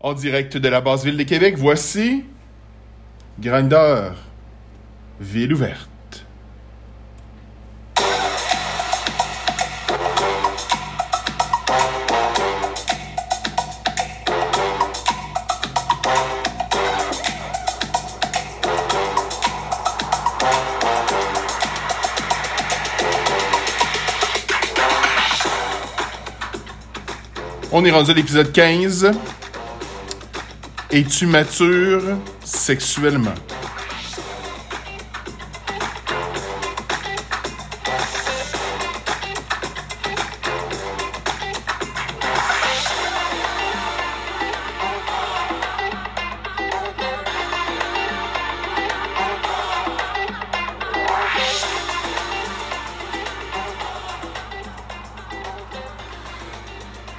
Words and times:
En 0.00 0.12
direct 0.12 0.58
de 0.58 0.68
la 0.68 0.80
base 0.80 1.04
ville 1.04 1.16
de 1.16 1.22
Québec, 1.22 1.56
voici 1.56 2.24
Grandeur, 3.40 4.14
ville 5.20 5.52
ouverte. 5.54 5.88
On 27.72 27.84
est 27.84 27.90
rendu 27.90 28.10
à 28.10 28.14
l'épisode 28.14 28.52
15. 28.52 29.10
Es-tu 30.88 31.26
mature 31.26 32.00
sexuellement? 32.44 33.34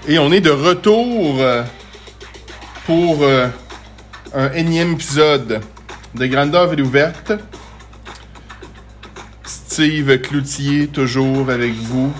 Et 0.09 0.17
on 0.19 0.31
est 0.31 0.39
de 0.39 0.51
retour 0.51 1.41
euh, 1.41 1.63
pour 2.87 3.21
euh, 3.21 3.49
un 4.33 4.49
énième 4.53 4.93
épisode 4.93 5.59
de 6.15 6.25
Grandeur 6.25 6.71
ouverte. 6.79 7.33
Steve 9.43 10.21
Cloutier, 10.21 10.87
toujours 10.87 11.49
avec 11.49 11.73
vous 11.73 12.13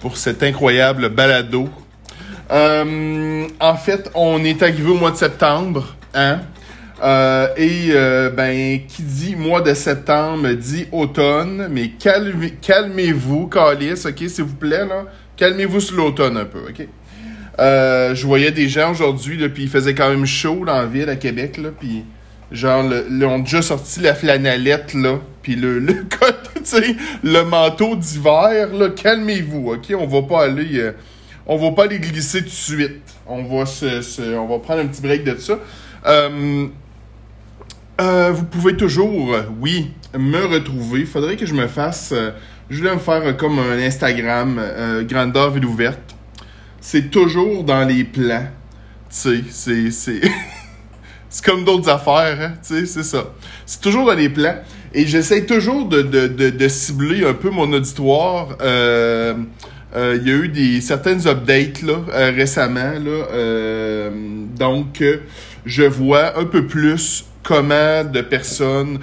pour 0.00 0.16
cet 0.16 0.42
incroyable 0.42 1.08
balado. 1.08 1.68
Euh, 2.50 3.46
en 3.60 3.76
fait, 3.76 4.10
on 4.16 4.42
est 4.42 4.60
arrivé 4.60 4.90
au 4.90 4.96
mois 4.96 5.12
de 5.12 5.16
septembre, 5.16 5.94
hein? 6.12 6.40
Euh, 7.00 7.46
et 7.56 7.92
ben, 8.36 8.80
qui 8.88 9.02
dit 9.02 9.36
mois 9.36 9.60
de 9.60 9.72
septembre 9.72 10.48
dit 10.48 10.86
automne, 10.90 11.68
mais 11.70 11.90
calmez, 11.90 12.50
calmez-vous, 12.60 13.46
Calis, 13.46 14.04
ok, 14.04 14.18
s'il 14.28 14.44
vous 14.44 14.56
plaît, 14.56 14.84
là. 14.84 15.04
Calmez-vous 15.36 15.80
sur 15.80 15.96
l'automne 15.96 16.36
un 16.36 16.44
peu, 16.44 16.58
ok? 16.68 16.88
Euh, 17.60 18.14
je 18.14 18.26
voyais 18.26 18.50
des 18.52 18.68
gens 18.68 18.92
aujourd'hui, 18.92 19.36
puis 19.50 19.64
il 19.64 19.68
faisait 19.68 19.94
quand 19.94 20.08
même 20.08 20.24
chaud 20.26 20.64
dans 20.64 20.76
la 20.78 20.86
ville 20.86 21.08
à 21.10 21.16
Québec, 21.16 21.58
là, 21.58 21.68
puis 21.78 22.04
genre, 22.50 22.82
le, 22.82 23.04
le- 23.10 23.26
on 23.26 23.40
déjà 23.40 23.60
sorti 23.60 24.00
la 24.00 24.14
flanellette, 24.14 24.94
là, 24.94 25.18
puis 25.42 25.56
le, 25.56 25.78
le, 25.78 25.94
le 27.22 27.42
manteau 27.44 27.96
d'hiver, 27.96 28.68
là, 28.72 28.88
calmez-vous, 28.88 29.72
ok? 29.72 29.94
On 29.98 30.06
va 30.06 30.22
pas 30.22 30.44
aller, 30.44 30.78
euh, 30.78 30.92
on 31.46 31.56
va 31.58 31.72
pas 31.72 31.84
aller 31.84 31.98
glisser 31.98 32.38
tout 32.40 32.46
de 32.46 32.50
suite. 32.50 33.02
On 33.26 33.42
va 33.44 33.66
se, 33.66 34.34
on 34.36 34.46
va 34.46 34.58
prendre 34.58 34.80
un 34.80 34.86
petit 34.86 35.02
break 35.02 35.24
de 35.24 35.36
ça. 35.38 35.58
Euh, 36.06 36.66
vous 38.32 38.44
pouvez 38.46 38.76
toujours, 38.76 39.36
oui, 39.60 39.90
me 40.18 40.44
retrouver. 40.46 41.04
Faudrait 41.04 41.36
que 41.36 41.44
je 41.46 41.52
me 41.54 41.66
fasse. 41.66 42.14
je 42.70 42.76
voulais 42.78 42.94
me 42.94 42.98
faire 42.98 43.36
comme 43.36 43.58
un 43.58 43.78
Instagram, 43.78 44.60
grandeur 45.02 45.50
ville 45.50 45.66
ouverte. 45.66 46.16
C'est 46.92 47.08
toujours 47.08 47.62
dans 47.62 47.84
les 47.84 48.02
plans. 48.02 48.48
Tu 49.08 49.44
sais, 49.48 49.90
c'est. 49.92 50.20
C'est 51.32 51.44
comme 51.44 51.64
d'autres 51.64 51.88
affaires, 51.88 52.36
hein? 52.40 52.54
Tu 52.66 52.74
sais, 52.74 52.86
c'est 52.86 53.04
ça. 53.04 53.30
C'est 53.64 53.80
toujours 53.80 54.04
dans 54.04 54.16
les 54.16 54.28
plans. 54.28 54.56
Et 54.92 55.06
j'essaie 55.06 55.46
toujours 55.46 55.86
de, 55.86 56.02
de, 56.02 56.26
de, 56.26 56.68
cibler 56.68 57.24
un 57.24 57.34
peu 57.34 57.50
mon 57.50 57.72
auditoire. 57.72 58.56
Euh, 58.60 59.34
euh, 59.94 60.18
Il 60.20 60.28
y 60.28 60.32
a 60.32 60.34
eu 60.34 60.48
des 60.48 60.80
certaines 60.80 61.28
updates 61.28 61.82
là, 61.82 62.00
euh, 62.12 62.32
récemment. 62.34 62.94
Là, 62.98 64.10
donc, 64.58 65.04
je 65.64 65.84
vois 65.84 66.36
un 66.36 66.46
peu 66.46 66.66
plus 66.66 67.26
comment 67.44 68.02
de 68.02 68.22
personnes... 68.22 68.98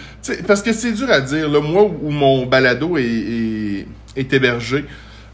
Parce 0.45 0.61
que 0.61 0.73
c'est 0.73 0.91
dur 0.91 1.09
à 1.09 1.21
dire. 1.21 1.49
Moi, 1.61 1.89
où 2.01 2.11
mon 2.11 2.45
balado 2.45 2.97
est, 2.97 3.85
est 4.17 4.33
hébergé, 4.33 4.83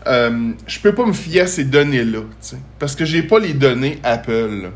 euh, 0.08 0.52
je 0.68 0.80
peux 0.80 0.94
pas 0.94 1.06
me 1.06 1.14
fier 1.14 1.42
à 1.42 1.48
ces 1.48 1.64
données-là. 1.64 2.20
Parce 2.80 2.96
que 2.96 3.06
j'ai 3.06 3.24
pas 3.24 3.40
les 3.40 3.54
données 3.54 4.00
Apple. 4.04 4.70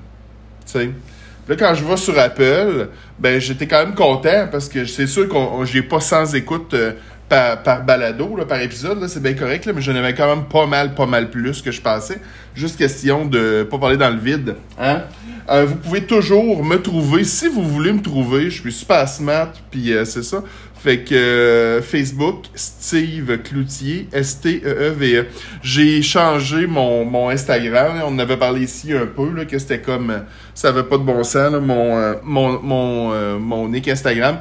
là, 0.76 1.56
quand 1.58 1.74
je 1.76 1.84
vais 1.84 1.98
sur 1.98 2.18
Apple, 2.18 2.90
ben 3.20 3.40
j'étais 3.40 3.68
quand 3.68 3.86
même 3.86 3.96
content 3.96 4.48
parce 4.52 4.70
que 4.70 4.86
c'est 4.86 5.08
sûr 5.08 5.28
qu'on 5.28 5.66
j'ai 5.66 5.82
pas 5.82 6.00
100 6.00 6.34
écoutes 6.34 6.74
euh, 6.74 6.94
par, 7.30 7.62
par 7.62 7.84
balado, 7.84 8.38
là, 8.38 8.46
par 8.46 8.62
épisode, 8.62 9.06
c'est 9.08 9.22
bien 9.22 9.34
correct, 9.34 9.66
là, 9.66 9.74
mais 9.74 9.82
j'en 9.82 9.96
avais 9.96 10.14
quand 10.14 10.34
même 10.34 10.46
pas 10.46 10.66
mal, 10.66 10.96
pas 10.96 11.06
mal 11.06 11.30
plus 11.30 11.62
que 11.62 11.72
je 11.72 11.82
pensais. 11.82 12.20
Juste 12.56 12.78
question 12.78 13.26
de 13.26 13.68
pas 13.70 13.78
parler 13.78 13.98
dans 13.98 14.10
le 14.10 14.20
vide. 14.20 14.56
Hein? 14.80 15.02
Euh, 15.50 15.66
vous 15.66 15.76
pouvez 15.76 16.04
toujours 16.06 16.64
me 16.64 16.78
trouver, 16.82 17.26
si 17.26 17.50
vous 17.50 17.64
voulez 17.64 17.92
me 17.92 18.02
trouver, 18.02 18.50
je 18.50 18.62
suis 18.62 18.72
super 18.72 19.08
smart, 19.10 19.52
puis 19.70 19.94
c'est 20.06 20.24
ça. 20.24 20.42
Fait 20.80 21.00
que 21.00 21.16
euh, 21.16 21.82
Facebook, 21.82 22.46
Steve 22.54 23.42
Cloutier, 23.42 24.08
S-T-E-E-V-E. 24.12 25.26
J'ai 25.64 26.02
changé 26.04 26.68
mon, 26.68 27.30
Instagram, 27.30 28.02
on 28.06 28.14
en 28.14 28.20
avait 28.20 28.38
parlé 28.38 28.62
ici 28.62 28.94
un 28.94 29.08
peu, 29.08 29.34
là, 29.34 29.46
que 29.46 29.58
c'était 29.58 29.82
comme, 29.82 30.12
euh, 30.12 30.20
ça 30.54 30.70
avait 30.70 30.84
pas 30.84 30.98
de 30.98 31.04
bon 31.04 31.24
sens, 31.24 31.52
mon, 31.62 31.98
euh, 31.98 33.40
mon, 33.40 33.70
nick 33.70 33.88
Instagram. 33.88 34.40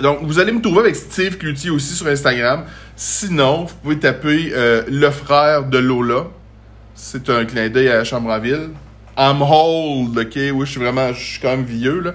Donc, 0.00 0.20
vous 0.22 0.38
allez 0.38 0.52
me 0.52 0.62
trouver 0.62 0.80
avec 0.80 0.96
Steve 0.96 1.36
Cloutier 1.36 1.68
aussi 1.68 1.94
sur 1.94 2.06
Instagram. 2.06 2.64
Sinon, 2.96 3.64
vous 3.64 3.74
pouvez 3.82 3.98
taper 3.98 4.50
le 4.88 5.10
frère 5.10 5.64
de 5.64 5.76
Lola. 5.76 6.28
C'est 6.94 7.28
un 7.28 7.44
clin 7.44 7.68
d'œil 7.68 7.90
à 7.90 8.02
Chambre-à-Ville. 8.04 8.70
I'm 9.16 9.42
old, 9.42 10.16
ok? 10.16 10.36
Oui, 10.54 10.64
je 10.66 10.70
suis 10.70 10.80
vraiment, 10.80 11.12
je 11.12 11.20
suis 11.22 11.40
quand 11.40 11.50
même 11.50 11.64
vieux, 11.64 12.00
là. 12.00 12.14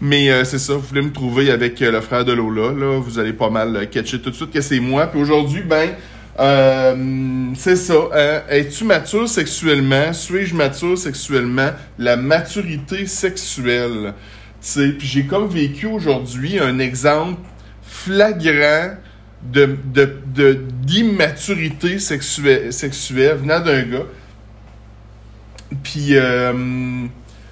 Mais 0.00 0.30
euh, 0.30 0.44
c'est 0.44 0.58
ça, 0.58 0.74
vous 0.74 0.80
voulez 0.80 1.02
me 1.02 1.12
trouver 1.12 1.50
avec 1.50 1.82
euh, 1.82 1.90
le 1.90 2.00
frère 2.00 2.24
de 2.24 2.32
Lola, 2.32 2.72
là. 2.72 2.98
Vous 3.00 3.18
allez 3.18 3.32
pas 3.32 3.50
mal 3.50 3.76
euh, 3.76 3.84
catcher 3.86 4.20
tout 4.20 4.30
de 4.30 4.34
suite 4.34 4.52
que 4.52 4.60
c'est 4.60 4.80
moi. 4.80 5.06
Puis 5.06 5.20
aujourd'hui, 5.20 5.62
ben, 5.62 5.90
euh, 6.38 7.46
c'est 7.54 7.76
ça. 7.76 7.94
hein? 8.14 8.42
Es-tu 8.48 8.84
mature 8.84 9.28
sexuellement? 9.28 10.12
Suis-je 10.12 10.54
mature 10.54 10.96
sexuellement? 10.96 11.70
La 11.98 12.16
maturité 12.16 13.06
sexuelle. 13.06 14.14
Tu 14.60 14.68
sais, 14.68 14.88
puis 14.90 15.06
j'ai 15.06 15.24
comme 15.24 15.48
vécu 15.48 15.86
aujourd'hui 15.86 16.58
un 16.58 16.78
exemple 16.78 17.40
flagrant 17.82 18.96
de, 19.42 19.76
d'immaturité 20.82 21.98
sexuelle, 21.98 22.72
sexuelle 22.72 23.36
venant 23.36 23.60
d'un 23.60 23.82
gars. 23.82 24.06
Puis 25.82 26.16
euh, 26.16 26.52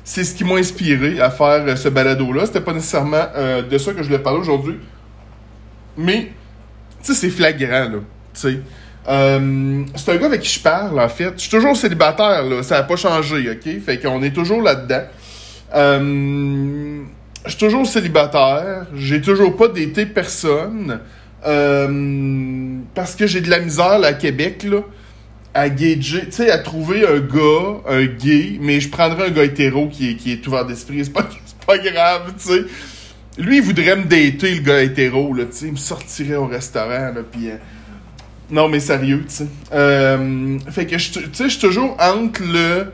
c'est 0.05 0.25
ce 0.25 0.35
qui 0.35 0.45
m'a 0.45 0.55
inspiré 0.57 1.21
à 1.21 1.31
faire 1.31 1.65
euh, 1.67 1.77
ce 1.77 1.89
balado-là. 1.89 2.47
C'était 2.47 2.61
pas 2.61 2.73
nécessairement 2.73 3.25
euh, 3.35 3.63
de 3.63 3.79
ça 3.79 3.93
que 3.93 4.03
je 4.03 4.09
voulais 4.09 4.19
parler 4.19 4.41
aujourd'hui. 4.41 4.77
Mais, 5.97 6.33
tu 7.03 7.13
sais, 7.13 7.15
c'est 7.15 7.31
flagrant, 7.31 7.89
là. 7.91 7.99
Tu 8.35 8.41
sais. 8.41 8.59
C'est 9.07 10.13
un 10.13 10.17
gars 10.17 10.27
avec 10.27 10.41
qui 10.41 10.59
je 10.59 10.61
parle, 10.61 10.99
en 10.99 11.09
fait. 11.09 11.33
Je 11.37 11.43
suis 11.43 11.51
toujours 11.51 11.77
célibataire, 11.77 12.43
là. 12.43 12.63
Ça 12.63 12.77
n'a 12.77 12.83
pas 12.85 12.97
changé, 12.97 13.51
OK? 13.51 13.81
Fait 13.85 13.99
qu'on 13.99 14.23
est 14.23 14.35
toujours 14.35 14.63
là-dedans. 14.63 15.03
Je 15.73 17.51
suis 17.51 17.59
toujours 17.59 17.87
célibataire. 17.87 18.87
J'ai 18.95 19.21
toujours 19.21 19.57
pas 19.57 19.69
d'été 19.69 20.07
personne. 20.07 21.01
Parce 21.43 23.15
que 23.15 23.27
j'ai 23.27 23.41
de 23.43 23.51
la 23.51 23.61
misère, 23.61 23.99
là, 23.99 24.09
à 24.09 24.15
Québec, 24.15 24.65
là 24.65 24.81
à 25.55 25.69
tu 26.27 26.33
sais, 26.33 26.51
à 26.51 26.59
trouver 26.59 27.07
un 27.07 27.21
gars, 27.21 27.81
un 27.89 28.05
gay, 28.07 28.59
mais 28.61 28.81
je 28.81 28.89
prendrais 28.89 29.29
un 29.29 29.31
gars 29.31 29.45
hétéro 29.45 29.89
qui 29.89 30.11
est, 30.11 30.15
qui 30.17 30.41
ouvert 30.47 30.67
d'esprit, 30.67 31.05
c'est 31.05 31.13
pas, 31.13 31.29
pas 31.67 31.79
grave, 31.79 32.33
tu. 32.45 32.67
Lui, 33.43 33.57
il 33.59 33.63
voudrait 33.63 33.97
me 33.97 34.05
dater, 34.05 34.55
le 34.57 34.61
gars 34.63 34.83
hétéro, 34.83 35.35
tu 35.37 35.67
il 35.67 35.73
me 35.73 35.77
sortirait 35.77 36.37
au 36.37 36.47
restaurant, 36.47 37.13
pis... 37.33 37.51
euh, 37.51 37.57
Non, 38.51 38.69
mais 38.69 38.81
sérieux, 38.81 39.25
tu. 39.29 39.45
Euh, 39.73 40.59
fait 40.71 40.87
que, 40.87 40.99
je- 40.99 41.21
suis 41.49 41.59
toujours 41.61 41.97
entre 42.01 42.43
le... 42.43 42.87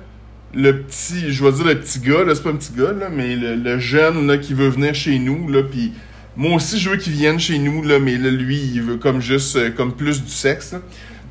Petit, 0.53 1.33
je 1.33 1.45
vais 1.45 1.53
dire 1.53 1.65
le 1.67 1.81
petit 1.81 2.01
gars, 2.01 2.25
là, 2.25 2.35
c'est 2.35 2.43
pas 2.43 2.51
un 2.51 2.57
petit 2.57 2.73
gars, 2.77 2.93
mais 3.15 3.37
le, 3.37 3.79
jeune, 3.79 4.39
qui 4.41 4.53
veut 4.55 4.69
venir 4.69 4.95
chez 4.95 5.19
nous, 5.19 5.49
là, 5.49 5.63
pis... 5.63 5.93
Moi 6.37 6.55
aussi, 6.55 6.79
je 6.79 6.91
veux 6.91 6.97
qu'il 6.97 7.13
vienne 7.13 7.39
chez 7.41 7.59
nous, 7.59 7.83
là, 7.83 7.99
mais 7.99 8.17
là, 8.17 8.31
lui, 8.31 8.57
il 8.59 8.83
veut 8.83 8.97
comme 8.97 9.21
juste, 9.21 9.57
euh, 9.57 9.71
comme 9.71 9.93
plus 9.95 10.23
du 10.23 10.31
sexe, 10.31 10.75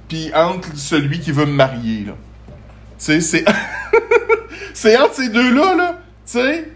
puis 0.10 0.32
entre 0.36 0.76
celui 0.76 1.20
qui 1.20 1.32
veut 1.32 1.46
me 1.46 1.54
marier, 1.54 2.06
là. 2.06 2.14
Tu 2.98 3.06
sais, 3.06 3.22
c'est... 3.22 3.46
c'est 4.74 4.98
entre 4.98 5.14
ces 5.14 5.30
deux-là, 5.30 5.76
là, 5.76 6.02
tu 6.26 6.40
sais, 6.40 6.70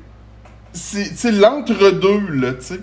c'est 0.72 1.32
l'entre-deux, 1.32 2.30
là, 2.30 2.54
tu 2.54 2.66
sais. 2.66 2.80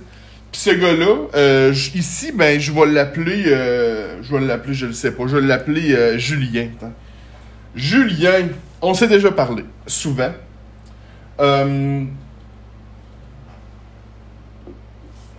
Puis 0.53 0.61
ce 0.61 0.71
gars-là, 0.71 1.29
euh, 1.35 1.73
ici, 1.95 2.33
ben, 2.33 2.59
je 2.61 2.73
vais 2.73 2.87
l'appeler, 2.87 3.45
euh, 3.47 4.21
je 4.23 4.35
vais 4.35 4.41
l'appeler, 4.41 4.75
je 4.75 4.87
le 4.87 4.93
sais 4.93 5.13
pas, 5.13 5.25
je 5.29 5.37
vais 5.37 5.47
l'appeler 5.47 5.95
euh, 5.95 6.19
Julien. 6.19 6.69
Julien, 7.77 8.49
on 8.83 8.95
s'est 8.95 9.07
déjà 9.07 9.31
parlé, 9.31 9.65
souvent. 9.87 10.33
Euh, 11.41 12.05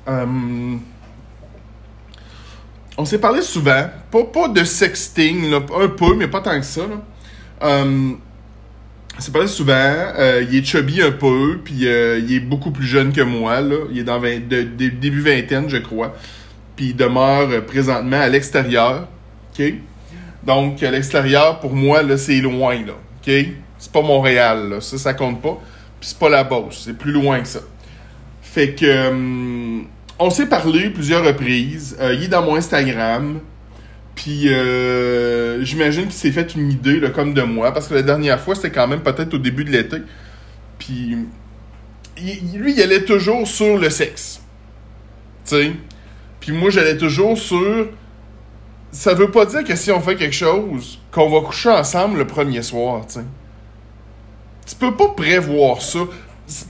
euh, 0.07 0.77
on 3.01 3.05
s'est 3.05 3.19
parlé 3.19 3.41
souvent, 3.41 3.89
pas, 4.11 4.23
pas 4.25 4.47
de 4.47 4.63
sexting, 4.63 5.53
un 5.53 5.87
peu, 5.87 6.15
mais 6.15 6.27
pas 6.27 6.41
tant 6.41 6.59
que 6.59 6.65
ça. 6.65 6.81
Euh, 7.63 8.11
on 9.17 9.21
s'est 9.21 9.31
parlé 9.31 9.47
souvent, 9.47 9.93
il 10.49 10.55
est 10.55 10.63
chubby 10.63 11.01
un 11.01 11.11
peu, 11.11 11.59
puis 11.63 11.73
il 11.73 12.33
est 12.33 12.39
beaucoup 12.39 12.71
plus 12.71 12.85
jeune 12.85 13.11
que 13.11 13.21
moi, 13.21 13.61
là. 13.61 13.75
il 13.91 13.99
est 13.99 14.03
dans 14.03 14.19
début 14.19 15.21
vingtaine, 15.21 15.67
je 15.67 15.77
crois, 15.77 16.15
puis 16.75 16.89
il 16.89 16.95
demeure 16.95 17.65
présentement 17.65 18.21
à 18.21 18.29
l'extérieur. 18.29 19.07
Donc, 20.43 20.81
à 20.81 20.91
l'extérieur, 20.91 21.59
pour 21.59 21.73
moi, 21.73 22.01
là, 22.03 22.17
c'est 22.17 22.39
loin, 22.39 22.75
là. 22.75 22.93
OK? 22.93 23.33
C'est 23.77 23.91
pas 23.91 24.01
Montréal, 24.01 24.69
là. 24.69 24.81
Ça, 24.81 24.97
ça 24.97 25.13
compte 25.13 25.41
pas. 25.41 25.59
Puis 25.99 26.09
c'est 26.09 26.17
pas 26.17 26.29
la 26.29 26.43
Beauce. 26.43 26.81
C'est 26.85 26.97
plus 26.97 27.11
loin 27.11 27.41
que 27.41 27.47
ça. 27.47 27.59
Fait 28.41 28.73
que... 28.73 29.09
Hum, 29.09 29.60
on 30.21 30.29
s'est 30.29 30.45
parlé 30.45 30.89
plusieurs 30.89 31.23
reprises. 31.23 31.97
Euh, 31.99 32.13
il 32.13 32.23
est 32.23 32.27
dans 32.27 32.43
mon 32.43 32.55
Instagram. 32.55 33.39
Puis 34.15 34.49
euh, 34.49 35.63
j'imagine 35.63 36.03
qu'il 36.03 36.13
s'est 36.13 36.31
fait 36.31 36.53
une 36.55 36.71
idée, 36.71 37.01
comme 37.13 37.33
de 37.33 37.41
moi. 37.41 37.73
Parce 37.73 37.87
que 37.87 37.93
la 37.93 38.03
dernière 38.03 38.39
fois, 38.39 38.55
c'était 38.55 38.71
quand 38.71 38.87
même 38.87 39.01
peut-être 39.01 39.33
au 39.33 39.37
début 39.37 39.65
de 39.65 39.71
l'été. 39.71 39.97
Puis... 40.79 41.17
lui, 42.53 42.73
il 42.73 42.81
allait 42.81 43.03
toujours 43.03 43.47
sur 43.47 43.77
le 43.77 43.89
sexe. 43.89 44.41
Tu? 45.45 45.73
Puis 46.39 46.51
moi, 46.51 46.69
j'allais 46.69 46.97
toujours 46.97 47.37
sur 47.37 47.87
ça 48.91 49.13
veut 49.13 49.31
pas 49.31 49.45
dire 49.45 49.63
que 49.63 49.75
si 49.75 49.91
on 49.91 50.01
fait 50.01 50.15
quelque 50.15 50.35
chose, 50.35 50.99
qu'on 51.11 51.29
va 51.29 51.45
coucher 51.45 51.69
ensemble 51.69 52.17
le 52.17 52.27
premier 52.27 52.61
soir, 52.61 53.05
tu 53.07 53.15
sais. 53.15 53.25
Tu 54.67 54.75
peux 54.75 54.95
pas 54.95 55.09
prévoir 55.09 55.81
ça. 55.81 55.99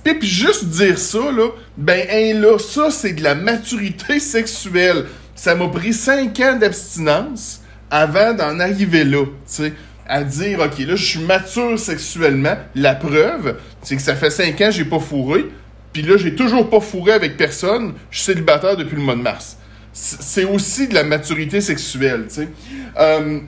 Puis 0.03 0.27
juste 0.27 0.65
dire 0.65 0.97
ça, 0.97 1.31
là, 1.31 1.49
ben, 1.77 2.05
hein, 2.09 2.33
là, 2.39 2.57
ça, 2.59 2.91
c'est 2.91 3.13
de 3.13 3.23
la 3.23 3.35
maturité 3.35 4.19
sexuelle. 4.19 5.05
Ça 5.35 5.55
m'a 5.55 5.67
pris 5.67 5.93
cinq 5.93 6.39
ans 6.39 6.55
d'abstinence 6.55 7.61
avant 7.89 8.33
d'en 8.33 8.59
arriver 8.59 9.03
là, 9.03 9.25
tu 9.25 9.31
sais. 9.45 9.73
À 10.07 10.23
dire, 10.23 10.59
OK, 10.59 10.79
là, 10.79 10.95
je 10.95 11.05
suis 11.05 11.19
mature 11.19 11.79
sexuellement. 11.79 12.57
La 12.75 12.95
preuve, 12.95 13.55
c'est 13.81 13.95
que 13.95 14.01
ça 14.01 14.15
fait 14.15 14.29
cinq 14.29 14.59
ans 14.59 14.69
j'ai 14.69 14.83
pas 14.83 14.99
fourré. 14.99 15.45
Puis 15.93 16.01
là, 16.01 16.17
j'ai 16.17 16.35
toujours 16.35 16.69
pas 16.69 16.81
fourré 16.81 17.13
avec 17.13 17.37
personne. 17.37 17.93
Je 18.09 18.17
suis 18.17 18.25
célibataire 18.25 18.75
depuis 18.75 18.97
le 18.97 19.03
mois 19.03 19.15
de 19.15 19.21
mars 19.21 19.57
c'est 19.93 20.45
aussi 20.45 20.87
de 20.87 20.93
la 20.93 21.03
maturité 21.03 21.61
sexuelle, 21.61 22.25
tu 22.27 22.35
sais. 22.35 22.49
Euh, 22.97 23.39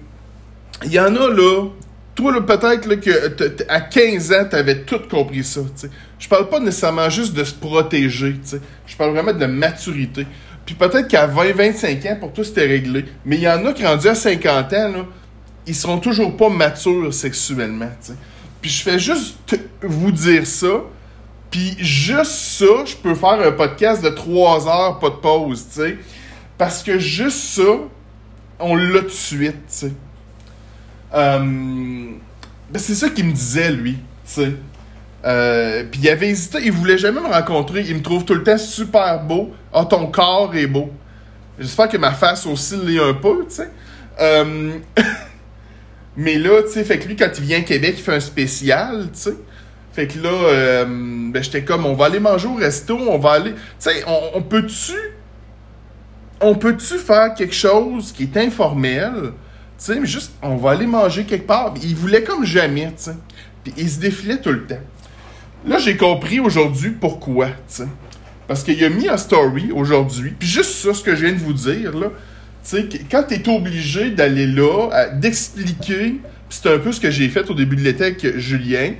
il 0.85 0.91
y 0.91 0.99
en 0.99 1.15
a, 1.15 1.29
là, 1.29 1.67
toi, 2.15 2.45
peut-être 2.45 2.95
que 2.95 3.63
à 3.67 3.81
15 3.81 4.31
ans, 4.33 4.45
tu 4.49 4.55
avais 4.55 4.81
tout 4.81 5.01
compris 5.09 5.43
ça, 5.43 5.61
tu 5.61 5.87
sais. 5.87 5.89
Je 6.19 6.27
parle 6.27 6.47
pas 6.47 6.59
nécessairement 6.59 7.09
juste 7.09 7.33
de 7.33 7.43
se 7.43 7.53
protéger, 7.53 8.33
tu 8.33 8.49
sais. 8.49 8.61
Je 8.85 8.95
parle 8.95 9.11
vraiment 9.11 9.33
de 9.33 9.45
maturité. 9.45 10.27
Puis 10.65 10.75
peut-être 10.75 11.07
qu'à 11.07 11.25
20, 11.25 11.53
25 11.53 12.05
ans, 12.05 12.17
pour 12.19 12.33
toi, 12.33 12.43
c'était 12.43 12.67
réglé. 12.67 13.05
Mais 13.25 13.37
il 13.37 13.41
y 13.41 13.49
en 13.49 13.65
a 13.65 13.73
qui, 13.73 13.85
rendus 13.85 14.07
à 14.07 14.15
50 14.15 14.73
ans, 14.73 14.89
là, 14.89 15.05
ils 15.65 15.75
seront 15.75 15.97
toujours 15.97 16.35
pas 16.37 16.49
matures 16.49 17.13
sexuellement, 17.13 17.89
tu 18.01 18.11
sais. 18.11 18.17
Puis 18.61 18.71
je 18.71 18.83
fais 18.83 18.99
juste 18.99 19.37
vous 19.81 20.11
dire 20.11 20.45
ça, 20.45 20.83
puis 21.49 21.75
juste 21.79 22.31
ça, 22.31 22.85
je 22.85 22.95
peux 22.95 23.15
faire 23.15 23.41
un 23.45 23.51
podcast 23.51 24.03
de 24.03 24.09
3 24.09 24.67
heures, 24.67 24.99
pas 24.99 25.09
de 25.09 25.15
pause, 25.15 25.65
tu. 25.73 25.99
Parce 26.57 26.83
que 26.83 26.99
juste 26.99 27.39
ça, 27.39 27.79
on 28.59 28.75
l'a 28.75 29.01
de 29.01 29.09
suite, 29.09 29.57
tu. 29.79 29.91
Euh, 31.13 31.39
ben 31.39 32.79
c'est 32.79 32.95
ça 32.95 33.09
qu'il 33.09 33.25
me 33.25 33.31
disait, 33.31 33.71
lui, 33.71 33.93
tu 33.93 33.99
sais. 34.25 34.53
Euh, 35.25 35.85
puis 35.89 36.01
il 36.03 36.09
avait 36.09 36.29
hésité, 36.29 36.59
il 36.63 36.71
voulait 36.71 36.97
jamais 36.97 37.21
me 37.21 37.27
rencontrer. 37.27 37.85
Il 37.87 37.95
me 37.95 38.01
trouve 38.01 38.25
tout 38.25 38.33
le 38.33 38.43
temps 38.43 38.57
super 38.57 39.23
beau. 39.23 39.53
Ah, 39.73 39.85
ton 39.85 40.07
corps 40.07 40.53
est 40.55 40.67
beau. 40.67 40.91
J'espère 41.59 41.87
que 41.87 41.97
ma 41.97 42.11
face 42.11 42.45
aussi 42.45 42.75
l'est 42.77 42.99
un 42.99 43.13
peu, 43.13 43.45
tu 43.47 43.55
sais. 43.55 43.69
Euh, 44.19 44.71
mais 46.17 46.37
là, 46.37 46.63
tu 46.63 46.71
sais, 46.71 46.83
fait 46.83 46.99
que 46.99 47.07
lui, 47.07 47.15
quand 47.15 47.29
il 47.37 47.43
vient 47.43 47.59
à 47.59 47.61
Québec, 47.61 47.95
il 47.97 48.03
fait 48.03 48.15
un 48.15 48.19
spécial, 48.19 49.09
tu 49.13 49.19
sais. 49.19 49.35
Fait 49.93 50.07
que 50.07 50.17
là, 50.19 50.85
ben, 50.85 51.43
j'étais 51.43 51.63
comme, 51.63 51.85
on 51.85 51.93
va 51.93 52.05
aller 52.05 52.19
manger 52.19 52.47
au 52.47 52.55
resto, 52.55 52.97
on 52.97 53.19
va 53.19 53.33
aller. 53.33 53.51
Tu 53.51 53.59
sais, 53.77 54.03
on 54.33 54.41
peut-tu 54.41 54.93
on 56.43 56.55
peut-tu 56.55 56.97
faire 56.97 57.33
quelque 57.33 57.55
chose 57.55 58.11
qui 58.11 58.23
est 58.23 58.37
informel, 58.37 59.31
sais, 59.85 59.99
mais 59.99 60.07
juste, 60.07 60.33
on 60.41 60.55
va 60.55 60.71
aller 60.71 60.87
manger 60.87 61.23
quelque 61.25 61.47
part. 61.47 61.73
Il 61.81 61.95
voulait 61.95 62.23
comme 62.23 62.45
jamais, 62.45 62.87
tu 62.87 63.03
sais. 63.03 63.15
Puis 63.63 63.73
il 63.77 63.89
se 63.89 63.99
défilait 63.99 64.37
tout 64.37 64.51
le 64.51 64.65
temps. 64.65 64.81
Là, 65.65 65.77
j'ai 65.77 65.97
compris 65.97 66.39
aujourd'hui 66.39 66.91
pourquoi, 66.91 67.47
tu 67.47 67.53
sais. 67.67 67.87
Parce 68.47 68.63
qu'il 68.63 68.83
a 68.83 68.89
mis 68.89 69.07
un 69.07 69.17
story 69.17 69.71
aujourd'hui, 69.71 70.33
puis 70.37 70.47
juste 70.47 70.71
ça, 70.71 70.93
ce 70.93 71.01
que 71.01 71.15
je 71.15 71.25
viens 71.25 71.33
de 71.33 71.39
vous 71.39 71.53
dire, 71.53 71.97
là, 71.97 72.07
tu 72.07 72.13
sais, 72.63 72.89
quand 73.09 73.23
t'es 73.23 73.47
obligé 73.49 74.09
d'aller 74.09 74.47
là, 74.47 75.09
d'expliquer, 75.13 76.19
c'est 76.49 76.67
un 76.69 76.79
peu 76.79 76.91
ce 76.91 76.99
que 76.99 77.09
j'ai 77.09 77.29
fait 77.29 77.49
au 77.49 77.53
début 77.53 77.77
de 77.77 77.81
l'été 77.81 78.03
avec 78.03 78.37
Julien, 78.37 78.93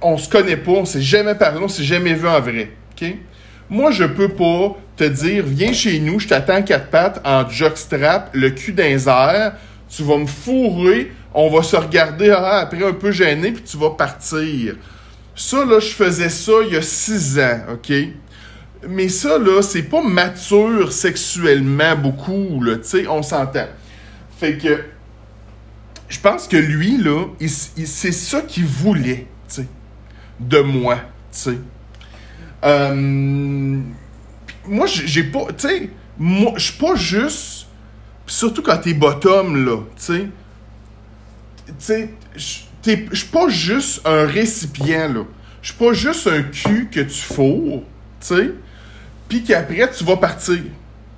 on 0.00 0.16
se 0.16 0.28
connaît 0.28 0.56
pas, 0.56 0.72
on 0.72 0.84
s'est 0.84 1.02
jamais 1.02 1.34
parlé, 1.34 1.58
on 1.60 1.68
s'est 1.68 1.84
jamais 1.84 2.14
vu 2.14 2.28
en 2.28 2.40
vrai? 2.40 2.70
Moi, 3.68 3.90
je 3.90 4.04
peux 4.04 4.28
pas 4.28 4.76
te 4.96 5.04
dire, 5.04 5.44
viens 5.44 5.72
chez 5.72 5.98
nous, 5.98 6.20
je 6.20 6.28
t'attends 6.28 6.62
quatre 6.62 6.88
pattes 6.88 7.20
en 7.24 7.48
jockstrap, 7.48 8.30
le 8.32 8.50
cul 8.50 8.72
d'un 8.72 8.96
tu 9.88 10.02
vas 10.02 10.18
me 10.18 10.26
fourrer, 10.26 11.12
on 11.34 11.50
va 11.50 11.62
se 11.62 11.76
regarder 11.76 12.30
ah, 12.30 12.60
après 12.60 12.84
un 12.84 12.92
peu 12.92 13.10
gêné, 13.12 13.52
puis 13.52 13.62
tu 13.62 13.76
vas 13.76 13.90
partir. 13.90 14.76
Ça, 15.34 15.64
là, 15.64 15.80
je 15.80 15.88
faisais 15.88 16.28
ça 16.28 16.52
il 16.66 16.72
y 16.72 16.76
a 16.76 16.82
six 16.82 17.38
ans, 17.38 17.60
OK? 17.74 17.92
Mais 18.88 19.08
ça, 19.08 19.38
là, 19.38 19.62
c'est 19.62 19.82
pas 19.82 20.02
mature 20.02 20.92
sexuellement 20.92 21.96
beaucoup, 21.96 22.62
là, 22.62 22.76
tu 22.76 22.84
sais, 22.84 23.06
on 23.06 23.22
s'entend. 23.22 23.66
Fait 24.38 24.56
que, 24.56 24.84
je 26.08 26.20
pense 26.20 26.46
que 26.46 26.56
lui, 26.56 26.98
là, 26.98 27.26
c'est 27.48 28.12
ça 28.12 28.42
qu'il 28.42 28.66
voulait, 28.66 29.26
tu 29.48 29.54
sais, 29.56 29.66
de 30.40 30.60
moi, 30.60 30.96
tu 31.32 31.38
sais. 31.38 31.58
Euh, 32.64 33.80
moi, 34.68 34.86
j'ai 34.86 35.24
pas. 35.24 35.46
Tu 35.56 35.68
sais, 35.68 35.90
moi, 36.18 36.52
je 36.56 36.64
suis 36.64 36.78
pas 36.78 36.94
juste. 36.96 37.65
Surtout 38.26 38.62
quand 38.62 38.78
t'es 38.78 38.94
bottom, 38.94 39.64
là, 39.64 39.78
tu 39.96 40.28
sais. 41.78 42.10
Tu 42.82 43.08
je 43.10 43.16
suis 43.16 43.28
pas 43.28 43.48
juste 43.48 44.06
un 44.06 44.26
récipient, 44.26 45.08
là. 45.08 45.24
Je 45.62 45.68
suis 45.70 45.78
pas 45.78 45.92
juste 45.92 46.26
un 46.28 46.42
cul 46.42 46.88
que 46.90 47.00
tu 47.00 47.22
fourres, 47.22 47.82
tu 48.20 48.26
sais. 48.26 48.50
Puis 49.28 49.42
qu'après, 49.42 49.90
tu 49.90 50.04
vas 50.04 50.16
partir. 50.16 50.60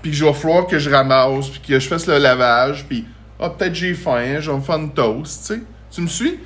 Puis 0.02 0.14
je 0.14 0.24
vais 0.24 0.32
falloir 0.32 0.66
que 0.66 0.78
je 0.78 0.88
ramasse, 0.88 1.48
puis 1.48 1.60
que 1.60 1.78
je 1.78 1.88
fasse 1.88 2.06
le 2.06 2.18
lavage, 2.18 2.86
puis. 2.88 3.04
Ah, 3.40 3.50
peut-être 3.50 3.74
j'ai 3.74 3.94
faim, 3.94 4.40
je 4.40 4.50
vais 4.50 4.56
me 4.56 4.62
faire 4.62 4.78
une 4.78 4.92
toast, 4.92 5.46
tu 5.46 5.54
sais. 5.54 5.60
Tu 5.90 6.00
me 6.00 6.06
suis? 6.06 6.38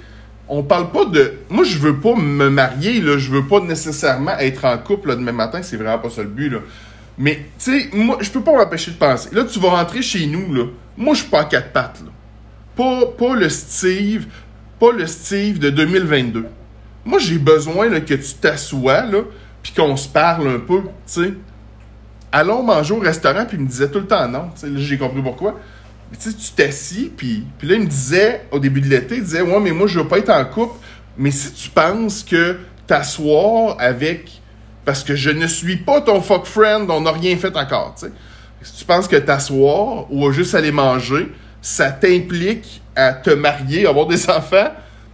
on 0.49 0.63
parle 0.63 0.91
pas 0.91 1.07
de. 1.07 1.35
Moi, 1.49 1.65
je 1.65 1.79
veux 1.79 1.99
pas 1.99 2.15
me 2.15 2.51
marier, 2.51 3.01
là. 3.01 3.17
Je 3.17 3.31
veux 3.31 3.47
pas 3.47 3.61
nécessairement 3.61 4.37
être 4.39 4.67
en 4.67 4.77
couple 4.77 5.09
le 5.09 5.17
demain 5.17 5.33
matin. 5.33 5.63
C'est 5.63 5.77
vraiment 5.77 5.99
pas 5.99 6.11
ça 6.11 6.23
le 6.23 6.29
but, 6.29 6.51
là. 6.51 6.59
Mais, 7.19 7.47
tu 7.59 7.81
sais, 7.81 7.91
moi, 7.93 8.19
je 8.21 8.31
peux 8.31 8.43
pas 8.43 8.53
m'empêcher 8.53 8.91
de 8.91 8.97
penser. 8.97 9.29
Là, 9.33 9.45
tu 9.45 9.59
vas 9.59 9.71
rentrer 9.71 10.03
chez 10.03 10.27
nous, 10.27 10.53
là. 10.55 10.65
Moi, 10.97 11.15
je 11.15 11.21
suis 11.21 11.31
pas 11.31 11.41
à 11.41 11.45
quatre 11.45 11.73
pattes, 11.73 12.01
là. 12.05 12.11
Pas, 12.77 13.07
pas 13.07 13.35
le 13.35 13.49
Steve. 13.49 14.27
Pas 14.81 14.93
le 14.93 15.07
Steve 15.07 15.59
de 15.59 15.71
2022. 15.71 16.47
Moi, 17.05 17.19
j'ai 17.19 17.39
besoin 17.39 17.89
que 18.01 18.15
tu 18.15 18.35
t'assoies, 18.41 19.05
là, 19.07 19.23
puis 19.63 19.73
qu'on 19.73 19.97
se 19.97 20.09
parle 20.09 20.49
un 20.49 20.59
peu, 20.59 20.83
tu 20.83 20.89
sais. 21.07 21.35
Allons 22.31 22.63
manger 22.63 22.95
au 22.95 23.01
restaurant, 23.01 23.45
puis 23.45 23.59
il 23.59 23.65
me 23.65 23.69
disait 23.69 23.89
tout 23.89 23.99
le 23.99 24.07
temps 24.07 24.27
non. 24.27 24.51
Là, 24.63 24.69
j'ai 24.77 24.97
compris 24.97 25.21
pourquoi 25.21 25.61
tu 26.19 26.31
sais, 26.31 26.37
tu 26.37 26.53
t'assis, 26.53 27.11
puis, 27.17 27.45
puis 27.59 27.69
là, 27.69 27.75
il 27.75 27.83
me 27.83 27.87
disait, 27.87 28.47
au 28.51 28.59
début 28.59 28.81
de 28.81 28.89
l'été, 28.89 29.17
il 29.17 29.23
disait, 29.23 29.43
ouais, 29.43 29.61
mais 29.61 29.73
moi, 29.73 29.87
je 29.87 29.99
veux 30.01 30.09
pas 30.09 30.19
être 30.19 30.31
en 30.31 30.45
couple, 30.45 30.79
mais 31.17 31.31
si 31.31 31.53
tu 31.53 31.71
penses 31.71 32.23
que 32.23 32.59
t'asseoir 32.87 33.77
avec, 33.79 34.42
parce 34.85 35.05
que 35.05 35.15
je 35.15 35.31
ne 35.31 35.47
suis 35.47 35.77
pas 35.77 36.01
ton 36.01 36.21
fuck 36.21 36.47
friend, 36.47 36.91
on 36.91 37.03
n'a 37.03 37.13
rien 37.13 37.37
fait 37.37 37.57
encore. 37.57 37.95
Si 38.63 38.79
tu 38.79 38.85
penses 38.85 39.09
que 39.09 39.17
t'asseoir 39.17 40.13
ou 40.13 40.31
juste 40.33 40.55
aller 40.55 40.73
manger, 40.73 41.33
ça 41.61 41.91
t'implique 41.91 42.83
à 42.95 43.13
te 43.13 43.31
marier, 43.31 43.87
avoir 43.87 44.07
des 44.07 44.29
enfants, 44.31 44.71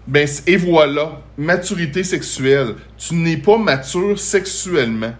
ben, 0.07 0.27
et 0.47 0.57
voilà, 0.57 1.21
maturité 1.37 2.03
sexuelle. 2.03 2.77
Tu 2.97 3.15
n'es 3.15 3.37
pas 3.37 3.59
mature 3.59 4.19
sexuellement. 4.19 5.13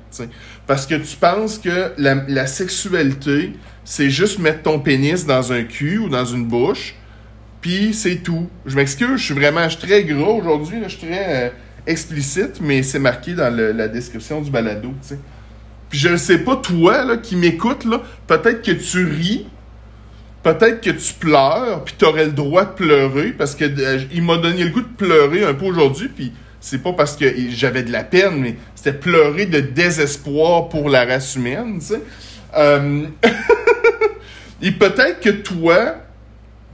Parce 0.67 0.87
que 0.87 0.95
tu 0.95 1.17
penses 1.17 1.59
que 1.59 1.93
la, 1.99 2.47
sexualité, 2.47 3.53
c'est 3.85 4.09
juste 4.09 4.39
mettre 4.39 4.63
ton 4.63 4.81
pénis 4.81 5.27
dans 5.27 5.53
un 5.53 5.65
cul 5.65 5.99
ou 5.99 6.09
dans 6.09 6.25
une 6.25 6.47
bouche, 6.47 6.95
puis 7.61 7.93
c'est 7.93 8.17
tout. 8.17 8.49
Je 8.65 8.77
m'excuse, 8.77 9.17
je 9.17 9.25
suis 9.25 9.35
vraiment 9.35 9.67
très 9.69 10.05
gros 10.05 10.41
aujourd'hui, 10.41 10.79
je 10.85 10.89
suis 10.89 11.07
très 11.07 11.47
euh, 11.47 11.51
explicite, 11.89 12.61
mais 12.61 12.83
c'est 12.83 12.99
marqué 12.99 13.35
dans 13.35 13.55
la 13.55 13.89
description 13.89 14.41
du 14.41 14.51
balado, 14.51 14.93
tu. 15.07 15.15
Puis 15.89 15.99
je 15.99 16.09
ne 16.09 16.17
sais 16.17 16.39
pas, 16.39 16.57
toi, 16.57 17.05
là, 17.05 17.17
qui 17.17 17.35
m'écoute, 17.35 17.85
là, 17.85 18.03
peut-être 18.27 18.63
que 18.63 18.73
tu 18.73 19.05
ris, 19.05 19.47
peut-être 20.43 20.81
que 20.81 20.91
tu 20.91 21.15
pleures, 21.15 21.83
puis 21.85 21.95
tu 21.99 22.05
aurais 22.05 22.27
le 22.27 22.33
droit 22.33 22.65
de 22.65 22.73
pleurer, 22.73 23.33
parce 23.33 23.55
que 23.55 23.65
euh, 23.65 24.01
il 24.13 24.23
m'a 24.23 24.37
donné 24.37 24.65
le 24.65 24.71
goût 24.71 24.83
de 24.83 24.87
pleurer 24.87 25.45
un 25.45 25.55
peu 25.55 25.65
aujourd'hui, 25.65 26.09
puis 26.09 26.33
c'est 26.61 26.83
pas 26.83 26.93
parce 26.93 27.17
que 27.17 27.25
j'avais 27.51 27.83
de 27.83 27.93
la 27.93 28.05
peine, 28.05 28.41
mais 28.41 28.57
c'était 28.75 28.93
pleurer 28.93 29.47
de 29.47 29.61
désespoir 29.61 30.69
pour 30.69 30.91
la 30.91 31.05
race 31.07 31.37
humaine, 31.37 31.79
tu 31.79 31.87
sais. 31.87 32.03
Euh, 32.57 33.07
et 34.63 34.73
peut-être 34.73 35.21
que 35.21 35.31
toi, 35.31 35.97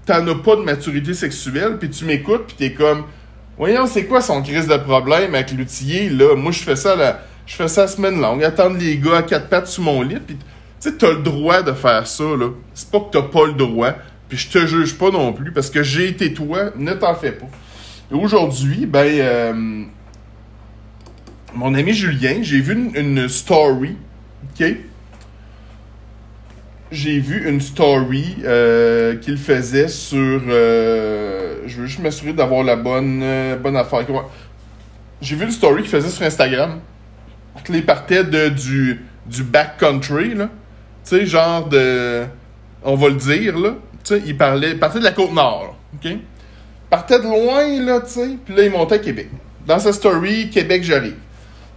t'en 0.07 0.27
as 0.27 0.35
pas 0.35 0.57
de 0.57 0.63
maturité 0.63 1.15
sexuelle, 1.15 1.77
puis 1.79 1.91
tu 1.91 2.05
m'écoutes, 2.05 2.47
puis 2.49 2.57
t'es 2.57 2.73
comme, 2.73 3.05
voyons, 3.59 3.87
c'est 3.87 4.07
quoi 4.07 4.21
son 4.21 4.43
crise 4.43 4.67
de 4.67 4.77
problème 4.77 5.35
avec 5.35 5.53
l'outiller, 5.53 6.11
là? 6.11 6.35
Moi, 6.37 6.53
je 6.53 6.61
fais 6.61 6.77
ça 6.77 6.97
la, 6.97 7.23
je 7.47 7.55
fais 7.55 7.69
ça 7.69 7.87
semaine 7.87 8.21
longue, 8.21 8.43
attendre 8.45 8.77
les 8.79 8.97
gars 8.99 9.19
à 9.19 9.23
quatre 9.23 9.49
pattes 9.49 9.69
sous 9.69 9.83
mon 9.83 10.03
lit, 10.03 10.19
puis 10.25 10.37
tu 10.37 10.91
sais, 10.91 10.97
t'as 10.97 11.13
le 11.13 11.23
droit 11.23 11.63
de 11.63 11.73
faire 11.73 12.07
ça, 12.07 12.25
là. 12.25 12.49
C'est 12.75 12.91
pas 12.91 13.01
que 13.01 13.11
t'as 13.13 13.23
pas 13.23 13.47
le 13.47 13.55
droit, 13.55 13.93
puis 14.29 14.39
je 14.39 14.49
te 14.49 14.67
juge 14.67 14.97
pas 14.97 15.11
non 15.11 15.33
plus, 15.33 15.53
parce 15.53 15.71
que 15.71 15.83
j'ai 15.83 16.09
été 16.09 16.33
toi, 16.33 16.71
ne 16.77 16.93
t'en 16.93 17.15
fais 17.15 17.33
pas. 17.33 17.47
Aujourd'hui, 18.11 18.87
ben, 18.87 19.07
euh, 19.07 19.85
mon 21.55 21.75
ami 21.75 21.93
Julien, 21.93 22.39
j'ai 22.43 22.61
vu 22.61 22.75
une, 22.75 22.97
une 22.97 23.29
story, 23.29 23.97
ok? 24.45 24.67
J'ai 26.95 27.19
vu 27.19 27.49
une 27.49 27.61
story 27.61 28.37
euh, 28.45 29.17
qu'il 29.17 29.37
faisait 29.37 29.89
sur. 29.89 30.41
Euh, 30.49 31.57
je 31.67 31.77
veux 31.81 31.87
juste 31.87 32.01
m'assurer 32.01 32.33
d'avoir 32.33 32.63
la 32.63 32.77
bonne, 32.77 33.21
euh, 33.23 33.57
bonne 33.57 33.77
affaire. 33.77 34.07
J'ai 35.21 35.37
vu 35.37 35.45
une 35.45 35.51
story 35.51 35.83
qu'il 35.83 35.91
faisait 35.91 36.09
sur 36.09 36.25
Instagram. 36.25 36.81
Il 37.69 37.85
partait 37.85 38.25
de, 38.25 38.49
du, 38.49 39.05
du 39.27 39.43
backcountry, 39.43 40.35
là. 40.35 40.49
Tu 41.05 41.17
sais, 41.17 41.27
genre 41.27 41.69
de. 41.69 42.25
On 42.83 42.95
va 42.95 43.09
le 43.09 43.17
dire, 43.17 43.59
là. 43.59 43.75
Tu 44.05 44.15
sais, 44.15 44.23
il 44.27 44.37
parlait. 44.37 44.71
Il 44.73 44.79
partait 44.79 45.01
de 45.01 45.05
la 45.05 45.13
côte 45.13 45.33
nord, 45.33 45.77
OK? 45.95 46.05
Il 46.05 46.21
partait 46.89 47.19
de 47.19 47.25
loin, 47.25 47.81
là, 47.85 48.01
tu 48.01 48.11
sais. 48.11 48.29
Puis 48.45 48.55
là, 48.55 48.65
il 48.65 48.71
montait 48.71 48.97
à 48.97 48.99
Québec. 48.99 49.31
Dans 49.67 49.79
sa 49.79 49.93
story, 49.93 50.51
Québec, 50.51 50.85
j'arrive. 50.85 51.17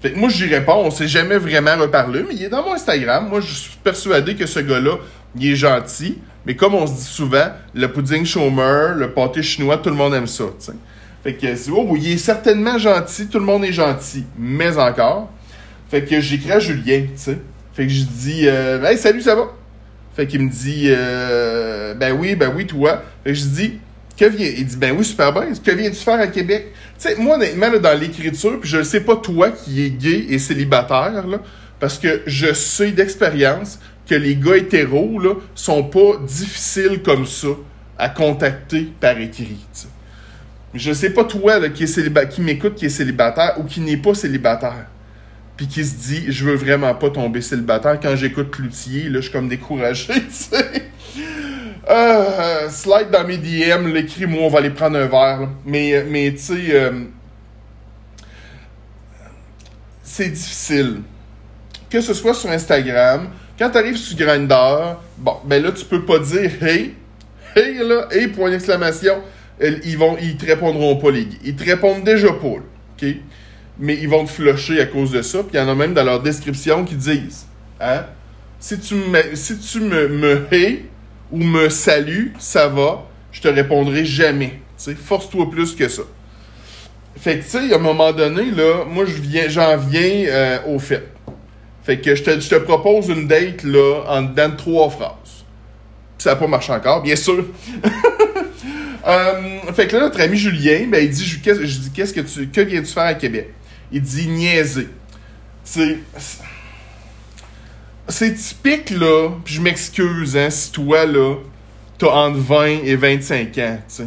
Fait 0.01 0.11
que 0.11 0.19
moi, 0.19 0.29
j'y 0.29 0.45
réponds, 0.45 0.83
on 0.85 0.91
s'est 0.91 1.07
jamais 1.07 1.37
vraiment 1.37 1.75
reparlé, 1.75 2.23
mais 2.27 2.35
il 2.35 2.43
est 2.43 2.49
dans 2.49 2.63
mon 2.63 2.73
Instagram. 2.73 3.27
Moi, 3.29 3.41
je 3.41 3.53
suis 3.53 3.77
persuadé 3.83 4.35
que 4.35 4.45
ce 4.45 4.59
gars-là, 4.59 4.97
il 5.35 5.51
est 5.51 5.55
gentil. 5.55 6.19
Mais 6.45 6.55
comme 6.55 6.75
on 6.75 6.87
se 6.87 6.93
dit 6.93 7.03
souvent, 7.03 7.47
le 7.73 7.91
pudding 7.91 8.25
chômeur, 8.25 8.95
le 8.95 9.11
pâté 9.11 9.41
chinois, 9.43 9.77
tout 9.77 9.89
le 9.89 9.95
monde 9.95 10.13
aime 10.13 10.27
ça, 10.27 10.45
sais. 10.59 10.73
Fait 11.23 11.33
que, 11.33 11.47
oh, 11.71 11.95
il 11.97 12.11
est 12.11 12.17
certainement 12.17 12.77
gentil, 12.77 13.27
tout 13.27 13.39
le 13.39 13.45
monde 13.45 13.65
est 13.65 13.73
gentil, 13.73 14.23
mais 14.37 14.77
encore. 14.77 15.29
Fait 15.89 16.03
que 16.03 16.21
j'écris 16.21 16.51
à 16.51 16.59
Julien, 16.59 17.05
tu. 17.21 17.37
Fait 17.73 17.85
que 17.85 17.91
je 17.91 18.03
dis, 18.03 18.47
euh, 18.47 18.81
hey, 18.85 18.97
salut, 18.97 19.21
ça 19.21 19.35
va? 19.35 19.47
Fait 20.15 20.25
qu'il 20.25 20.41
me 20.41 20.49
dit, 20.49 20.85
euh, 20.87 21.93
ben 21.95 22.13
oui, 22.17 22.35
ben 22.35 22.51
oui, 22.55 22.65
toi. 22.65 23.03
Fait 23.23 23.31
que 23.31 23.35
je 23.35 23.45
dis, 23.45 23.79
il 24.19 24.65
dit, 24.65 24.77
ben 24.77 24.95
oui, 24.97 25.05
super 25.05 25.31
bien. 25.33 25.47
Que 25.53 25.71
viens-tu 25.71 25.97
faire 25.97 26.19
à 26.19 26.27
Québec? 26.27 26.73
Tu 26.99 27.09
sais, 27.09 27.15
moi, 27.15 27.35
honnêtement, 27.35 27.69
dans 27.79 27.99
l'écriture, 27.99 28.59
puis 28.59 28.69
je 28.69 28.77
ne 28.77 28.83
sais 28.83 29.01
pas 29.01 29.15
toi 29.15 29.51
qui 29.51 29.83
es 29.83 29.89
gay 29.89 30.25
et 30.29 30.39
célibataire, 30.39 31.27
là, 31.27 31.39
parce 31.79 31.99
que 31.99 32.21
je 32.25 32.53
sais 32.53 32.91
d'expérience 32.91 33.79
que 34.09 34.15
les 34.15 34.35
gars 34.35 34.57
hétéros, 34.57 35.19
là, 35.19 35.35
sont 35.53 35.83
pas 35.83 36.17
difficiles 36.25 37.01
comme 37.03 37.25
ça 37.25 37.49
à 37.97 38.09
contacter 38.09 38.87
par 38.99 39.19
écrit, 39.19 39.59
t'sais. 39.73 39.87
Je 40.73 40.91
sais 40.91 41.11
pas 41.11 41.23
toi, 41.23 41.59
là, 41.59 41.69
qui, 41.69 41.85
qui 41.85 42.41
m'écoute, 42.41 42.75
qui 42.75 42.85
est 42.85 42.89
célibataire 42.89 43.55
ou 43.59 43.63
qui 43.63 43.79
n'est 43.79 43.97
pas 43.97 44.13
célibataire 44.13 44.87
puis 45.57 45.67
qui 45.67 45.83
se 45.83 45.95
dit 45.95 46.25
je 46.31 46.45
veux 46.45 46.55
vraiment 46.55 46.93
pas 46.93 47.09
tomber 47.09 47.41
célibataire 47.41 47.99
quand 47.99 48.15
j'écoute 48.15 48.51
Cloutier 48.51 49.09
là 49.09 49.15
je 49.15 49.21
suis 49.23 49.31
comme 49.31 49.49
découragé 49.49 50.13
tu 50.13 50.21
sais 50.29 50.83
euh, 51.89 52.69
slide 52.69 53.11
dans 53.11 53.25
mes 53.25 53.37
DM, 53.37 53.87
l'écris-moi, 53.87 54.41
on 54.43 54.49
va 54.49 54.59
aller 54.59 54.69
prendre 54.71 54.97
un 54.97 55.05
verre. 55.05 55.49
Mais, 55.65 56.03
mais 56.07 56.31
tu 56.31 56.39
sais, 56.39 56.65
euh, 56.71 56.91
c'est 60.03 60.29
difficile. 60.29 61.01
Que 61.89 62.01
ce 62.01 62.13
soit 62.13 62.33
sur 62.33 62.49
Instagram, 62.49 63.29
quand 63.57 63.69
tu 63.69 63.77
arrives 63.77 63.97
sur 63.97 64.17
Grindr, 64.17 64.99
bon, 65.17 65.37
ben 65.45 65.63
là, 65.63 65.71
tu 65.71 65.85
peux 65.85 66.03
pas 66.03 66.19
dire 66.19 66.51
hey, 66.61 66.95
hey 67.55 67.77
là, 67.77 68.07
hey, 68.11 68.27
point 68.27 68.49
d'exclamation. 68.49 69.21
Ils, 69.59 69.97
vont, 69.97 70.17
ils 70.21 70.37
te 70.37 70.45
répondront 70.45 70.97
pas, 70.97 71.09
les 71.09 71.25
gars. 71.25 71.37
Ils 71.43 71.55
te 71.55 71.63
répondent 71.63 72.03
déjà 72.03 72.31
pas, 72.31 72.47
OK? 72.47 73.05
Mais 73.79 73.95
ils 73.95 74.09
vont 74.09 74.25
te 74.25 74.31
flusher 74.31 74.81
à 74.81 74.85
cause 74.85 75.11
de 75.11 75.21
ça. 75.21 75.39
Puis 75.39 75.51
il 75.53 75.57
y 75.57 75.59
en 75.59 75.69
a 75.69 75.73
même 75.73 75.93
dans 75.93 76.03
leur 76.03 76.21
description 76.21 76.83
qui 76.83 76.95
disent, 76.95 77.47
hein? 77.79 78.05
Si 78.59 78.79
tu 78.79 78.95
me, 78.95 79.35
si 79.35 79.57
tu 79.57 79.79
me, 79.79 80.07
me 80.07 80.47
hey, 80.51 80.85
ou 81.31 81.43
me 81.43 81.69
salue, 81.69 82.27
ça 82.39 82.67
va, 82.67 83.05
je 83.31 83.41
te 83.41 83.47
répondrai 83.47 84.05
jamais. 84.05 84.59
Force-toi 85.03 85.49
plus 85.49 85.75
que 85.75 85.87
ça. 85.87 86.03
Fait 87.17 87.39
que, 87.39 87.43
tu 87.43 87.49
sais, 87.49 87.73
à 87.73 87.77
un 87.77 87.79
moment 87.79 88.13
donné, 88.13 88.51
là, 88.51 88.85
moi, 88.85 89.05
j'en 89.47 89.77
viens 89.77 90.25
euh, 90.27 90.59
au 90.67 90.79
fait. 90.79 91.07
Fait 91.83 91.99
que 91.99 92.15
je 92.15 92.23
te, 92.23 92.55
propose 92.55 93.07
une 93.09 93.27
date, 93.27 93.63
là, 93.63 94.03
en 94.07 94.21
dedans 94.21 94.49
de 94.49 94.55
trois 94.55 94.89
phrases. 94.89 95.45
ça 96.17 96.31
n'a 96.31 96.35
pas 96.35 96.47
marché 96.47 96.71
encore, 96.73 97.01
bien 97.01 97.15
sûr. 97.15 97.45
euh, 99.07 99.31
fait 99.73 99.87
que 99.87 99.95
là, 99.95 100.03
notre 100.03 100.21
ami 100.21 100.37
Julien, 100.37 100.87
ben, 100.89 101.03
il 101.03 101.09
dit, 101.09 101.25
je, 101.25 101.37
je 101.37 101.79
dis, 101.79 101.91
qu'est-ce 101.91 102.13
que 102.13 102.21
tu, 102.21 102.49
que 102.49 102.61
viens-tu 102.61 102.91
faire 102.91 103.03
à 103.03 103.13
Québec? 103.13 103.51
Il 103.91 104.01
dit, 104.01 104.27
niaiser. 104.27 104.83
Tu 104.83 104.89
sais, 105.63 105.97
c'est 108.09 108.33
typique, 108.33 108.89
là, 108.91 109.29
puis 109.43 109.55
je 109.55 109.61
m'excuse, 109.61 110.37
hein, 110.37 110.49
si 110.49 110.71
toi, 110.71 111.05
là, 111.05 111.35
t'as 111.97 112.07
entre 112.07 112.37
20 112.37 112.65
et 112.83 112.95
25 112.95 113.57
ans, 113.57 113.79
tu. 113.93 114.03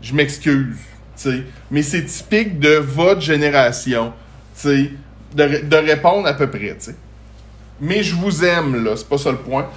Je 0.00 0.14
m'excuse, 0.14 0.76
tu 1.16 1.22
sais. 1.22 1.42
Mais 1.70 1.82
c'est 1.82 2.04
typique 2.04 2.60
de 2.60 2.74
votre 2.76 3.20
génération, 3.20 4.12
tu 4.54 4.68
sais, 4.68 4.90
de, 5.34 5.66
de, 5.66 5.76
répondre 5.76 6.28
à 6.28 6.34
peu 6.34 6.48
près, 6.48 6.76
tu. 6.82 6.90
Mais 7.80 8.02
je 8.02 8.14
vous 8.14 8.44
aime, 8.44 8.84
là, 8.84 8.96
c'est 8.96 9.08
pas 9.08 9.18
ça 9.18 9.30
le 9.30 9.38
point. 9.38 9.68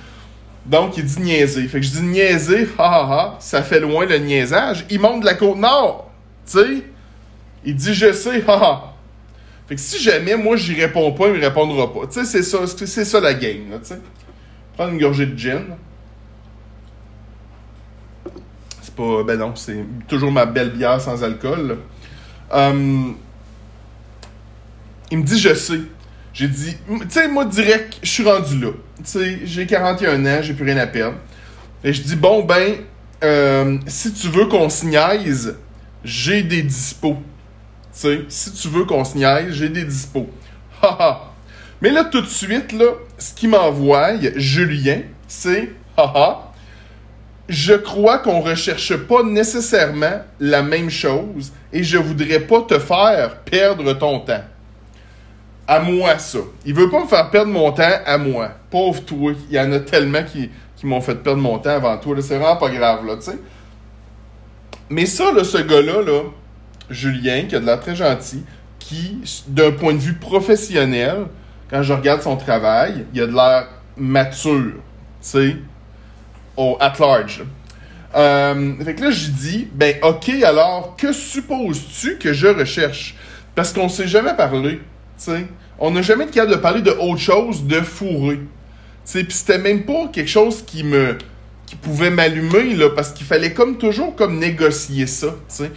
Donc, 0.66 0.98
il 0.98 1.06
dit 1.06 1.22
niaiser. 1.22 1.68
Fait 1.68 1.80
que 1.80 1.86
je 1.86 1.92
dis 1.92 2.04
niaiser, 2.04 2.70
ha 2.78 2.84
ha 2.84 3.14
ha, 3.14 3.38
ça 3.40 3.64
fait 3.64 3.80
loin 3.80 4.06
le 4.06 4.18
niaisage. 4.18 4.86
Il 4.92 5.00
monte 5.00 5.22
de 5.22 5.26
la 5.26 5.34
côte 5.34 5.58
nord, 5.58 6.12
tu 6.46 6.60
sais. 6.60 6.84
Il 7.66 7.76
dit 7.76 7.94
je 7.94 8.14
sais, 8.14 8.44
ha 8.48 8.54
ha. 8.54 8.91
Fait 9.72 9.76
que 9.76 9.82
si 9.82 10.04
jamais 10.04 10.36
moi 10.36 10.58
j'y 10.58 10.74
réponds 10.74 11.14
pas, 11.14 11.30
il 11.30 11.36
me 11.36 11.40
répondra 11.40 11.94
pas. 11.94 12.06
Tu 12.06 12.20
sais, 12.20 12.26
c'est 12.26 12.44
ça, 12.44 12.68
c'est 12.68 13.06
ça 13.06 13.22
la 13.22 13.34
game, 13.34 13.80
tu. 13.82 13.94
Prendre 14.74 14.92
une 14.92 15.00
gorgée 15.00 15.26
de 15.26 15.40
gin. 15.40 15.64
C'est 18.82 18.94
pas. 18.94 19.24
Ben 19.24 19.40
non, 19.40 19.56
c'est 19.56 19.86
toujours 20.10 20.30
ma 20.30 20.46
belle 20.46 20.72
bière 20.72 21.00
sans 21.00 21.24
alcool. 21.24 21.78
Um, 22.52 23.16
il 25.10 25.20
me 25.20 25.24
dit 25.24 25.40
je 25.40 25.54
sais. 25.54 25.80
J'ai 26.34 26.50
dit, 26.50 26.76
tu 26.90 27.10
sais, 27.10 27.30
moi 27.30 27.46
direct, 27.46 27.98
je 28.04 28.10
suis 28.10 28.26
rendu 28.26 28.60
là. 28.60 28.72
Tu 28.98 29.06
sais, 29.06 29.40
j'ai 29.46 29.66
41 29.66 30.26
ans, 30.26 30.42
j'ai 30.42 30.54
plus 30.54 30.66
rien 30.66 30.80
à 30.80 30.88
perdre. 30.88 31.16
Et 31.82 31.94
je 31.94 32.02
dis, 32.02 32.18
bon, 32.18 32.44
ben, 32.44 32.76
euh, 33.24 33.78
si 33.88 34.12
tu 34.12 34.28
veux 34.28 34.48
qu'on 34.48 34.70
se 34.70 34.86
niaise, 34.86 35.56
j'ai 36.04 36.44
des 36.44 36.62
dispos 36.62 37.16
si 38.28 38.54
tu 38.54 38.68
veux 38.68 38.86
qu'on 38.86 39.04
se 39.04 39.18
niaise, 39.18 39.52
j'ai 39.52 39.70
des 39.70 39.84
dispos. 39.84 40.30
Haha. 40.82 41.32
Mais 41.82 41.90
là, 41.90 42.04
tout 42.04 42.22
de 42.22 42.28
suite, 42.28 42.72
là, 42.74 42.86
ce 43.18 43.34
qui 43.34 43.48
m'envoie, 43.48 44.12
Julien, 44.36 45.02
c'est 45.28 45.72
haha. 45.98 46.52
Je 47.50 47.74
crois 47.74 48.20
qu'on 48.20 48.40
recherche 48.40 48.96
pas 48.96 49.24
nécessairement 49.24 50.22
la 50.40 50.62
même 50.62 50.90
chose 50.90 51.52
et 51.74 51.84
je 51.84 51.98
voudrais 51.98 52.40
pas 52.40 52.62
te 52.62 52.80
faire 52.80 53.40
perdre 53.40 53.94
ton 53.94 54.20
temps. 54.20 54.44
À 55.68 55.80
moi, 55.80 56.18
ça. 56.18 56.40
Il 56.66 56.74
veut 56.74 56.90
pas 56.90 57.02
me 57.02 57.08
faire 57.08 57.30
perdre 57.30 57.52
mon 57.52 57.72
temps 57.72 58.00
à 58.06 58.18
moi. 58.18 58.52
Pauvre 58.70 59.04
toi. 59.04 59.34
Il 59.50 59.56
y 59.56 59.60
en 59.60 59.72
a 59.72 59.80
tellement 59.80 60.24
qui, 60.24 60.50
qui 60.76 60.86
m'ont 60.86 61.02
fait 61.02 61.16
perdre 61.16 61.42
mon 61.42 61.60
temps 61.60 61.72
avant 61.72 61.98
toi. 61.98 62.16
C'est 62.22 62.38
vraiment 62.38 62.58
pas 62.58 62.70
grave, 62.70 63.06
là, 63.06 63.16
tu 63.16 63.24
sais. 63.24 63.40
Mais 64.90 65.06
ça, 65.06 65.32
là, 65.32 65.44
ce 65.44 65.58
gars-là, 65.58 66.02
là, 66.02 66.22
Julien, 66.92 67.44
qui 67.44 67.56
a 67.56 67.60
de 67.60 67.66
l'air 67.66 67.80
très 67.80 67.96
gentil, 67.96 68.44
qui, 68.80 69.18
d'un 69.48 69.72
point 69.72 69.94
de 69.94 70.00
vue 70.00 70.16
professionnel, 70.16 71.28
quand 71.70 71.84
je 71.84 71.94
regarde 71.94 72.22
son 72.22 72.36
travail, 72.36 73.06
il 73.14 73.22
a 73.22 73.28
de 73.28 73.34
l'air 73.34 73.68
mature, 73.98 74.74
tu 74.74 74.80
sais, 75.22 75.56
au 76.58 76.78
at 76.80 76.94
large. 77.00 77.44
Euh, 78.14 78.74
fait 78.84 78.96
que 78.96 79.04
là, 79.04 79.12
je 79.12 79.30
dis, 79.30 79.68
ben 79.74 79.96
ok, 80.04 80.30
alors, 80.44 80.96
que 80.98 81.14
supposes-tu 81.14 82.18
que 82.18 82.34
je 82.34 82.48
recherche? 82.48 83.16
Parce 83.56 83.72
qu'on 83.72 83.88
s'est 83.88 84.08
jamais 84.08 84.34
parlé, 84.36 84.78
tu 84.78 84.82
sais. 85.18 85.48
On 85.80 85.92
n'a 85.92 86.02
jamais 86.02 86.26
été 86.26 86.34
capable 86.34 86.52
de 86.52 86.58
parler 86.58 86.82
de 86.82 86.92
autre 86.92 87.22
chose 87.22 87.66
de 87.66 87.80
fourré. 87.80 88.36
Tu 88.36 88.44
sais, 89.06 89.24
puis 89.24 89.34
c'était 89.34 89.58
même 89.58 89.84
pas 89.84 90.10
quelque 90.12 90.30
chose 90.30 90.64
qui 90.66 90.84
me 90.84 91.18
qui 91.66 91.78
pouvait 91.78 92.10
m'allumer 92.10 92.76
là 92.76 92.90
parce 92.90 93.14
qu'il 93.14 93.26
fallait 93.26 93.54
comme 93.54 93.78
toujours 93.78 94.14
comme 94.14 94.40
négocier 94.40 95.08
ça, 95.08 95.28
tu 95.28 95.56
sais 95.56 95.72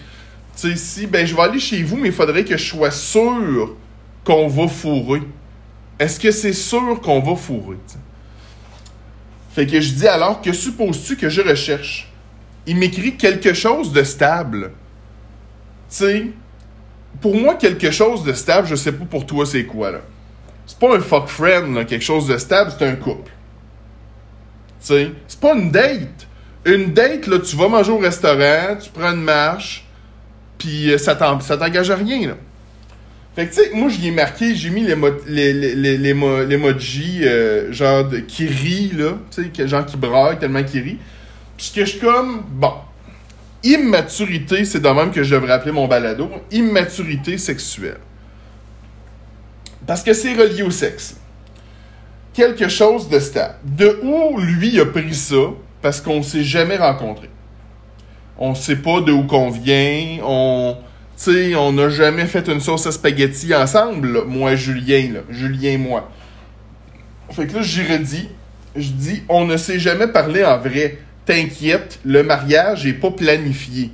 tu 0.57 0.71
sais, 0.71 0.77
si, 0.77 1.07
ben, 1.07 1.27
je 1.27 1.35
vais 1.35 1.43
aller 1.43 1.59
chez 1.59 1.83
vous, 1.83 1.97
mais 1.97 2.09
il 2.09 2.15
faudrait 2.15 2.45
que 2.45 2.57
je 2.57 2.65
sois 2.65 2.91
sûr 2.91 3.77
qu'on 4.25 4.49
va 4.49 4.69
fourrer. 4.69 5.23
Est-ce 5.99 6.19
que 6.19 6.31
c'est 6.31 6.53
sûr 6.53 7.01
qu'on 7.01 7.21
va 7.21 7.37
fourrer? 7.37 7.77
Fait 9.51 9.67
que 9.67 9.81
je 9.81 9.93
dis 9.93 10.09
alors, 10.09 10.43
que 10.43 10.53
supposes-tu 10.53 11.17
que 11.17 11.29
je 11.29 11.41
recherche? 11.41 12.11
Il 12.67 12.77
m'écrit 12.77 13.17
quelque 13.17 13.53
chose 13.53 13.93
de 13.93 14.03
stable. 14.03 14.73
Tu 15.89 15.97
sais, 15.97 16.27
pour 17.21 17.37
moi, 17.37 17.55
quelque 17.55 17.91
chose 17.91 18.25
de 18.25 18.33
stable, 18.33 18.67
je 18.67 18.75
sais 18.75 18.93
pas 18.93 19.05
pour 19.05 19.27
toi 19.27 19.47
c'est 19.47 19.65
quoi, 19.65 19.93
là. 19.93 20.01
C'est 20.67 20.79
pas 20.79 20.97
un 20.97 21.01
fuck 21.01 21.29
friend, 21.29 21.75
là, 21.75 21.85
quelque 21.85 22.05
chose 22.05 22.27
de 22.27 22.39
stable, 22.39 22.73
c'est 22.77 22.87
un 22.87 22.97
couple. 22.97 23.31
Tu 24.81 24.87
sais, 24.87 25.13
c'est 25.29 25.41
pas 25.41 25.55
une 25.55 25.71
date. 25.71 26.27
Une 26.65 26.95
date, 26.95 27.27
là, 27.27 27.39
tu 27.39 27.55
vas 27.57 27.69
manger 27.69 27.93
au 27.93 27.99
restaurant, 27.99 28.77
tu 28.83 28.91
prends 28.91 29.13
une 29.13 29.23
marche, 29.23 29.84
puis 30.65 30.91
euh, 30.91 30.99
ça 30.99 31.15
t'engage 31.15 31.91
à 31.91 31.97
rien, 31.97 32.29
là. 32.29 32.35
Fait 33.37 33.47
que, 33.47 33.55
tu 33.55 33.63
sais, 33.63 33.71
moi, 33.75 33.89
j'y 33.89 34.09
ai 34.09 34.11
marqué, 34.13 34.55
j'ai 34.55 34.71
mis 34.71 34.83
l'emoji, 34.83 35.25
les, 35.27 35.53
les, 35.75 36.15
euh, 37.27 37.73
genre, 37.73 38.09
de, 38.09 38.19
qui 38.19 38.47
rit, 38.47 38.93
là, 38.97 39.19
tu 39.31 39.51
sais, 39.55 39.69
genre 39.69 39.85
qui 39.85 39.97
braille 39.97 40.39
tellement 40.39 40.63
qui 40.63 40.81
rit. 40.81 40.99
Puis 41.57 41.73
que 41.75 41.85
je 41.85 41.91
suis 41.91 41.99
comme, 41.99 42.45
bon, 42.49 42.73
immaturité, 43.65 44.65
c'est 44.65 44.81
de 44.81 44.89
même 44.89 45.11
que 45.11 45.23
je 45.23 45.35
devrais 45.35 45.53
appeler 45.53 45.73
mon 45.73 45.89
balado, 45.89 46.31
immaturité 46.53 47.37
sexuelle. 47.37 47.99
Parce 49.87 50.03
que 50.03 50.15
c'est 50.15 50.33
relié 50.35 50.63
au 50.63 50.71
sexe. 50.71 51.17
Quelque 52.33 52.69
chose 52.69 53.09
de 53.09 53.19
stable. 53.19 53.57
De 53.65 54.01
où 54.03 54.39
lui 54.39 54.81
a 54.81 54.87
pris 54.87 55.15
ça, 55.15 55.51
parce 55.83 56.01
qu'on 56.01 56.23
s'est 56.23 56.45
jamais 56.45 56.77
rencontrés. 56.77 57.31
On 58.39 58.55
sait 58.55 58.77
pas 58.77 59.01
de 59.01 59.13
où 59.13 59.25
qu'on 59.25 59.51
vient, 59.51 60.19
on 60.25 60.77
sais, 61.17 61.55
on 61.55 61.73
n'a 61.73 61.89
jamais 61.89 62.27
fait 62.27 62.49
une 62.49 62.61
sauce 62.61 62.87
à 62.87 62.93
spaghetti 62.93 63.55
ensemble, 63.55 64.25
moi, 64.27 64.57
Julien. 64.57 65.23
Julien, 65.31 65.79
moi. 65.79 66.11
Fait 67.31 67.47
que 67.47 67.55
là, 67.55 67.63
j'y 67.63 67.83
redis. 67.83 68.29
Je 68.77 68.91
dis, 68.91 69.23
on 69.29 69.45
ne 69.45 69.57
s'est 69.57 69.79
jamais 69.79 70.09
parlé 70.09 70.45
en 70.45 70.59
vrai. 70.59 70.99
T'inquiète, 71.25 72.01
le 72.05 72.23
mariage 72.23 72.87
est 72.87 72.95
pas 72.95 73.11
planifié. 73.11 73.91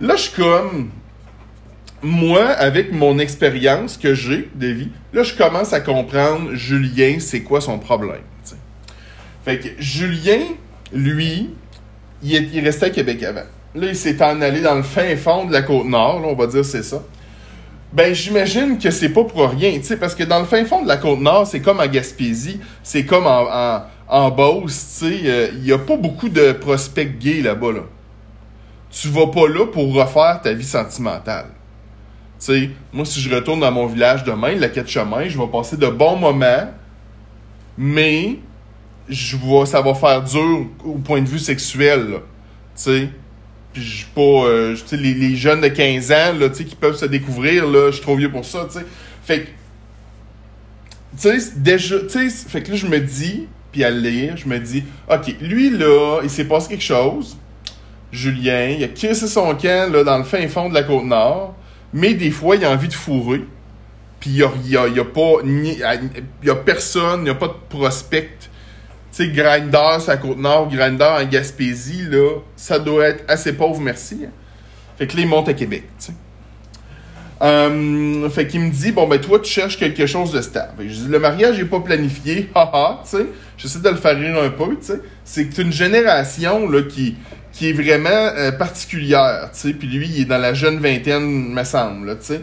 Là, 0.00 0.16
je 0.16 0.22
suis 0.22 0.32
comme, 0.42 0.90
moi, 2.02 2.46
avec 2.50 2.92
mon 2.92 3.18
expérience 3.18 3.96
que 3.96 4.14
j'ai 4.14 4.48
de 4.54 4.68
vie, 4.68 4.90
là, 5.12 5.22
je 5.22 5.34
commence 5.34 5.72
à 5.72 5.80
comprendre 5.80 6.54
Julien, 6.54 7.16
c'est 7.18 7.42
quoi 7.42 7.60
son 7.60 7.78
problème. 7.78 8.22
Fait 9.44 9.58
que 9.58 9.68
Julien, 9.78 10.40
lui, 10.92 11.50
il, 12.22 12.34
est, 12.34 12.48
il 12.52 12.64
restait 12.64 12.86
à 12.86 12.90
Québec 12.90 13.22
avant. 13.22 13.44
Là, 13.76 13.88
il 13.88 13.96
s'est 13.96 14.22
en 14.24 14.40
allé 14.40 14.62
dans 14.62 14.74
le 14.74 14.82
fin 14.82 15.14
fond 15.16 15.44
de 15.44 15.52
la 15.52 15.60
côte 15.60 15.84
nord, 15.84 16.22
on 16.24 16.34
va 16.34 16.46
dire 16.46 16.64
c'est 16.64 16.82
ça. 16.82 17.02
Ben, 17.92 18.14
j'imagine 18.14 18.78
que 18.78 18.90
c'est 18.90 19.10
pas 19.10 19.24
pour 19.24 19.50
rien, 19.50 19.72
tu 19.72 19.84
sais, 19.84 19.98
parce 19.98 20.14
que 20.14 20.24
dans 20.24 20.38
le 20.38 20.46
fin 20.46 20.64
fond 20.64 20.82
de 20.82 20.88
la 20.88 20.96
côte 20.96 21.20
nord, 21.20 21.46
c'est 21.46 21.60
comme 21.60 21.78
à 21.78 21.86
Gaspésie, 21.86 22.58
c'est 22.82 23.04
comme 23.04 23.26
en, 23.26 23.82
en, 24.08 24.30
Beauce, 24.30 24.98
tu 24.98 25.08
sais, 25.08 25.20
euh, 25.24 25.48
il 25.52 25.66
y 25.66 25.72
a 25.72 25.78
pas 25.78 25.96
beaucoup 25.96 26.30
de 26.30 26.52
prospects 26.52 27.18
gays 27.18 27.42
là-bas, 27.42 27.72
là. 27.72 27.80
Tu 28.90 29.08
vas 29.08 29.26
pas 29.26 29.46
là 29.46 29.66
pour 29.66 29.92
refaire 29.92 30.40
ta 30.42 30.54
vie 30.54 30.64
sentimentale. 30.64 31.48
Tu 32.40 32.46
sais, 32.46 32.70
moi, 32.94 33.04
si 33.04 33.20
je 33.20 33.34
retourne 33.34 33.60
dans 33.60 33.72
mon 33.72 33.86
village 33.86 34.24
demain, 34.24 34.54
la 34.54 34.70
quête 34.70 34.88
chemin, 34.88 35.28
je 35.28 35.38
vais 35.38 35.48
passer 35.48 35.76
de 35.76 35.88
bons 35.88 36.16
moments, 36.16 36.70
mais 37.76 38.38
je 39.06 39.36
vois, 39.36 39.66
ça 39.66 39.82
va 39.82 39.92
faire 39.92 40.22
dur 40.22 40.66
au 40.82 40.94
point 40.94 41.20
de 41.20 41.28
vue 41.28 41.38
sexuel, 41.38 42.20
Tu 42.74 42.82
sais, 42.82 43.10
je 43.80 44.06
pas, 44.14 44.20
euh, 44.20 44.76
les, 44.92 45.14
les, 45.14 45.36
jeunes 45.36 45.60
de 45.60 45.68
15 45.68 46.12
ans, 46.12 46.32
là, 46.38 46.48
qui 46.48 46.74
peuvent 46.74 46.96
se 46.96 47.06
découvrir, 47.06 47.66
là, 47.66 47.90
je 47.90 47.96
suis 47.96 48.02
trop 48.02 48.16
vieux 48.16 48.30
pour 48.30 48.44
ça, 48.44 48.66
tu 48.70 48.78
sais. 48.78 48.86
Fait 49.24 49.40
que, 49.40 49.46
tu 51.20 51.40
sais, 51.40 51.52
déjà, 51.56 51.96
fait 52.08 52.62
que 52.62 52.70
là, 52.70 52.76
je 52.76 52.86
me 52.86 53.00
dis, 53.00 53.46
puis 53.72 53.84
à 53.84 53.90
lire, 53.90 54.36
je 54.36 54.48
me 54.48 54.58
dis, 54.58 54.84
OK, 55.10 55.34
lui, 55.40 55.70
là, 55.70 56.20
il 56.22 56.30
s'est 56.30 56.44
passé 56.44 56.68
quelque 56.68 56.84
chose. 56.84 57.36
Julien, 58.12 58.68
il 58.78 58.84
a 58.84 58.88
crissé 58.88 59.26
son 59.26 59.54
camp, 59.54 59.92
là, 59.92 60.04
dans 60.04 60.18
le 60.18 60.24
fin 60.24 60.46
fond 60.48 60.68
de 60.68 60.74
la 60.74 60.82
Côte-Nord, 60.82 61.54
mais 61.92 62.14
des 62.14 62.30
fois, 62.30 62.56
il 62.56 62.64
a 62.64 62.70
envie 62.70 62.88
de 62.88 62.94
fourrer. 62.94 63.42
Puis 64.20 64.30
il 64.30 64.36
n'y 64.36 64.76
a, 64.76 64.82
a, 64.82 65.04
pas, 65.04 65.42
il 65.44 65.78
y 66.42 66.50
a 66.50 66.54
personne, 66.54 67.20
il 67.20 67.24
n'y 67.24 67.30
a 67.30 67.34
pas 67.34 67.48
de 67.48 67.54
prospect 67.68 68.35
sais, 69.16 69.28
Grinder, 69.28 69.98
à 70.08 70.16
Côte-Nord, 70.16 70.68
Grinder 70.68 71.04
en 71.20 71.24
Gaspésie, 71.24 72.08
ça 72.54 72.78
doit 72.78 73.08
être 73.08 73.24
assez 73.28 73.52
pauvre, 73.52 73.80
merci. 73.80 74.26
Fait 74.98 75.06
que 75.06 75.16
là, 75.16 75.22
il 75.22 75.28
monte 75.28 75.48
à 75.48 75.54
Québec, 75.54 75.84
tu 75.98 76.06
sais. 76.06 76.12
Euh, 77.42 78.30
fait 78.30 78.46
qu'il 78.46 78.60
me 78.60 78.70
dit, 78.70 78.92
bon, 78.92 79.06
ben, 79.06 79.20
toi, 79.20 79.38
tu 79.38 79.50
cherches 79.50 79.78
quelque 79.78 80.06
chose 80.06 80.32
de 80.32 80.40
stable. 80.40 80.84
Je 80.88 80.94
dis, 80.94 81.08
le 81.08 81.18
mariage 81.18 81.58
n'est 81.58 81.66
pas 81.66 81.80
planifié, 81.80 82.50
haha, 82.54 83.02
tu 83.04 83.16
sais. 83.16 83.26
J'essaie 83.58 83.80
de 83.80 83.88
le 83.90 83.96
faire 83.96 84.18
rire 84.18 84.42
un 84.42 84.50
peu, 84.50 84.76
tu 84.76 84.86
sais. 84.86 85.00
C'est 85.24 85.58
une 85.58 85.72
génération, 85.72 86.70
qui, 86.88 87.16
qui 87.52 87.70
est 87.70 87.72
vraiment 87.72 88.08
euh, 88.10 88.52
particulière, 88.52 89.50
tu 89.52 89.60
sais. 89.60 89.72
Puis 89.74 89.88
lui, 89.88 90.08
il 90.08 90.22
est 90.22 90.24
dans 90.24 90.38
la 90.38 90.54
jeune 90.54 90.78
vingtaine, 90.78 91.52
me 91.52 91.64
semble, 91.64 92.18
tu 92.18 92.26
sais. 92.26 92.42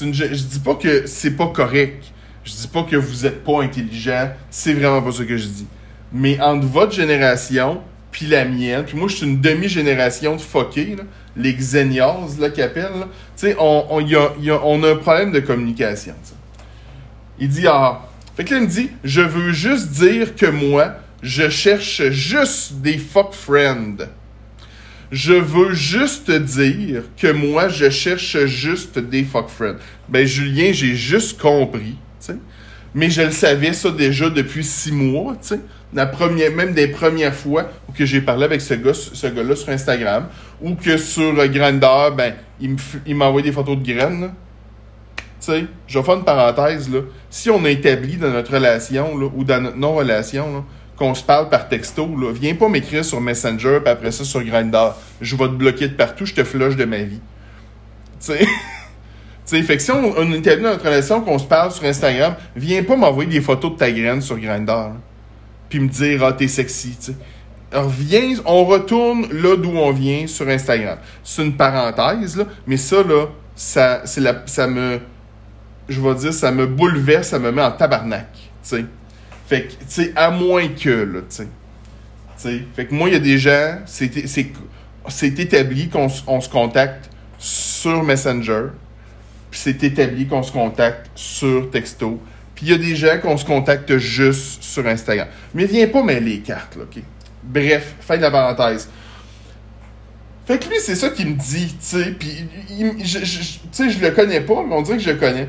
Une, 0.00 0.14
je 0.14 0.24
dis 0.24 0.60
pas 0.60 0.74
que 0.74 1.06
c'est 1.06 1.32
pas 1.36 1.48
correct. 1.48 2.04
Je 2.44 2.52
dis 2.52 2.68
pas 2.68 2.82
que 2.82 2.96
vous 2.96 3.26
êtes 3.26 3.44
pas 3.44 3.62
intelligent. 3.62 4.30
C'est 4.50 4.72
vraiment 4.72 5.02
pas 5.02 5.12
ce 5.12 5.22
que 5.22 5.36
je 5.36 5.46
dis. 5.46 5.66
Mais 6.12 6.38
entre 6.40 6.66
votre 6.66 6.92
génération 6.92 7.80
puis 8.12 8.26
la 8.26 8.44
mienne, 8.44 8.84
puis 8.84 8.96
moi, 8.96 9.08
je 9.08 9.16
suis 9.16 9.26
une 9.26 9.40
demi-génération 9.40 10.36
de 10.36 10.40
fuckés, 10.40 10.96
les 11.34 11.54
xenials, 11.54 12.38
là, 12.38 12.50
qu'ils 12.50 12.62
appellent, 12.62 13.06
tu 13.36 13.46
sais, 13.46 13.56
on 13.58 14.82
a 14.84 14.90
un 14.90 14.96
problème 14.96 15.32
de 15.32 15.40
communication, 15.40 16.14
Il 17.38 17.48
dit, 17.48 17.66
ah, 17.66 18.02
fait 18.36 18.44
que 18.44 18.54
là, 18.54 18.60
il 18.60 18.66
me 18.66 18.68
dit, 18.68 18.90
je 19.02 19.22
veux 19.22 19.52
juste 19.52 19.88
dire 19.88 20.36
que 20.36 20.46
moi, 20.46 20.96
je 21.22 21.48
cherche 21.48 22.02
juste 22.10 22.74
des 22.82 22.98
fuck 22.98 23.32
friends. 23.32 23.96
Je 25.10 25.34
veux 25.34 25.72
juste 25.72 26.30
dire 26.30 27.04
que 27.16 27.32
moi, 27.32 27.68
je 27.68 27.90
cherche 27.90 28.44
juste 28.46 28.98
des 28.98 29.24
fuck 29.24 29.48
friends. 29.48 29.76
Ben, 30.08 30.26
Julien, 30.26 30.72
j'ai 30.72 30.94
juste 30.94 31.40
compris, 31.40 31.96
tu 32.20 32.26
sais. 32.26 32.36
Mais 32.94 33.08
je 33.08 33.22
le 33.22 33.30
savais 33.30 33.72
ça 33.72 33.90
déjà 33.90 34.28
depuis 34.28 34.64
six 34.64 34.92
mois, 34.92 35.32
tu 35.40 35.48
sais 35.48 35.60
la 35.94 36.06
première, 36.06 36.52
même 36.52 36.72
des 36.72 36.88
premières 36.88 37.34
fois 37.34 37.68
où 37.88 37.92
que 37.92 38.06
j'ai 38.06 38.20
parlé 38.20 38.44
avec 38.44 38.60
ce 38.60 38.74
gars, 38.74 38.94
ce 38.94 39.26
gars-là 39.26 39.56
sur 39.56 39.68
Instagram, 39.68 40.26
ou 40.60 40.74
que 40.74 40.96
sur 40.96 41.34
Grindr, 41.48 42.12
ben, 42.16 42.34
il 42.60 43.14
m'a 43.14 43.26
envoyé 43.26 43.48
des 43.48 43.52
photos 43.52 43.76
de 43.76 43.84
graines, 43.84 44.32
Tu 45.16 45.24
sais, 45.40 45.64
je 45.86 45.98
vais 45.98 46.04
faire 46.04 46.14
une 46.14 46.24
parenthèse, 46.24 46.88
là. 46.88 47.00
Si 47.28 47.50
on 47.50 47.64
a 47.64 47.70
établi 47.70 48.16
dans 48.16 48.30
notre 48.30 48.52
relation, 48.52 49.18
là, 49.18 49.28
ou 49.34 49.44
dans 49.44 49.60
notre 49.60 49.76
non-relation, 49.76 50.64
qu'on 50.96 51.14
se 51.14 51.24
parle 51.24 51.48
par 51.48 51.68
texto, 51.68 52.06
là, 52.16 52.32
viens 52.32 52.54
pas 52.54 52.68
m'écrire 52.68 53.04
sur 53.04 53.20
Messenger, 53.20 53.80
puis 53.82 53.90
après 53.90 54.12
ça 54.12 54.24
sur 54.24 54.42
Grindr. 54.42 54.94
Je 55.20 55.36
vais 55.36 55.46
te 55.46 55.54
bloquer 55.54 55.88
de 55.88 55.94
partout, 55.94 56.24
je 56.24 56.34
te 56.34 56.44
flush 56.44 56.76
de 56.76 56.84
ma 56.84 56.98
vie. 56.98 57.20
Tu 58.20 58.32
sais. 58.32 58.46
Fait 59.62 59.76
que 59.76 59.82
si 59.82 59.90
on, 59.90 60.14
on 60.16 60.32
établi 60.32 60.62
dans 60.62 60.70
notre 60.70 60.84
relation 60.84 61.20
qu'on 61.20 61.38
se 61.38 61.44
parle 61.44 61.72
sur 61.72 61.84
Instagram, 61.84 62.36
viens 62.56 62.82
pas 62.84 62.96
m'envoyer 62.96 63.28
des 63.28 63.40
photos 63.42 63.72
de 63.72 63.76
ta 63.76 63.90
graine 63.90 64.22
sur 64.22 64.38
Grindr 64.38 64.92
puis 65.72 65.80
me 65.80 65.88
dire 65.88 66.22
ah 66.22 66.34
t'es 66.34 66.48
sexy, 66.48 66.98
tu. 67.02 67.12
Reviens, 67.72 68.34
on 68.44 68.66
retourne 68.66 69.32
là 69.32 69.56
d'où 69.56 69.70
on 69.70 69.90
vient 69.90 70.26
sur 70.26 70.46
Instagram. 70.46 70.98
C'est 71.24 71.42
une 71.42 71.56
parenthèse 71.56 72.36
là, 72.36 72.44
mais 72.66 72.76
ça 72.76 73.02
là, 73.02 73.28
ça 73.56 74.02
c'est 74.04 74.20
la 74.20 74.42
ça 74.44 74.66
me 74.66 75.00
je 75.88 75.98
vais 75.98 76.14
dire 76.16 76.34
ça 76.34 76.52
me 76.52 76.66
bouleverse, 76.66 77.28
ça 77.28 77.38
me 77.38 77.50
met 77.50 77.62
en 77.62 77.72
tabarnak, 77.72 78.28
tu 78.34 78.40
sais. 78.62 78.84
Fait 79.46 79.62
que 79.62 79.70
tu 79.70 79.78
sais 79.88 80.12
à 80.14 80.30
moins 80.30 80.68
que 80.68 80.90
là, 80.90 81.20
tu 81.20 81.46
sais. 82.36 82.64
fait 82.76 82.84
que 82.84 82.94
moi 82.94 83.08
il 83.08 83.14
y 83.14 83.16
a 83.16 83.20
des 83.20 83.38
gens, 83.38 83.78
c'est 83.86 84.10
c'est 85.08 85.38
établi 85.38 85.88
qu'on 85.88 86.08
on 86.26 86.42
se 86.42 86.50
contacte 86.50 87.08
sur 87.38 88.02
Messenger, 88.02 88.66
puis 89.50 89.58
c'est 89.58 89.82
établi 89.82 90.26
qu'on 90.26 90.42
se 90.42 90.52
contacte 90.52 91.10
sur 91.14 91.70
texto 91.70 92.20
il 92.62 92.70
y 92.70 92.72
a 92.72 92.78
des 92.78 92.94
gens 92.94 93.18
qu'on 93.20 93.36
se 93.36 93.44
contacte 93.44 93.98
juste 93.98 94.62
sur 94.62 94.86
Instagram. 94.86 95.26
Mais 95.52 95.64
viens 95.66 95.88
pas 95.88 96.02
mêler 96.02 96.34
les 96.34 96.38
cartes, 96.38 96.76
là, 96.76 96.84
OK? 96.84 97.02
Bref, 97.42 97.96
fin 98.00 98.16
de 98.16 98.22
la 98.22 98.30
parenthèse. 98.30 98.88
Fait 100.46 100.58
que 100.58 100.68
lui, 100.68 100.76
c'est 100.80 100.94
ça 100.94 101.08
qu'il 101.08 101.28
me 101.28 101.34
dit, 101.34 101.68
tu 101.68 101.76
sais. 101.80 102.14
Puis, 102.18 102.46
tu 102.68 103.16
sais, 103.72 103.90
je 103.90 104.00
le 104.00 104.10
connais 104.12 104.40
pas, 104.40 104.64
mais 104.66 104.74
on 104.74 104.82
dirait 104.82 104.96
que 104.96 105.02
je 105.02 105.10
le 105.10 105.16
connais. 105.16 105.48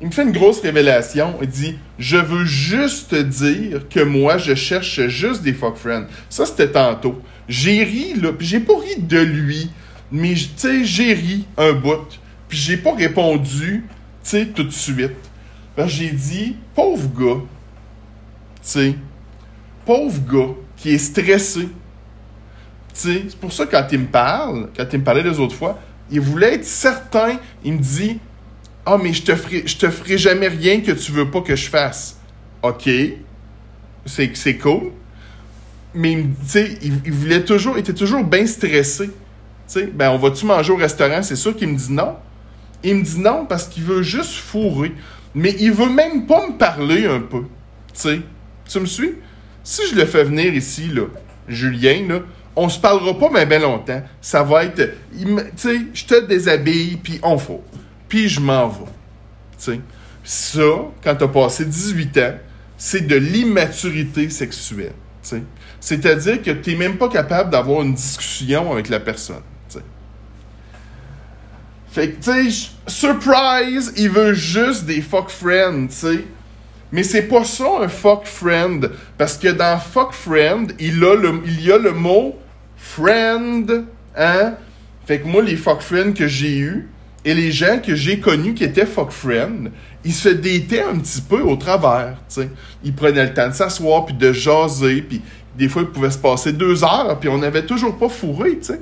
Il 0.00 0.08
me 0.08 0.12
fait 0.12 0.22
une 0.22 0.32
grosse 0.32 0.60
révélation. 0.60 1.34
Il 1.42 1.48
dit 1.48 1.78
Je 1.98 2.16
veux 2.16 2.44
juste 2.44 3.14
dire 3.14 3.88
que 3.88 4.00
moi, 4.00 4.38
je 4.38 4.54
cherche 4.54 5.08
juste 5.08 5.42
des 5.42 5.52
fuck 5.52 5.76
friends. 5.76 6.06
Ça, 6.28 6.46
c'était 6.46 6.70
tantôt. 6.70 7.20
J'ai 7.48 7.82
ri, 7.82 8.14
là. 8.20 8.32
Puis 8.32 8.46
j'ai 8.46 8.60
pas 8.60 8.74
ri 8.74 9.00
de 9.00 9.18
lui. 9.18 9.70
Mais, 10.12 10.34
tu 10.34 10.48
sais, 10.56 10.84
j'ai 10.84 11.14
ri 11.14 11.46
un 11.56 11.72
bout. 11.72 12.20
Puis 12.48 12.58
j'ai 12.58 12.76
pas 12.76 12.94
répondu, 12.94 13.84
tu 14.22 14.30
sais, 14.30 14.46
tout 14.46 14.64
de 14.64 14.70
suite 14.70 15.16
j'ai 15.86 16.10
dit, 16.10 16.56
pauvre 16.74 17.08
gars, 17.08 17.40
tu 17.40 18.60
sais, 18.62 18.94
pauvre 19.84 20.20
gars 20.20 20.54
qui 20.76 20.94
est 20.94 20.98
stressé. 20.98 21.68
C'est 22.92 23.36
pour 23.36 23.52
ça 23.52 23.66
que 23.66 23.72
quand 23.72 23.86
il 23.90 24.00
me 24.00 24.06
parle, 24.06 24.68
quand 24.76 24.86
il 24.92 25.00
me 25.00 25.04
parlait 25.04 25.22
les 25.22 25.38
autres 25.40 25.56
fois, 25.56 25.80
il 26.10 26.20
voulait 26.20 26.54
être 26.54 26.64
certain. 26.64 27.38
Il 27.64 27.74
me 27.74 27.78
dit, 27.78 28.20
ah, 28.86 28.98
mais 29.02 29.12
je 29.12 29.22
te 29.22 29.34
ferai, 29.34 29.62
te 29.62 29.90
ferai 29.90 30.18
jamais 30.18 30.48
rien 30.48 30.80
que 30.80 30.92
tu 30.92 31.10
veux 31.10 31.30
pas 31.30 31.40
que 31.40 31.56
je 31.56 31.68
fasse. 31.68 32.18
OK. 32.62 32.88
C'est, 34.06 34.58
cool. 34.58 34.92
mais 35.94 36.12
il, 36.12 36.28
il, 36.82 36.92
il 37.06 37.12
voulait 37.12 37.42
toujours, 37.42 37.76
il 37.76 37.80
était 37.80 37.94
toujours 37.94 38.22
bien 38.22 38.46
stressé. 38.46 39.06
Tu 39.06 39.12
sais, 39.66 39.86
ben, 39.86 40.10
on 40.10 40.18
va-tu 40.18 40.44
manger 40.44 40.72
au 40.72 40.76
restaurant? 40.76 41.22
C'est 41.22 41.36
sûr 41.36 41.56
qu'il 41.56 41.68
me 41.68 41.76
dit 41.76 41.92
non. 41.92 42.16
Il 42.82 42.96
me 42.96 43.02
dit 43.02 43.18
non 43.18 43.46
parce 43.46 43.66
qu'il 43.66 43.82
veut 43.82 44.02
juste 44.02 44.34
fourrer. 44.34 44.92
Mais 45.34 45.54
il 45.58 45.72
veut 45.72 45.90
même 45.90 46.26
pas 46.26 46.46
me 46.46 46.56
parler 46.56 47.06
un 47.06 47.20
peu. 47.20 47.42
Tu 47.92 48.00
sais, 48.00 48.20
tu 48.68 48.80
me 48.80 48.86
suis? 48.86 49.14
Si 49.62 49.82
je 49.90 49.96
le 49.96 50.04
fais 50.04 50.24
venir 50.24 50.54
ici, 50.54 50.88
là, 50.88 51.04
Julien, 51.48 52.06
là, 52.08 52.20
on 52.56 52.68
se 52.68 52.78
parlera 52.78 53.18
pas 53.18 53.30
mais 53.32 53.46
ben 53.46 53.62
longtemps. 53.62 54.02
Ça 54.20 54.42
va 54.42 54.64
être, 54.64 54.90
tu 55.12 55.26
sais, 55.56 55.80
je 55.92 56.04
te 56.04 56.26
déshabille, 56.26 56.96
puis 57.02 57.18
on 57.22 57.38
faut. 57.38 57.62
Puis 58.08 58.28
je 58.28 58.40
m'en 58.40 58.68
vais. 58.68 58.84
Tu 59.58 59.64
sais. 59.64 59.80
Ça, 60.22 60.90
quand 61.02 61.16
t'as 61.16 61.28
passé 61.28 61.64
18 61.64 62.18
ans, 62.18 62.34
c'est 62.76 63.06
de 63.06 63.16
l'immaturité 63.16 64.30
sexuelle. 64.30 64.92
tu. 65.22 65.42
C'est-à-dire 65.80 66.42
que 66.42 66.50
t'es 66.50 66.76
même 66.76 66.96
pas 66.96 67.08
capable 67.08 67.50
d'avoir 67.50 67.82
une 67.82 67.94
discussion 67.94 68.72
avec 68.72 68.88
la 68.88 69.00
personne. 69.00 69.42
Fait 71.94 72.08
que, 72.08 72.24
tu 72.24 72.50
sais, 72.50 72.70
surprise, 72.88 73.92
il 73.96 74.10
veut 74.10 74.34
juste 74.34 74.84
des 74.84 75.00
fuck 75.00 75.30
friends, 75.30 75.86
tu 75.86 75.94
sais. 75.94 76.24
Mais 76.90 77.04
c'est 77.04 77.22
pas 77.22 77.44
ça 77.44 77.66
un 77.82 77.88
fuck 77.88 78.24
friend. 78.24 78.90
Parce 79.16 79.38
que 79.38 79.46
dans 79.46 79.78
fuck 79.78 80.12
friend, 80.12 80.74
il 80.80 80.98
y 80.98 81.70
a 81.70 81.78
le 81.78 81.92
mot 81.92 82.34
friend, 82.76 83.84
hein? 84.16 84.54
Fait 85.06 85.20
que 85.20 85.28
moi, 85.28 85.40
les 85.40 85.54
fuck 85.54 85.82
friends 85.82 86.14
que 86.14 86.26
j'ai 86.26 86.58
eus 86.58 86.88
et 87.24 87.32
les 87.32 87.52
gens 87.52 87.78
que 87.78 87.94
j'ai 87.94 88.18
connus 88.18 88.54
qui 88.54 88.64
étaient 88.64 88.86
fuck 88.86 89.12
friends, 89.12 89.70
ils 90.04 90.14
se 90.14 90.30
détaient 90.30 90.82
un 90.82 90.98
petit 90.98 91.20
peu 91.20 91.42
au 91.42 91.54
travers, 91.54 92.16
tu 92.28 92.42
sais. 92.42 92.50
Ils 92.82 92.92
prenaient 92.92 93.26
le 93.26 93.34
temps 93.34 93.48
de 93.48 93.54
s'asseoir 93.54 94.04
puis 94.04 94.16
de 94.16 94.32
jaser, 94.32 95.00
puis 95.00 95.22
des 95.56 95.68
fois, 95.68 95.82
ils 95.82 95.88
pouvaient 95.88 96.10
se 96.10 96.18
passer 96.18 96.52
deux 96.52 96.82
heures, 96.82 97.20
puis 97.20 97.28
on 97.28 97.38
n'avait 97.38 97.64
toujours 97.64 97.96
pas 97.96 98.08
fourré, 98.08 98.58
tu 98.58 98.64
sais. 98.64 98.80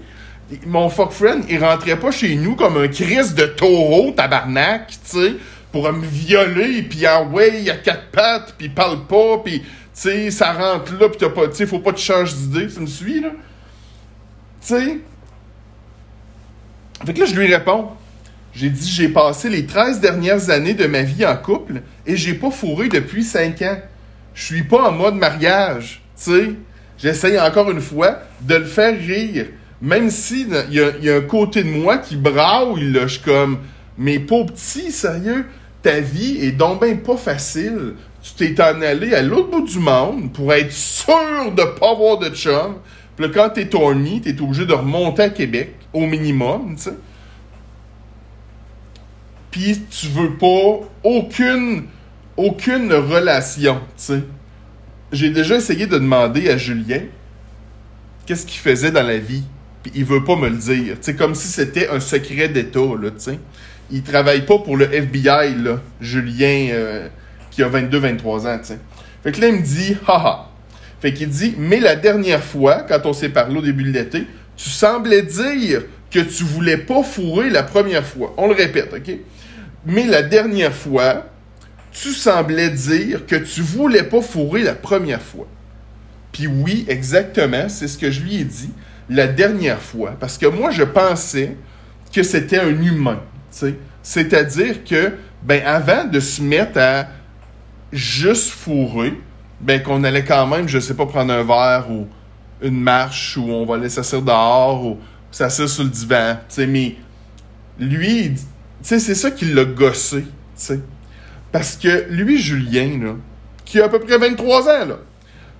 Mon 0.66 0.88
fuck 0.88 1.12
friend, 1.12 1.44
il 1.48 1.62
rentrait 1.62 1.98
pas 1.98 2.10
chez 2.10 2.34
nous 2.34 2.56
comme 2.56 2.76
un 2.76 2.88
Christ 2.88 3.34
de 3.34 3.46
taureau, 3.46 4.12
tabarnak, 4.12 4.88
tu 4.88 4.96
sais, 5.02 5.34
pour 5.70 5.90
me 5.92 6.04
violer, 6.04 6.82
puis 6.82 7.06
ah 7.06 7.22
ouais, 7.22 7.62
il 7.62 7.70
a 7.70 7.76
quatre 7.76 8.10
pattes, 8.10 8.54
puis 8.58 8.68
parle 8.68 9.06
pas, 9.06 9.38
puis 9.44 9.60
tu 9.60 9.66
sais, 9.94 10.30
ça 10.30 10.52
rentre 10.52 10.92
là, 10.98 11.08
puis 11.08 11.18
t'as 11.18 11.30
pas, 11.30 11.48
tu 11.48 11.56
sais, 11.56 11.66
faut 11.66 11.78
pas 11.78 11.92
que 11.92 11.98
tu 11.98 12.04
changes 12.04 12.34
d'idée, 12.34 12.66
tu 12.66 12.80
me 12.80 12.86
suis, 12.86 13.20
là? 13.20 13.30
Tu 13.30 14.68
sais? 14.68 14.98
Fait 17.04 17.14
que 17.14 17.20
là, 17.20 17.26
je 17.26 17.34
lui 17.34 17.52
réponds. 17.52 17.88
J'ai 18.54 18.68
dit, 18.68 18.90
j'ai 18.90 19.08
passé 19.08 19.48
les 19.48 19.66
13 19.66 20.00
dernières 20.00 20.50
années 20.50 20.74
de 20.74 20.86
ma 20.86 21.02
vie 21.02 21.24
en 21.24 21.36
couple 21.36 21.82
et 22.06 22.16
j'ai 22.16 22.34
pas 22.34 22.50
fourré 22.50 22.88
depuis 22.88 23.24
5 23.24 23.62
ans. 23.62 23.78
Je 24.34 24.44
suis 24.44 24.62
pas 24.62 24.88
en 24.88 24.92
mode 24.92 25.14
mariage, 25.14 26.02
tu 26.16 26.22
sais. 26.22 26.50
J'essaye 26.98 27.40
encore 27.40 27.70
une 27.70 27.80
fois 27.80 28.18
de 28.42 28.54
le 28.56 28.64
faire 28.64 28.96
rire. 28.96 29.46
Même 29.82 30.10
si 30.10 30.46
il 30.70 30.74
y, 30.74 31.08
a- 31.10 31.16
un 31.16 31.20
côté 31.22 31.64
de 31.64 31.68
moi 31.68 31.98
qui 31.98 32.14
braille, 32.16 32.92
là, 32.92 33.08
je 33.08 33.14
suis 33.14 33.22
comme, 33.22 33.58
mais 33.98 34.20
pauvre 34.20 34.52
petit, 34.52 34.92
sérieux, 34.92 35.44
ta 35.82 35.98
vie 35.98 36.38
est 36.40 36.52
donc 36.52 36.80
pas 37.02 37.16
facile. 37.16 37.94
Tu 38.22 38.34
t'es 38.54 38.62
en 38.62 38.80
allé 38.80 39.12
à 39.12 39.22
l'autre 39.22 39.50
bout 39.50 39.66
du 39.66 39.80
monde 39.80 40.32
pour 40.32 40.52
être 40.54 40.70
sûr 40.72 41.50
de 41.56 41.64
pas 41.80 41.90
avoir 41.90 42.18
de 42.18 42.28
chum. 42.30 42.76
Puis 43.16 43.28
quand 43.32 43.50
t'es 43.50 43.74
horny, 43.74 44.20
t'es 44.20 44.40
obligé 44.40 44.64
de 44.64 44.72
remonter 44.72 45.22
à 45.22 45.28
Québec, 45.30 45.74
au 45.92 46.06
minimum, 46.06 46.76
tu 46.76 46.84
sais. 46.84 46.94
Puis 49.50 49.82
tu 49.90 50.06
veux 50.06 50.34
pas 50.36 50.78
aucune, 51.02 51.84
aucune 52.36 52.92
relation, 52.92 53.80
tu 53.96 54.04
sais. 54.04 54.22
J'ai 55.10 55.30
déjà 55.30 55.56
essayé 55.56 55.86
de 55.88 55.98
demander 55.98 56.48
à 56.48 56.56
Julien 56.56 57.02
qu'est-ce 58.24 58.46
qu'il 58.46 58.60
faisait 58.60 58.92
dans 58.92 59.02
la 59.06 59.18
vie. 59.18 59.42
Puis 59.82 59.92
il 59.94 60.04
veut 60.04 60.24
pas 60.24 60.36
me 60.36 60.48
le 60.48 60.56
dire. 60.56 60.96
C'est 61.00 61.16
comme 61.16 61.34
si 61.34 61.48
c'était 61.48 61.88
un 61.88 62.00
secret 62.00 62.48
d'État, 62.48 62.80
là, 63.00 63.10
tu. 63.10 63.30
Il 63.90 64.02
travaille 64.02 64.46
pas 64.46 64.58
pour 64.58 64.76
le 64.76 64.92
FBI, 64.92 65.54
là, 65.62 65.80
Julien, 66.00 66.68
euh, 66.70 67.08
qui 67.50 67.62
a 67.62 67.68
22-23 67.68 68.46
ans. 68.46 68.60
Fait 69.22 69.32
que 69.32 69.40
là, 69.40 69.48
il 69.48 69.56
me 69.56 69.62
dit, 69.62 69.96
haha. 70.06 70.48
Fait 71.00 71.12
qu'il 71.12 71.28
dit, 71.28 71.54
mais 71.58 71.80
la 71.80 71.96
dernière 71.96 72.42
fois, 72.42 72.84
quand 72.88 73.00
on 73.04 73.12
s'est 73.12 73.28
parlé 73.28 73.58
au 73.58 73.62
début 73.62 73.82
de 73.82 73.90
l'été, 73.90 74.26
tu 74.56 74.70
semblais 74.70 75.22
dire 75.22 75.82
que 76.10 76.20
tu 76.20 76.44
voulais 76.44 76.76
pas 76.76 77.02
fourrer 77.02 77.50
la 77.50 77.64
première 77.64 78.06
fois. 78.06 78.34
On 78.36 78.46
le 78.46 78.54
répète, 78.54 78.94
OK? 78.94 79.12
Mais 79.84 80.06
la 80.06 80.22
dernière 80.22 80.72
fois, 80.72 81.26
tu 81.90 82.12
semblais 82.12 82.70
dire 82.70 83.26
que 83.26 83.36
tu 83.36 83.62
voulais 83.62 84.04
pas 84.04 84.22
fourrer 84.22 84.62
la 84.62 84.74
première 84.74 85.20
fois. 85.20 85.46
Puis 86.30 86.46
oui, 86.46 86.86
exactement, 86.88 87.68
c'est 87.68 87.88
ce 87.88 87.98
que 87.98 88.10
je 88.10 88.20
lui 88.20 88.36
ai 88.36 88.44
dit 88.44 88.70
la 89.08 89.26
dernière 89.26 89.80
fois. 89.80 90.16
Parce 90.18 90.38
que 90.38 90.46
moi, 90.46 90.70
je 90.70 90.82
pensais 90.82 91.56
que 92.12 92.22
c'était 92.22 92.60
un 92.60 92.82
humain. 92.82 93.20
C'est-à-dire 94.02 94.84
que, 94.84 95.12
ben, 95.42 95.62
avant 95.64 96.04
de 96.04 96.20
se 96.20 96.42
mettre 96.42 96.78
à 96.78 97.06
juste 97.92 98.50
fourrer, 98.50 99.14
ben, 99.60 99.82
qu'on 99.82 100.04
allait 100.04 100.24
quand 100.24 100.46
même, 100.46 100.68
je 100.68 100.78
sais 100.78 100.94
pas, 100.94 101.06
prendre 101.06 101.32
un 101.32 101.44
verre 101.44 101.86
ou 101.90 102.06
une 102.62 102.80
marche 102.80 103.36
ou 103.36 103.50
on 103.50 103.66
va 103.66 103.74
aller 103.76 103.88
s'asseoir 103.88 104.22
dehors 104.22 104.86
ou 104.86 104.98
s'asseoir 105.30 105.68
sur 105.68 105.84
le 105.84 105.90
divan. 105.90 106.36
Mais 106.58 106.96
lui, 107.78 108.34
c'est 108.82 108.98
ça 109.00 109.30
qui 109.30 109.46
l'a 109.46 109.64
gossé. 109.64 110.24
Parce 111.50 111.76
que 111.76 112.06
lui, 112.08 112.40
Julien, 112.40 112.98
là, 113.02 113.14
qui 113.64 113.80
a 113.80 113.84
à 113.84 113.88
peu 113.88 114.00
près 114.00 114.18
23 114.18 114.68
ans, 114.68 114.86
là, 114.86 114.98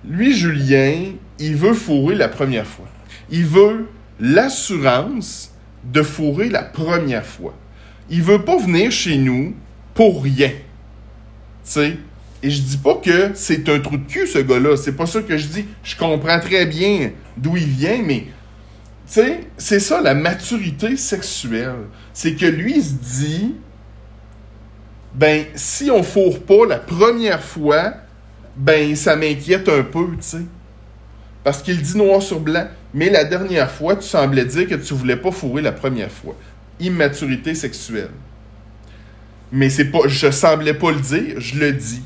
lui, 0.05 0.35
Julien, 0.35 1.13
il 1.39 1.55
veut 1.55 1.73
fourrer 1.73 2.15
la 2.15 2.27
première 2.27 2.65
fois. 2.65 2.87
Il 3.33 3.47
veut 3.47 3.87
l'assurance 4.19 5.51
de 5.83 6.03
fourrer 6.03 6.49
la 6.49 6.61
première 6.61 7.25
fois. 7.25 7.55
Il 8.11 8.21
veut 8.21 8.45
pas 8.45 8.57
venir 8.57 8.91
chez 8.91 9.17
nous 9.17 9.55
pour 9.95 10.23
rien. 10.23 10.51
Et 11.75 12.49
je 12.49 12.61
dis 12.61 12.77
pas 12.77 12.95
que 13.03 13.31
c'est 13.33 13.67
un 13.69 13.79
trou 13.79 13.97
de 13.97 14.05
cul, 14.05 14.27
ce 14.27 14.37
gars-là. 14.37 14.77
C'est 14.77 14.95
pas 14.95 15.07
ça 15.07 15.23
que 15.23 15.35
je 15.35 15.47
dis. 15.47 15.65
Je 15.83 15.95
comprends 15.97 16.39
très 16.39 16.67
bien 16.67 17.11
d'où 17.35 17.57
il 17.57 17.65
vient, 17.65 18.03
mais 18.03 18.27
c'est 19.07 19.79
ça 19.79 19.99
la 19.99 20.13
maturité 20.13 20.95
sexuelle. 20.95 21.87
C'est 22.13 22.35
que 22.35 22.45
lui, 22.45 22.75
il 22.77 22.83
se 22.83 22.93
dit, 22.93 23.55
ben, 25.15 25.45
si 25.55 25.89
on 25.89 26.03
fourre 26.03 26.39
pas 26.41 26.67
la 26.67 26.77
première 26.77 27.43
fois, 27.43 27.95
ben, 28.55 28.95
ça 28.95 29.15
m'inquiète 29.15 29.67
un 29.69 29.81
peu, 29.81 30.05
tu 30.17 30.21
sais. 30.21 30.45
Parce 31.43 31.63
qu'il 31.63 31.81
dit 31.81 31.97
noir 31.97 32.21
sur 32.21 32.39
blanc. 32.39 32.67
Mais 32.93 33.09
la 33.09 33.23
dernière 33.23 33.71
fois, 33.71 33.95
tu 33.95 34.03
semblais 34.03 34.45
dire 34.45 34.67
que 34.67 34.75
tu 34.75 34.93
voulais 34.93 35.15
pas 35.15 35.31
fourrer 35.31 35.61
la 35.61 35.71
première 35.71 36.11
fois. 36.11 36.35
Immaturité 36.79 37.55
sexuelle. 37.55 38.11
Mais 39.51 39.69
c'est 39.69 39.85
pas, 39.85 40.07
je 40.07 40.29
semblais 40.31 40.73
pas 40.73 40.91
le 40.91 40.99
dire, 40.99 41.39
je 41.39 41.59
le 41.59 41.71
dis. 41.71 42.03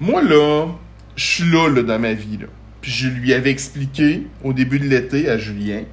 Moi, 0.00 0.22
là, 0.22 0.68
je 1.16 1.24
suis 1.24 1.50
là, 1.50 1.68
là, 1.68 1.82
dans 1.82 1.98
ma 1.98 2.14
vie, 2.14 2.38
là. 2.38 2.46
Puis 2.80 2.90
je 2.90 3.08
lui 3.08 3.32
avais 3.32 3.50
expliqué 3.50 4.26
au 4.42 4.52
début 4.52 4.78
de 4.78 4.86
l'été 4.86 5.28
à 5.28 5.38
Julien. 5.38 5.84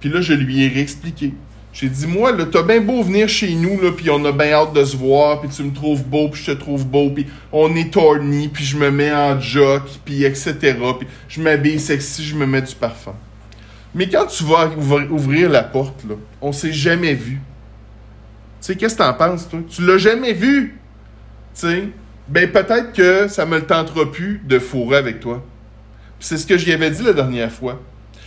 Puis 0.00 0.08
là, 0.08 0.20
je 0.20 0.32
lui 0.32 0.64
ai 0.64 0.68
réexpliqué. 0.68 1.34
J'ai 1.72 1.88
dit, 1.88 2.06
moi, 2.06 2.32
là, 2.32 2.46
t'as 2.46 2.62
bien 2.62 2.80
beau 2.80 3.02
venir 3.02 3.28
chez 3.28 3.54
nous, 3.54 3.80
là, 3.80 3.92
puis 3.92 4.10
on 4.10 4.24
a 4.24 4.32
bien 4.32 4.52
hâte 4.52 4.72
de 4.72 4.84
se 4.84 4.96
voir, 4.96 5.40
puis 5.40 5.50
tu 5.50 5.62
me 5.62 5.72
trouves 5.72 6.04
beau, 6.04 6.28
puis 6.28 6.42
je 6.42 6.52
te 6.52 6.58
trouve 6.58 6.86
beau, 6.86 7.10
puis 7.10 7.26
on 7.52 7.74
est 7.76 7.92
torny, 7.92 8.48
puis 8.48 8.64
je 8.64 8.76
me 8.76 8.90
mets 8.90 9.12
en 9.12 9.40
jock, 9.40 9.82
puis 10.04 10.24
etc., 10.24 10.56
puis 10.98 11.06
je 11.28 11.40
m'habille 11.40 11.78
sexy, 11.78 12.24
je 12.24 12.34
me 12.34 12.44
mets 12.44 12.62
du 12.62 12.74
parfum. 12.74 13.14
Mais 13.94 14.08
quand 14.08 14.26
tu 14.26 14.44
vas 14.44 14.68
ouvri- 14.68 15.08
ouvrir 15.08 15.50
la 15.50 15.62
porte, 15.62 16.04
là, 16.08 16.14
on 16.40 16.52
s'est 16.52 16.72
jamais 16.72 17.14
vu. 17.14 17.34
Tu 17.34 17.40
sais, 18.60 18.76
qu'est-ce 18.76 18.94
que 18.94 19.02
t'en 19.02 19.14
penses, 19.14 19.48
toi? 19.48 19.60
Tu 19.68 19.84
l'as 19.84 19.98
jamais 19.98 20.32
vu! 20.32 20.78
Tu 21.54 21.60
sais, 21.62 21.88
ben 22.28 22.50
peut-être 22.50 22.92
que 22.92 23.26
ça 23.26 23.46
me 23.46 23.56
le 23.58 23.66
tentera 23.66 24.10
plus 24.10 24.40
de 24.44 24.58
fourrer 24.58 24.98
avec 24.98 25.18
toi. 25.20 25.44
C'est 26.20 26.36
ce 26.36 26.46
que 26.46 26.56
j'y 26.56 26.72
avais 26.72 26.90
dit 26.90 27.02
la 27.02 27.12
dernière 27.12 27.50
fois. 27.50 27.80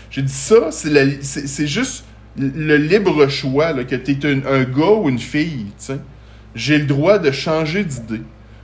J'ai 0.09 0.21
dit 0.23 0.33
ça, 0.33 0.69
c'est 0.71 1.67
juste 1.67 2.03
le 2.37 2.75
libre 2.77 3.27
choix, 3.29 3.71
là, 3.73 3.83
que 3.83 3.95
tu 3.95 4.11
es 4.11 4.25
un 4.47 4.63
gars 4.63 4.91
ou 4.99 5.07
une 5.07 5.19
fille. 5.19 5.67
tu. 5.83 5.93
J'ai 6.55 6.79
le 6.79 6.85
droit 6.85 7.19
de 7.19 7.31
changer 7.31 7.83
d'idée. 7.83 8.21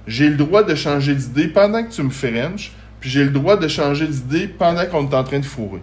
J'ai 0.07 0.27
le 0.29 0.35
droit 0.35 0.63
de 0.63 0.75
changer 0.75 1.15
d'idée 1.15 1.47
pendant 1.47 1.83
que 1.83 1.91
tu 1.91 2.01
me 2.03 2.09
frenches, 2.09 2.71
puis 2.99 3.09
j'ai 3.09 3.23
le 3.23 3.29
droit 3.29 3.57
de 3.57 3.67
changer 3.67 4.07
d'idée 4.07 4.47
pendant 4.47 4.85
qu'on 4.87 5.07
est 5.09 5.13
en 5.13 5.23
train 5.23 5.39
de 5.39 5.45
fourrer. 5.45 5.81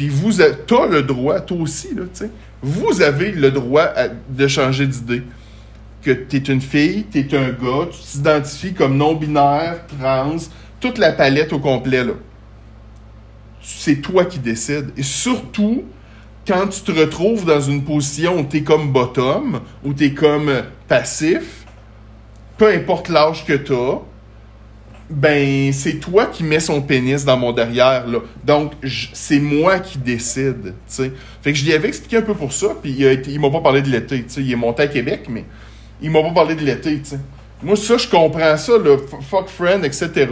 Puis 0.00 0.08
vous, 0.08 0.32
t'as 0.32 0.86
le 0.86 1.02
droit, 1.02 1.40
toi 1.40 1.58
aussi, 1.58 1.94
là, 1.94 2.04
tu 2.04 2.20
sais. 2.20 2.30
Vous 2.62 3.02
avez 3.02 3.32
le 3.32 3.50
droit 3.50 3.92
de 4.30 4.48
changer 4.48 4.86
d'idée. 4.86 5.22
Que 6.00 6.12
t'es 6.12 6.38
une 6.38 6.62
fille, 6.62 7.04
t'es 7.04 7.28
un 7.36 7.50
gars, 7.50 7.86
tu 7.90 7.98
t'identifies 7.98 8.72
comme 8.72 8.96
non-binaire, 8.96 9.80
trans, 10.00 10.38
toute 10.80 10.96
la 10.96 11.12
palette 11.12 11.52
au 11.52 11.58
complet, 11.58 12.02
là. 12.02 12.14
C'est 13.60 13.96
toi 13.96 14.24
qui 14.24 14.38
décides. 14.38 14.90
Et 14.96 15.02
surtout, 15.02 15.84
quand 16.46 16.68
tu 16.68 16.80
te 16.80 16.98
retrouves 16.98 17.44
dans 17.44 17.60
une 17.60 17.84
position 17.84 18.38
où 18.38 18.44
t'es 18.44 18.62
comme 18.62 18.92
bottom, 18.92 19.60
où 19.84 19.92
t'es 19.92 20.14
comme 20.14 20.50
passif, 20.88 21.66
peu 22.56 22.72
importe 22.72 23.10
l'âge 23.10 23.44
que 23.44 23.52
t'as, 23.52 23.98
ben 25.10 25.72
c'est 25.72 25.94
toi 25.94 26.26
qui 26.26 26.44
mets 26.44 26.60
son 26.60 26.80
pénis 26.82 27.24
dans 27.24 27.36
mon 27.36 27.52
derrière 27.52 28.06
là. 28.06 28.20
Donc 28.44 28.72
c'est 29.12 29.40
moi 29.40 29.80
qui 29.80 29.98
décide, 29.98 30.62
tu 30.62 30.72
sais. 30.86 31.12
Fait 31.42 31.52
que 31.52 31.58
je 31.58 31.64
lui 31.64 31.72
avais 31.72 31.88
expliqué 31.88 32.18
un 32.18 32.22
peu 32.22 32.34
pour 32.34 32.52
ça, 32.52 32.68
puis 32.80 32.92
il, 32.96 33.04
a 33.06 33.12
été- 33.12 33.32
il 33.32 33.40
m'a 33.40 33.50
pas 33.50 33.60
parlé 33.60 33.82
de 33.82 33.88
l'été, 33.88 34.22
tu 34.22 34.30
sais. 34.30 34.40
Il 34.42 34.52
est 34.52 34.56
monté 34.56 34.84
à 34.84 34.86
Québec, 34.86 35.26
mais 35.28 35.44
il 36.00 36.10
m'a 36.10 36.22
pas 36.22 36.30
parlé 36.32 36.54
de 36.54 36.62
l'été, 36.64 36.98
tu 37.00 37.10
sais. 37.10 37.18
Moi 37.62 37.76
ça 37.76 37.96
je 37.98 38.08
comprends 38.08 38.56
ça 38.56 38.72
le 38.78 38.96
fuck 39.28 39.48
friend 39.48 39.84
etc. 39.84 40.28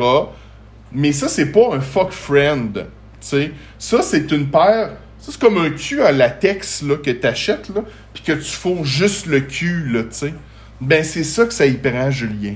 Mais 0.92 1.12
ça 1.12 1.28
c'est 1.28 1.52
pas 1.52 1.74
un 1.74 1.80
fuck 1.80 2.12
friend, 2.12 2.72
tu 2.74 2.82
sais. 3.20 3.50
Ça 3.78 4.02
c'est 4.02 4.30
une 4.30 4.48
paire 4.48 4.90
ça, 5.20 5.32
c'est 5.32 5.40
comme 5.40 5.58
un 5.58 5.70
cul 5.70 6.00
à 6.02 6.12
latex 6.12 6.82
là, 6.82 6.94
que 6.96 7.10
t'achètes, 7.10 7.68
là, 7.74 7.82
puis 8.14 8.22
que 8.22 8.32
tu 8.32 8.50
fous 8.52 8.84
juste 8.84 9.26
le 9.26 9.40
cul, 9.40 9.88
là, 9.92 10.02
tu 10.04 10.08
sais. 10.12 10.34
Ben, 10.80 11.02
c'est 11.02 11.24
ça 11.24 11.44
que 11.44 11.52
ça 11.52 11.66
y 11.66 11.74
prend, 11.74 12.08
Julien. 12.12 12.54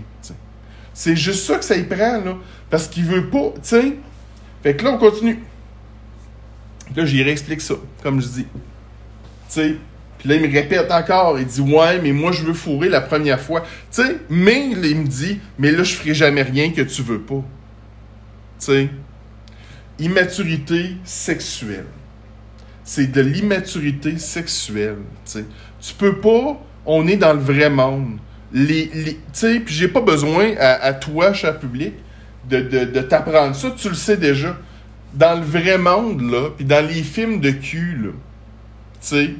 C'est 1.03 1.17
juste 1.17 1.47
ça 1.47 1.59
que 1.59 1.65
ça 1.65 1.77
y 1.77 1.83
prend, 1.83 2.21
là. 2.21 2.37
Parce 2.71 2.87
qu'il 2.87 3.03
veut 3.03 3.27
pas, 3.29 3.55
tu 3.57 3.61
sais. 3.63 3.97
Fait 4.63 4.77
que 4.77 4.85
là, 4.85 4.93
on 4.93 4.99
continue. 4.99 5.41
Là, 6.95 7.05
j'y 7.05 7.25
réexplique 7.25 7.61
ça, 7.61 7.75
comme 8.05 8.23
je 8.23 8.29
dis. 8.29 8.45
Tu 8.45 8.59
sais. 9.49 9.77
Puis 10.19 10.29
là, 10.29 10.37
il 10.37 10.49
me 10.49 10.53
répète 10.53 10.93
encore. 10.93 11.41
Il 11.41 11.47
dit, 11.47 11.61
ouais, 11.61 12.01
mais 12.01 12.13
moi, 12.13 12.31
je 12.31 12.45
veux 12.45 12.53
fourrer 12.53 12.89
la 12.89 13.01
première 13.01 13.41
fois. 13.41 13.63
Tu 13.91 14.01
sais, 14.01 14.19
mais 14.31 14.69
il 14.71 14.97
me 14.97 15.09
dit, 15.09 15.41
mais 15.59 15.73
là, 15.73 15.83
je 15.83 15.93
ferai 15.93 16.15
jamais 16.15 16.43
rien 16.43 16.71
que 16.71 16.83
tu 16.83 17.03
veux 17.03 17.21
pas. 17.21 17.43
Tu 18.61 18.67
sais. 18.67 18.89
Immaturité 19.99 20.99
sexuelle. 21.03 21.87
C'est 22.85 23.11
de 23.11 23.23
l'immaturité 23.23 24.19
sexuelle, 24.19 24.99
tu. 25.25 25.45
Tu 25.81 25.95
peux 25.95 26.21
pas, 26.21 26.65
on 26.87 27.09
est 27.09 27.17
dans 27.17 27.33
le 27.33 27.41
vrai 27.41 27.71
monde. 27.71 28.19
Les, 28.53 28.91
les, 28.95 29.15
tu 29.15 29.21
sais, 29.33 29.61
puis 29.61 29.75
j'ai 29.75 29.89
pas 29.89 30.01
besoin 30.03 30.55
à, 30.59 30.93
toi, 30.93 31.33
cher 31.33 31.59
public, 31.59 31.95
de, 32.49 32.61
de, 32.61 32.85
de 32.85 33.01
t'apprendre 33.01 33.55
ça, 33.55 33.71
tu 33.71 33.89
le 33.89 33.95
sais 33.95 34.17
déjà. 34.17 34.57
Dans 35.15 35.39
le 35.39 35.45
vrai 35.45 35.79
monde, 35.79 36.21
là, 36.23 36.51
puis 36.57 36.65
dans 36.65 36.87
les 36.87 37.03
films 37.03 37.41
de 37.41 37.51
cul, 37.51 37.99
là, 38.03 38.11
tu 39.01 39.09
sais, 39.09 39.35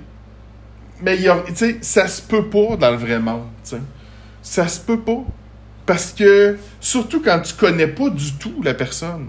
mais 1.03 1.17
y 1.19 1.29
a- 1.29 1.43
ça 1.81 2.07
se 2.09 2.23
peut 2.23 2.47
pas 2.49 2.77
dans 2.77 2.91
le 2.91 2.97
vrai 2.97 3.19
monde, 3.19 3.47
tu 3.65 3.71
sais. 3.71 3.83
Ça 4.43 4.69
se 4.69 4.81
peut 4.81 5.01
pas. 5.01 5.25
Parce 5.87 6.13
que, 6.13 6.57
surtout 6.81 7.21
quand 7.21 7.41
tu 7.41 7.55
connais 7.55 7.89
pas 7.89 8.09
du 8.11 8.33
tout 8.35 8.63
la 8.63 8.75
personne. 8.75 9.27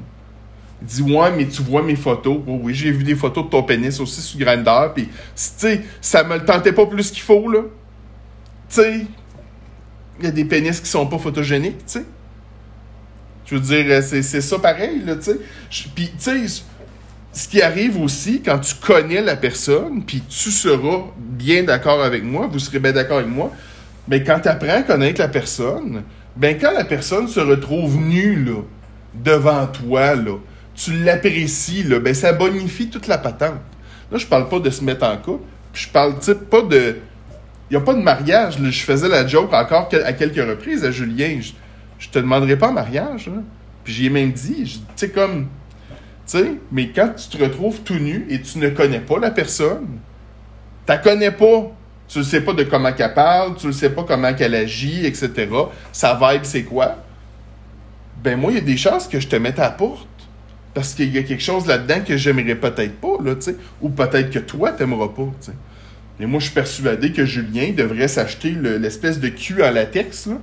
Il 0.82 0.88
dit 0.88 1.02
Ouais, 1.02 1.32
mais 1.36 1.48
tu 1.48 1.62
vois 1.64 1.82
mes 1.82 1.96
photos. 1.96 2.40
Oui, 2.46 2.74
j'ai 2.76 2.92
vu 2.92 3.04
des 3.04 3.16
photos 3.16 3.46
de 3.46 3.50
ton 3.50 3.64
pénis 3.64 4.00
aussi 4.00 4.22
sur 4.22 4.40
Grindr. 4.40 4.94
Puis, 4.94 5.06
tu 5.06 5.12
sais, 5.36 5.82
ça 6.02 6.24
me 6.24 6.36
le 6.36 6.46
tentait 6.46 6.74
pas 6.74 6.86
plus 6.86 7.10
qu'il 7.12 7.24
faut, 7.24 7.50
là. 7.50 7.62
Tu 8.70 8.76
sais, 8.76 9.06
il 10.20 10.26
y 10.26 10.28
a 10.28 10.32
des 10.32 10.46
pénis 10.46 10.80
qui 10.80 10.90
sont 10.90 11.06
pas 11.08 11.18
photogéniques, 11.18 11.86
tu 11.86 12.00
sais. 12.00 12.06
Je 13.46 13.56
veux 13.56 13.62
dire, 13.62 13.86
euh, 13.90 14.02
c'est 14.02 14.42
ça 14.42 14.60
pareil, 14.60 15.02
là, 15.06 15.16
tu 15.16 15.24
sais. 15.24 15.40
Puis, 15.96 16.12
tu 16.18 16.48
sais, 16.48 16.64
ce 17.34 17.48
qui 17.48 17.62
arrive 17.62 18.00
aussi, 18.00 18.42
quand 18.42 18.60
tu 18.60 18.76
connais 18.76 19.22
la 19.22 19.36
personne, 19.36 20.04
puis 20.06 20.22
tu 20.22 20.52
seras 20.52 21.06
bien 21.18 21.64
d'accord 21.64 22.04
avec 22.04 22.24
moi, 22.24 22.48
vous 22.48 22.60
serez 22.60 22.80
bien 22.80 22.92
d'accord 22.92 23.18
avec 23.18 23.30
moi, 23.30 23.52
mais 24.08 24.24
quand 24.24 24.40
tu 24.40 24.50
apprends 24.50 24.76
à 24.76 24.82
connaître 24.84 25.20
la 25.20 25.28
personne, 25.28 26.04
ben 26.36 26.58
quand 26.60 26.72
la 26.72 26.84
personne 26.84 27.28
se 27.28 27.40
retrouve 27.40 27.98
nue, 27.98 28.44
là, 28.44 28.62
devant 29.16 29.66
toi, 29.68 30.16
là, 30.16 30.38
tu 30.76 30.94
l'apprécies, 31.04 31.84
là, 31.84 32.00
ben 32.00 32.14
ça 32.14 32.34
bonifie 32.34 32.90
toute 32.90 33.08
la 33.08 33.18
patente. 33.18 33.62
Là, 34.12 34.18
je 34.18 34.28
parle 34.28 34.48
pas 34.48 34.60
de 34.60 34.70
se 34.70 34.84
mettre 34.84 35.04
en 35.06 35.18
couple, 35.18 35.46
je 35.74 35.88
parle, 35.88 36.20
tu 36.20 36.36
pas 36.36 36.62
de... 36.62 36.98
N'y 37.74 37.78
a 37.78 37.82
pas 37.82 37.96
de 37.96 38.04
mariage. 38.04 38.60
Je 38.62 38.84
faisais 38.84 39.10
la 39.10 39.26
joke 39.26 39.52
encore 39.52 39.90
à 40.06 40.14
quelques 40.14 40.48
reprises 40.48 40.86
à 40.86 40.92
Julien. 40.92 41.40
Je, 41.98 42.08
te 42.08 42.20
demanderai 42.20 42.56
pas 42.56 42.70
en 42.70 42.74
mariage. 42.74 43.32
Puis 43.84 43.94
j'y 43.94 44.06
ai 44.06 44.10
même 44.12 44.32
dit, 44.32 44.64
tu 44.64 44.80
sais, 44.96 45.10
comme... 45.10 45.48
Tu 46.28 46.38
sais, 46.38 46.52
mais 46.72 46.90
quand 46.90 47.16
tu 47.16 47.36
te 47.36 47.44
retrouves 47.44 47.82
tout 47.82 47.96
nu 47.96 48.28
et 48.30 48.42
tu 48.42 48.60
ne 48.60 48.70
connais 48.70 49.00
pas 49.00 49.18
la 49.18 49.32
personne, 49.32 49.88
tu 50.86 50.92
la 50.92 51.00
connais 51.00 51.32
pas. 51.32 51.72
Tu 52.08 52.20
ne 52.20 52.24
sais 52.24 52.42
pas 52.42 52.54
de 52.54 52.62
comment 52.62 52.94
qu'elle 52.94 53.16
parle, 53.16 53.56
tu 53.56 53.66
ne 53.66 53.72
sais 53.72 53.90
pas 53.90 54.04
comment 54.04 54.36
qu'elle 54.36 54.54
agit, 54.54 55.08
etc. 55.08 55.50
Sa 55.92 56.14
vibe, 56.14 56.44
c'est 56.44 56.64
quoi? 56.64 56.98
Ben 58.24 58.40
moi, 58.40 58.52
il 58.52 58.56
y 58.56 58.60
a 58.60 58.62
des 58.62 58.78
chances 58.78 59.08
que 59.08 59.20
je 59.20 59.28
te 59.28 59.36
mette 59.36 59.58
à 59.58 59.64
la 59.64 59.72
porte. 59.72 60.08
Parce 60.76 60.94
qu'il 60.94 61.12
y 61.12 61.18
a 61.18 61.24
quelque 61.24 61.44
chose 61.44 61.66
là-dedans 61.66 62.02
que 62.06 62.18
j'aimerais 62.18 62.56
peut-être 62.56 63.02
pas, 63.02 63.18
là, 63.24 63.34
tu. 63.34 63.56
Ou 63.82 63.90
peut-être 63.90 64.30
que 64.30 64.40
toi, 64.40 64.72
t'aimeras 64.74 65.08
pas, 65.08 65.26
tu 65.42 65.48
sais. 65.48 65.54
Mais 66.20 66.26
moi, 66.26 66.40
je 66.40 66.46
suis 66.46 66.54
persuadé 66.54 67.12
que 67.12 67.26
Julien 67.26 67.72
devrait 67.76 68.08
s'acheter 68.08 68.52
le- 68.52 68.78
l'espèce 68.78 69.20
de 69.20 69.30
cul 69.30 69.64
en 69.64 69.72
latex, 69.72 70.28
là. 70.28 70.36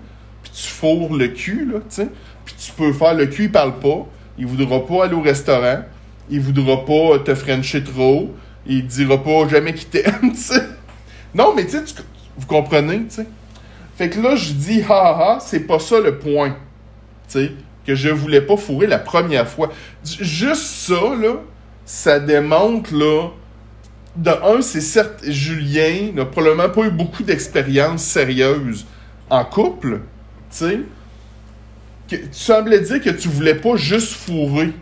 Puis 0.43 0.53
tu 0.55 0.69
fourres 0.69 1.15
le 1.15 1.29
cul, 1.29 1.69
là, 1.73 1.79
tu 1.81 1.85
sais. 1.97 2.09
Puis 2.45 2.55
tu 2.59 2.73
peux 2.73 2.93
faire 2.93 3.15
le 3.15 3.27
cul, 3.27 3.45
il 3.45 3.53
parle 3.53 3.79
pas. 3.79 4.07
Il 4.39 4.47
voudra 4.47 4.85
pas 4.85 5.05
aller 5.05 5.15
au 5.15 5.21
restaurant. 5.23 5.81
Il 6.31 6.41
voudra 6.41 6.85
pas 6.85 7.19
te 7.25 7.35
frencher 7.35 7.83
trop. 7.85 8.35
Il 8.67 8.87
dira 8.87 9.23
pas 9.23 9.49
jamais 9.49 9.75
qu'il 9.75 9.89
t'aime, 9.89 10.21
tu 10.33 10.37
sais. 10.37 10.63
Non, 11.35 11.55
mais 11.55 11.65
tu 11.65 11.73
sais, 11.73 11.83
vous 12.37 12.47
comprenez, 12.47 12.99
tu 13.05 13.17
sais. 13.17 13.27
Fait 13.97 14.09
que 14.09 14.21
là, 14.21 14.35
je 14.35 14.53
dis, 14.53 14.83
ha 14.89 14.95
ha, 15.35 15.39
c'est 15.41 15.61
pas 15.61 15.79
ça 15.79 16.01
le 16.01 16.19
point. 16.19 16.51
Tu 16.51 17.39
sais, 17.39 17.53
que 17.87 17.95
je 17.95 18.09
voulais 18.09 18.41
pas 18.41 18.57
fourrer 18.57 18.87
la 18.87 18.99
première 18.99 19.47
fois. 19.47 19.71
Juste 20.05 20.63
ça, 20.63 21.15
là, 21.21 21.35
ça 21.85 22.19
démontre, 22.19 22.95
là, 22.95 23.29
de 24.16 24.31
un, 24.31 24.61
c'est 24.61 24.81
certes, 24.81 25.25
Julien 25.29 26.12
n'a 26.14 26.25
probablement 26.25 26.68
pas 26.68 26.83
eu 26.83 26.90
beaucoup 26.90 27.23
d'expérience 27.23 28.03
sérieuse 28.03 28.87
en 29.29 29.44
couple, 29.44 30.01
tu 30.51 30.57
sais. 30.57 30.81
Tu 32.09 32.20
semblais 32.33 32.81
dire 32.81 33.01
que 33.01 33.11
tu 33.11 33.29
voulais 33.29 33.55
pas 33.55 33.77
juste 33.77 34.12
fourrer. 34.14 34.73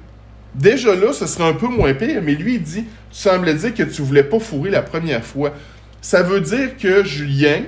Déjà 0.55 0.95
là, 0.95 1.13
ce 1.13 1.27
serait 1.27 1.45
un 1.45 1.53
peu 1.53 1.69
moins 1.69 1.93
pire, 1.93 2.23
mais 2.23 2.35
lui, 2.35 2.55
il 2.55 2.63
dit, 2.63 2.85
tu 2.85 3.19
semblais 3.19 3.55
dire 3.55 3.75
que 3.75 3.83
tu 3.83 4.01
voulais 4.01 4.23
pas 4.23 4.41
fourrer 4.41 4.71
la 4.71 4.81
première 4.81 5.23
fois. 5.23 5.53
Ça 6.01 6.23
veut 6.23 6.41
dire 6.41 6.77
que 6.79 7.05
Julien, 7.05 7.65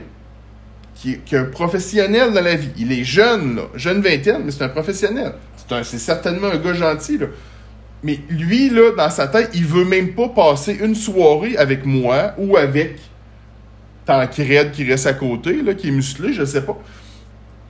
qui 0.95 1.13
est, 1.13 1.25
qui 1.25 1.37
un 1.37 1.45
professionnel 1.45 2.33
dans 2.33 2.41
la 2.41 2.55
vie, 2.55 2.71
il 2.79 2.91
est 2.91 3.05
jeune, 3.05 3.57
là, 3.57 3.63
jeune 3.75 4.01
vingtaine, 4.01 4.43
mais 4.45 4.51
c'est 4.51 4.65
un 4.65 4.69
professionnel. 4.71 5.35
C'est 5.83 5.99
certainement 5.99 6.49
un 6.49 6.57
gars 6.57 6.75
gentil, 6.75 7.19
là. 7.19 7.27
Mais 8.03 8.19
lui, 8.31 8.71
là, 8.71 8.93
dans 8.97 9.11
sa 9.11 9.29
tête, 9.29 9.51
il 9.55 9.65
veut 9.65 9.85
même 9.85 10.15
pas 10.15 10.29
passer 10.29 10.79
une 10.81 10.95
soirée 10.95 11.57
avec 11.57 11.85
moi 11.85 12.33
ou 12.39 12.57
avec 12.57 12.99
Tancred 14.07 14.73
qui 14.73 14.85
reste 14.85 15.07
à 15.07 15.13
côté, 15.13 15.61
là, 15.63 15.75
qui 15.75 15.89
est 15.89 15.93
musclé, 15.93 16.33
je 16.33 16.45
sais 16.45 16.63
pas. 16.63 16.79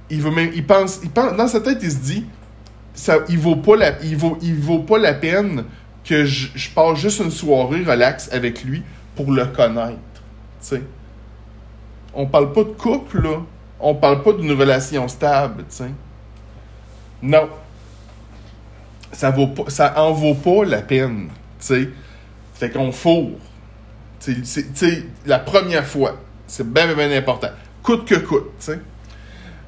Il 0.08 0.22
veut 0.22 0.30
même, 0.30 0.50
il 0.54 0.64
pense, 0.64 1.00
il 1.02 1.10
pense, 1.10 1.36
dans 1.36 1.48
sa 1.48 1.60
tête, 1.60 1.78
il 1.82 1.90
se 1.90 1.98
dit, 1.98 2.26
ça, 2.94 3.18
il 3.28 3.38
vaut 3.38 3.56
pas 3.56 3.76
la, 3.76 4.02
il 4.02 4.16
vaut, 4.16 4.38
il 4.40 4.54
vaut 4.54 4.80
pas 4.80 4.98
la 4.98 5.14
peine 5.14 5.64
que 6.04 6.24
je, 6.24 6.70
passe 6.74 6.98
juste 6.98 7.20
une 7.20 7.30
soirée 7.30 7.82
relax 7.82 8.32
avec 8.32 8.62
lui 8.64 8.82
pour 9.16 9.32
le 9.32 9.46
connaître, 9.46 9.98
sais. 10.60 10.82
On 12.14 12.26
parle 12.26 12.52
pas 12.52 12.64
de 12.64 12.70
couple, 12.70 13.22
là. 13.22 13.42
On 13.80 13.94
parle 13.94 14.22
pas 14.22 14.32
d'une 14.32 14.52
relation 14.52 15.08
stable, 15.08 15.64
sais. 15.68 15.90
Non 17.22 17.48
ça 19.12 19.30
vaut 19.30 19.48
pas, 19.48 19.94
en 19.96 20.12
vaut 20.12 20.34
pas 20.34 20.64
la 20.64 20.82
peine, 20.82 21.28
tu 21.58 21.66
sais. 21.66 21.88
Fait 22.54 22.70
qu'on 22.70 22.92
fourre. 22.92 23.38
Tu 24.20 24.44
sais, 24.44 24.66
la 25.24 25.38
première 25.38 25.86
fois, 25.86 26.20
c'est 26.46 26.70
bien, 26.70 26.86
bien, 26.86 27.08
bien 27.08 27.16
important. 27.16 27.48
Coûte 27.82 28.06
que 28.06 28.16
coûte, 28.16 28.50
tu 28.58 28.66
sais. 28.66 28.80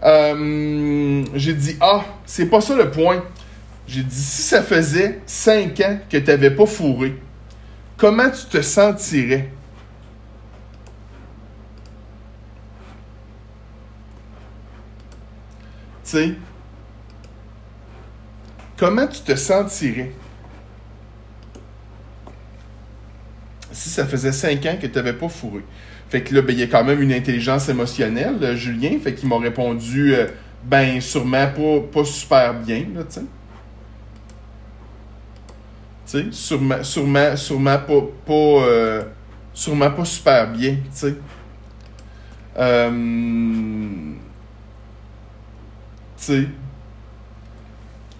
Euh, 0.02 1.24
j'ai 1.34 1.54
dit, 1.54 1.76
ah, 1.80 2.04
c'est 2.26 2.46
pas 2.46 2.60
ça 2.60 2.76
le 2.76 2.90
point. 2.90 3.22
J'ai 3.86 4.02
dit, 4.02 4.14
si 4.14 4.42
ça 4.42 4.62
faisait 4.62 5.20
5 5.26 5.80
ans 5.80 5.98
que 6.08 6.18
tu 6.18 6.24
n'avais 6.24 6.50
pas 6.50 6.66
fourré, 6.66 7.16
comment 7.96 8.30
tu 8.30 8.46
te 8.46 8.62
sentirais? 8.62 9.50
Tu 16.04 16.10
sais, 16.10 16.34
comment 18.82 19.06
tu 19.06 19.20
te 19.20 19.36
sentirais 19.36 20.10
si 23.70 23.88
ça 23.88 24.04
faisait 24.04 24.32
5 24.32 24.66
ans 24.66 24.76
que 24.82 24.88
tu 24.88 24.94
n'avais 24.96 25.12
pas 25.12 25.28
fourré? 25.28 25.60
Fait 26.08 26.22
que 26.22 26.34
là, 26.34 26.42
ben, 26.42 26.52
il 26.52 26.58
y 26.58 26.64
a 26.64 26.66
quand 26.66 26.82
même 26.82 27.00
une 27.00 27.12
intelligence 27.12 27.68
émotionnelle, 27.68 28.38
euh, 28.42 28.56
Julien. 28.56 28.98
Fait 29.00 29.14
qu'il 29.14 29.28
m'a 29.28 29.38
répondu, 29.38 30.16
euh, 30.16 30.26
ben, 30.64 31.00
sûrement 31.00 31.46
pas, 31.46 31.80
pas 31.92 32.04
super 32.04 32.54
bien, 32.54 32.86
là. 32.92 33.04
Tu 33.04 33.20
sais, 36.04 36.24
sûrement, 36.32 36.82
sûrement, 36.82 37.36
sûrement 37.36 37.78
pas, 37.78 38.00
pas, 38.26 38.32
euh, 38.32 39.04
sûrement 39.54 39.92
pas 39.92 40.04
super 40.04 40.50
bien, 40.50 40.72
tu 40.72 40.80
sais. 40.90 41.14
Euh, 42.58 42.90
tu 46.18 46.24
sais. 46.24 46.48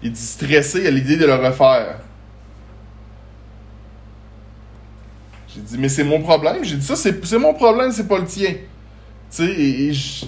Il 0.03 0.11
dit 0.11 0.21
stressé 0.21 0.85
à 0.85 0.91
l'idée 0.91 1.15
de 1.15 1.25
le 1.25 1.35
refaire. 1.35 1.99
J'ai 5.47 5.61
dit, 5.61 5.77
mais 5.77 5.89
c'est 5.89 6.03
mon 6.03 6.21
problème? 6.21 6.63
J'ai 6.63 6.75
dit, 6.75 6.85
ça, 6.85 6.95
c'est 6.95 7.37
mon 7.37 7.53
problème, 7.53 7.91
c'est 7.91 8.07
pas 8.07 8.17
le 8.17 8.25
tien. 8.25 8.51
Tu 8.51 9.45
sais, 9.45 9.93
je. 9.93 10.25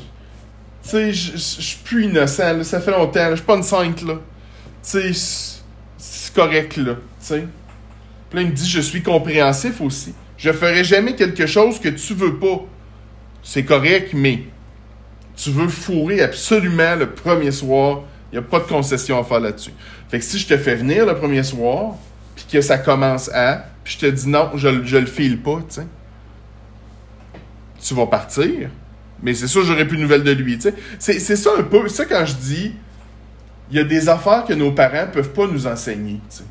Tu 0.84 0.92
sais, 0.92 1.14
je 1.14 1.38
suis 1.38 1.80
plus 1.84 2.06
innocent, 2.06 2.64
ça 2.64 2.80
fait 2.80 2.92
longtemps, 2.92 3.32
je 3.32 3.38
suis 3.38 3.46
pas 3.46 3.56
une 3.56 3.64
sainte, 3.64 4.04
là. 4.04 4.14
tu 4.84 5.14
sais, 5.14 5.62
c'est 5.98 6.34
correct, 6.34 6.78
là, 6.78 6.94
tu 6.94 7.00
sais. 7.20 7.48
Puis 8.30 8.38
là, 8.38 8.42
il 8.44 8.50
me 8.50 8.54
dit, 8.54 8.70
je 8.70 8.82
suis 8.82 9.02
compréhensif 9.02 9.82
aussi. 9.82 10.14
Je 10.38 10.52
ferai 10.52 10.84
jamais 10.84 11.16
quelque 11.16 11.48
chose 11.48 11.80
que 11.80 11.90
tu 11.90 12.14
veux 12.14 12.38
pas. 12.38 12.64
C'est 13.42 13.66
correct, 13.66 14.12
mais 14.14 14.44
tu 15.36 15.50
veux 15.50 15.68
fourrer 15.68 16.22
absolument 16.22 16.96
le 16.96 17.12
premier 17.12 17.52
soir. 17.52 18.04
Il 18.36 18.40
n'y 18.40 18.48
a 18.48 18.50
pas 18.50 18.60
de 18.60 18.66
concession 18.66 19.18
à 19.18 19.24
faire 19.24 19.40
là-dessus. 19.40 19.72
Fait 20.10 20.20
que 20.20 20.26
si 20.26 20.38
je 20.40 20.46
te 20.46 20.58
fais 20.58 20.76
venir 20.76 21.06
le 21.06 21.16
premier 21.16 21.42
soir, 21.42 21.96
puis 22.36 22.44
que 22.52 22.60
ça 22.60 22.78
commence 22.78 23.30
à, 23.34 23.64
puis 23.82 23.94
je 23.98 24.06
te 24.06 24.12
dis 24.12 24.28
non, 24.28 24.52
je, 24.56 24.84
je 24.84 24.98
le 24.98 25.06
file 25.06 25.42
pas, 25.42 25.60
tu 25.70 25.76
sais. 25.76 25.88
Tu 27.82 27.94
vas 27.94 28.08
partir. 28.08 28.70
Mais 29.24 29.34
c'est 29.34 29.48
sûr, 29.48 29.64
j'aurais 29.64 29.88
plus 29.88 29.96
de 29.96 30.02
nouvelles 30.02 30.24
de 30.24 30.32
lui, 30.32 30.58
tu 30.58 30.70
sais. 31.00 31.18
C'est 31.18 31.38
ça 31.38 31.52
un 31.58 31.64
peu, 31.64 31.88
ça 31.88 32.04
quand 32.04 32.26
je 32.26 32.34
dis, 32.34 32.74
il 33.72 33.78
y 33.78 33.80
a 33.80 33.86
des 33.86 34.10
affaires 34.10 34.44
que 34.44 34.54
nos 34.54 34.74
parents 34.74 35.08
peuvent 35.14 35.32
pas 35.32 35.48
nous 35.48 35.66
enseigner, 35.66 36.20
tu 36.30 36.40
sais. 36.40 36.44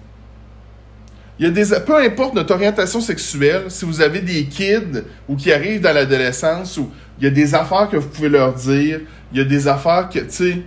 Il 1.38 1.44
y 1.44 1.48
a 1.48 1.50
des, 1.50 1.66
peu 1.84 2.02
importe 2.02 2.32
notre 2.32 2.54
orientation 2.54 3.02
sexuelle, 3.02 3.64
si 3.68 3.84
vous 3.84 4.00
avez 4.00 4.20
des 4.20 4.46
kids 4.46 5.02
ou 5.28 5.36
qui 5.36 5.52
arrivent 5.52 5.82
dans 5.82 5.92
l'adolescence, 5.92 6.78
ou 6.78 6.90
il 7.18 7.24
y 7.24 7.26
a 7.26 7.30
des 7.30 7.54
affaires 7.54 7.90
que 7.90 7.98
vous 7.98 8.08
pouvez 8.08 8.30
leur 8.30 8.54
dire, 8.54 9.00
il 9.32 9.38
y 9.38 9.40
a 9.42 9.44
des 9.44 9.68
affaires 9.68 10.08
que, 10.08 10.20
tu 10.20 10.30
sais, 10.30 10.62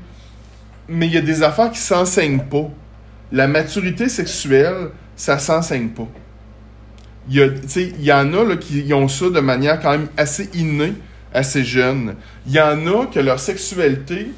mais 0.88 1.08
il 1.08 1.14
y 1.14 1.18
a 1.18 1.22
des 1.22 1.44
affaires 1.44 1.72
qui 1.72 1.80
s'enseignent 1.80 2.44
pas. 2.44 2.70
La 3.32 3.48
maturité 3.48 4.10
sexuelle, 4.10 4.90
ça 5.16 5.38
s'enseigne 5.38 5.90
pas. 5.90 6.08
Il 7.30 7.36
y, 7.36 7.42
a, 7.42 7.48
il 7.76 8.04
y 8.04 8.14
en 8.14 8.34
a 8.34 8.44
là, 8.46 8.56
qui 8.56 8.94
ont 8.94 9.08
ça 9.10 9.30
de 9.30 9.40
manière 9.42 9.82
quand 9.82 9.92
même 9.92 10.08
assez 10.16 10.50
innée, 10.54 10.94
assez 11.34 11.66
jeune. 11.66 12.16
Il 12.46 12.54
y 12.54 12.62
en 12.62 12.88
a 12.88 13.06
que 13.08 13.20
leur 13.20 13.40
sexualité, 13.40 14.32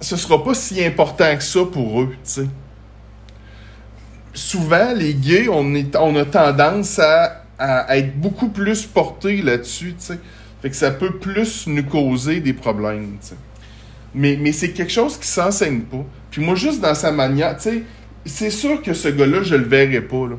ce 0.00 0.16
sera 0.16 0.44
pas 0.44 0.54
si 0.54 0.84
important 0.84 1.36
que 1.36 1.42
ça 1.42 1.64
pour 1.64 2.02
eux, 2.02 2.10
tu 2.24 2.30
sais 2.30 2.46
souvent, 4.34 4.92
les 4.94 5.14
gays, 5.14 5.48
on, 5.48 5.74
est, 5.74 5.96
on 5.96 6.14
a 6.16 6.24
tendance 6.24 6.98
à, 6.98 7.40
être 7.96 8.20
beaucoup 8.20 8.48
plus 8.48 8.84
portés 8.84 9.40
là-dessus. 9.40 9.94
Fait 10.60 10.70
que 10.70 10.76
ça 10.76 10.90
peut 10.90 11.18
plus 11.18 11.66
nous 11.68 11.84
causer 11.84 12.40
des 12.40 12.52
problèmes. 12.52 13.16
Mais, 14.14 14.52
c'est 14.52 14.70
quelque 14.70 14.92
chose 14.92 15.18
qui 15.18 15.26
s'enseigne 15.26 15.80
pas. 15.80 16.04
Puis 16.30 16.42
moi, 16.42 16.54
juste 16.54 16.80
dans 16.80 16.94
sa 16.94 17.10
manière, 17.10 17.56
tu 17.56 17.62
sais, 17.62 17.82
c'est 18.24 18.50
sûr 18.50 18.80
que 18.80 18.94
ce 18.94 19.08
gars-là, 19.08 19.42
je 19.42 19.56
le 19.56 19.64
verrai 19.64 20.00
pas, 20.00 20.28
là. 20.28 20.36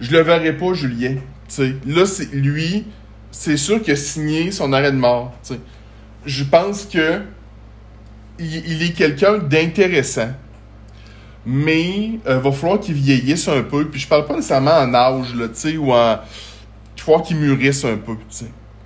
Je 0.00 0.10
le 0.10 0.20
verrai 0.20 0.56
pas, 0.56 0.72
Julien. 0.72 1.16
Là, 1.86 2.06
c'est 2.06 2.32
lui, 2.32 2.86
c'est 3.30 3.56
sûr 3.56 3.82
qu'il 3.82 3.92
a 3.92 3.96
signé 3.96 4.50
son 4.50 4.72
arrêt 4.72 4.90
de 4.90 4.96
mort. 4.96 5.34
Je 6.24 6.44
pense 6.44 6.84
que 6.86 7.20
il 8.38 8.82
est 8.82 8.92
quelqu'un 8.92 9.38
d'intéressant 9.38 10.30
mais 11.44 11.82
il 11.82 12.20
euh, 12.26 12.38
va 12.38 12.52
falloir 12.52 12.80
qu'il 12.80 12.94
vieillisse 12.94 13.48
un 13.48 13.62
peu. 13.62 13.86
Puis 13.86 14.00
je 14.00 14.08
parle 14.08 14.26
pas 14.26 14.34
nécessairement 14.34 14.78
en 14.78 14.94
âge, 14.94 15.34
là, 15.34 15.48
tu 15.48 15.76
ou 15.76 15.92
en. 15.92 16.18
Il 16.96 17.02
falloir 17.02 17.24
qu'il 17.24 17.36
mûrisse 17.36 17.84
un 17.84 17.96
peu, 17.96 18.14
tu. 18.30 18.44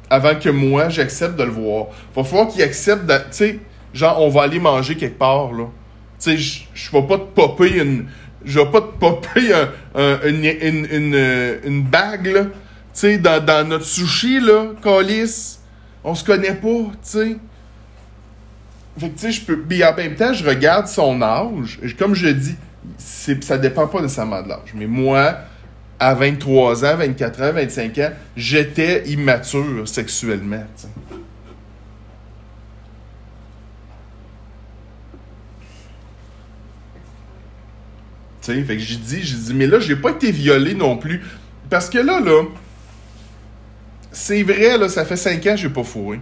Avant 0.09 0.35
que 0.37 0.49
moi, 0.49 0.89
j'accepte 0.89 1.37
de 1.37 1.45
le 1.45 1.51
voir. 1.51 1.87
Va 2.15 2.23
falloir 2.25 2.49
qu'il 2.49 2.63
accepte. 2.63 3.07
Tu 3.07 3.13
sais, 3.31 3.59
genre, 3.93 4.23
on 4.23 4.29
va 4.29 4.43
aller 4.43 4.61
manger 4.61 4.97
quelque 4.97 5.19
part, 5.19 5.53
là. 5.53 5.65
Tu 6.21 6.39
sais, 6.39 6.63
je 6.75 6.91
vais 6.93 7.03
pas 7.03 7.19
te 7.19 7.25
popper 7.35 7.79
une. 7.81 8.07
Je 8.45 8.61
vais 8.61 8.71
pas 8.71 8.81
te 8.81 8.99
popper 8.99 9.53
une, 9.95 10.45
une, 10.45 10.87
une, 10.91 11.59
une, 11.65 11.83
bague, 11.83 12.27
là. 12.27 12.43
Tu 12.45 12.51
sais, 12.93 13.19
dans, 13.19 13.45
dans 13.45 13.67
notre 13.69 13.85
sushi, 13.85 14.41
là, 14.41 14.69
Calis. 14.83 15.59
On 16.05 16.15
se 16.15 16.25
connaît 16.25 16.55
pas, 16.55 16.69
tu 16.69 16.93
sais. 17.03 17.37
Fait 18.99 19.09
que, 19.11 19.15
tu 19.15 19.19
sais, 19.19 19.33
je 19.33 19.45
peux. 19.45 19.59
Puis 19.59 19.85
en 19.85 19.95
même 19.95 20.15
temps, 20.15 20.33
je 20.33 20.47
regarde 20.47 20.87
son 20.87 21.21
âge. 21.21 21.81
Comme 21.99 22.15
je 22.15 22.29
dis, 22.29 22.55
ça 22.99 23.59
dépend 23.59 23.87
pas 23.89 24.01
nécessairement 24.01 24.43
de 24.43 24.49
l'âge. 24.49 24.73
Mais 24.75 24.87
moi, 24.87 25.37
à 25.99 26.15
23 26.15 26.85
ans, 26.85 26.97
24 26.97 27.43
ans, 27.43 27.53
25 27.53 27.99
ans, 27.99 28.11
j'étais 28.37 29.09
immature 29.09 29.89
sexuellement. 29.89 30.65
Tu 38.43 38.55
sais, 38.55 38.63
fait 38.63 38.77
que 38.77 38.83
j'ai 38.83 38.97
dit, 38.97 39.23
j'ai 39.23 39.37
dit, 39.37 39.55
mais 39.55 39.67
là, 39.67 39.81
j'ai 39.81 39.97
pas 39.97 40.11
été 40.11 40.31
violé 40.31 40.75
non 40.75 40.97
plus. 40.97 41.23
Parce 41.69 41.91
que 41.91 41.99
là, 41.99 42.21
là, 42.21 42.45
c'est 44.13 44.43
vrai, 44.43 44.79
là, 44.79 44.89
ça 44.89 45.05
fait 45.05 45.17
5 45.17 45.45
ans 45.47 45.51
que 45.51 45.57
j'ai 45.57 45.69
pas 45.69 45.83
fourré. 45.83 46.21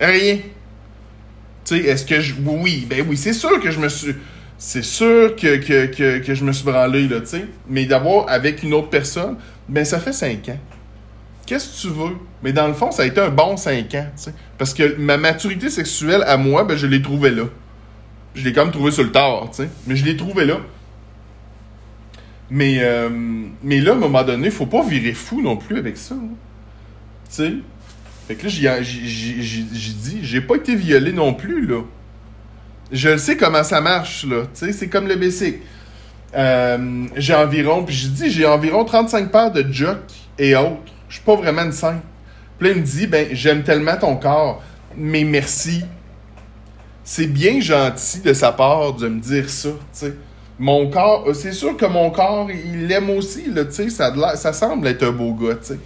Rien. 0.00 0.38
Tu 1.64 1.76
sais, 1.76 1.78
est-ce 1.84 2.04
que 2.04 2.20
je. 2.20 2.34
Oui, 2.44 2.86
ben 2.88 3.04
oui, 3.08 3.16
c'est 3.16 3.32
sûr 3.32 3.60
que 3.60 3.70
je 3.70 3.78
me 3.78 3.88
suis. 3.88 4.14
C'est 4.58 4.84
sûr 4.84 5.36
que, 5.36 5.60
je 5.62 6.44
me 6.44 6.52
suis 6.52 6.64
branlé, 6.64 7.08
là, 7.08 7.20
tu 7.20 7.26
sais. 7.26 7.46
Mais 7.68 7.84
d'abord, 7.84 8.26
avec 8.28 8.62
une 8.62 8.74
autre 8.74 8.88
personne, 8.88 9.36
ben 9.68 9.84
ça 9.84 10.00
fait 10.00 10.12
cinq 10.12 10.48
ans. 10.48 10.58
Qu'est-ce 11.44 11.76
que 11.76 11.88
tu 11.88 11.94
veux? 11.94 12.16
Mais 12.42 12.52
dans 12.52 12.66
le 12.66 12.74
fond, 12.74 12.90
ça 12.90 13.02
a 13.02 13.06
été 13.06 13.20
un 13.20 13.28
bon 13.28 13.56
cinq 13.56 13.94
ans, 13.94 14.06
tu 14.16 14.22
sais. 14.24 14.34
Parce 14.58 14.72
que 14.72 14.96
ma 14.96 15.16
maturité 15.16 15.68
sexuelle 15.70 16.24
à 16.26 16.36
moi, 16.36 16.64
ben 16.64 16.76
je 16.76 16.86
l'ai 16.86 17.02
trouvée 17.02 17.30
là. 17.30 17.44
Je 18.34 18.44
l'ai 18.44 18.52
quand 18.52 18.64
même 18.64 18.72
trouvé 18.72 18.90
sur 18.90 19.04
le 19.04 19.12
tard, 19.12 19.48
tu 19.50 19.62
sais. 19.62 19.68
Mais 19.86 19.96
je 19.96 20.04
l'ai 20.04 20.16
trouvé 20.16 20.44
là. 20.44 20.58
Mais, 22.50 22.78
euh, 22.80 23.10
mais 23.62 23.80
là, 23.80 23.92
à 23.92 23.94
un 23.94 23.98
moment 23.98 24.22
donné, 24.22 24.50
faut 24.50 24.66
pas 24.66 24.82
virer 24.84 25.12
fou 25.12 25.42
non 25.42 25.56
plus 25.56 25.78
avec 25.78 25.96
ça. 25.96 26.14
Hein. 26.14 26.34
Tu 27.28 27.34
sais, 27.34 27.54
fait 28.26 28.34
que 28.34 28.44
là, 28.44 28.82
j'ai 28.82 29.62
dit, 29.62 30.18
j'ai 30.22 30.40
pas 30.40 30.56
été 30.56 30.74
violé 30.74 31.12
non 31.12 31.32
plus, 31.32 31.64
là. 31.66 31.82
Je 32.92 33.08
le 33.08 33.18
sais 33.18 33.36
comment 33.36 33.64
ça 33.64 33.80
marche, 33.80 34.24
là. 34.24 34.42
Tu 34.54 34.66
sais, 34.66 34.72
c'est 34.72 34.88
comme 34.88 35.08
le 35.08 35.16
basic. 35.16 35.56
Euh, 36.34 37.06
j'ai 37.16 37.34
environ, 37.34 37.84
puis 37.84 37.94
je 37.94 38.08
dis, 38.08 38.30
j'ai 38.30 38.46
environ 38.46 38.84
35 38.84 39.30
paires 39.30 39.52
de 39.52 39.64
jocks 39.72 39.98
et 40.38 40.54
autres. 40.54 40.92
Je 41.08 41.14
suis 41.14 41.24
pas 41.24 41.36
vraiment 41.36 41.62
une 41.62 41.72
sainte. 41.72 42.02
Puis 42.58 42.70
il 42.70 42.76
me 42.76 42.82
dit, 42.82 43.06
ben, 43.06 43.28
j'aime 43.32 43.62
tellement 43.62 43.96
ton 43.96 44.16
corps, 44.16 44.62
mais 44.96 45.24
merci. 45.24 45.84
C'est 47.04 47.26
bien 47.26 47.60
gentil 47.60 48.20
de 48.20 48.32
sa 48.32 48.52
part 48.52 48.94
de 48.94 49.08
me 49.08 49.20
dire 49.20 49.48
ça, 49.48 49.68
tu 49.70 49.76
sais. 49.92 50.14
Mon 50.58 50.88
corps, 50.90 51.24
euh, 51.28 51.34
c'est 51.34 51.52
sûr 51.52 51.76
que 51.76 51.84
mon 51.86 52.10
corps, 52.10 52.50
il 52.50 52.86
l'aime 52.86 53.10
aussi, 53.10 53.50
là, 53.50 53.64
tu 53.64 53.72
sais. 53.72 53.90
Ça, 53.90 54.36
ça 54.36 54.52
semble 54.52 54.86
être 54.88 55.04
un 55.04 55.12
beau 55.12 55.32
gars, 55.34 55.54
tu 55.56 55.74
sais. 55.74 55.78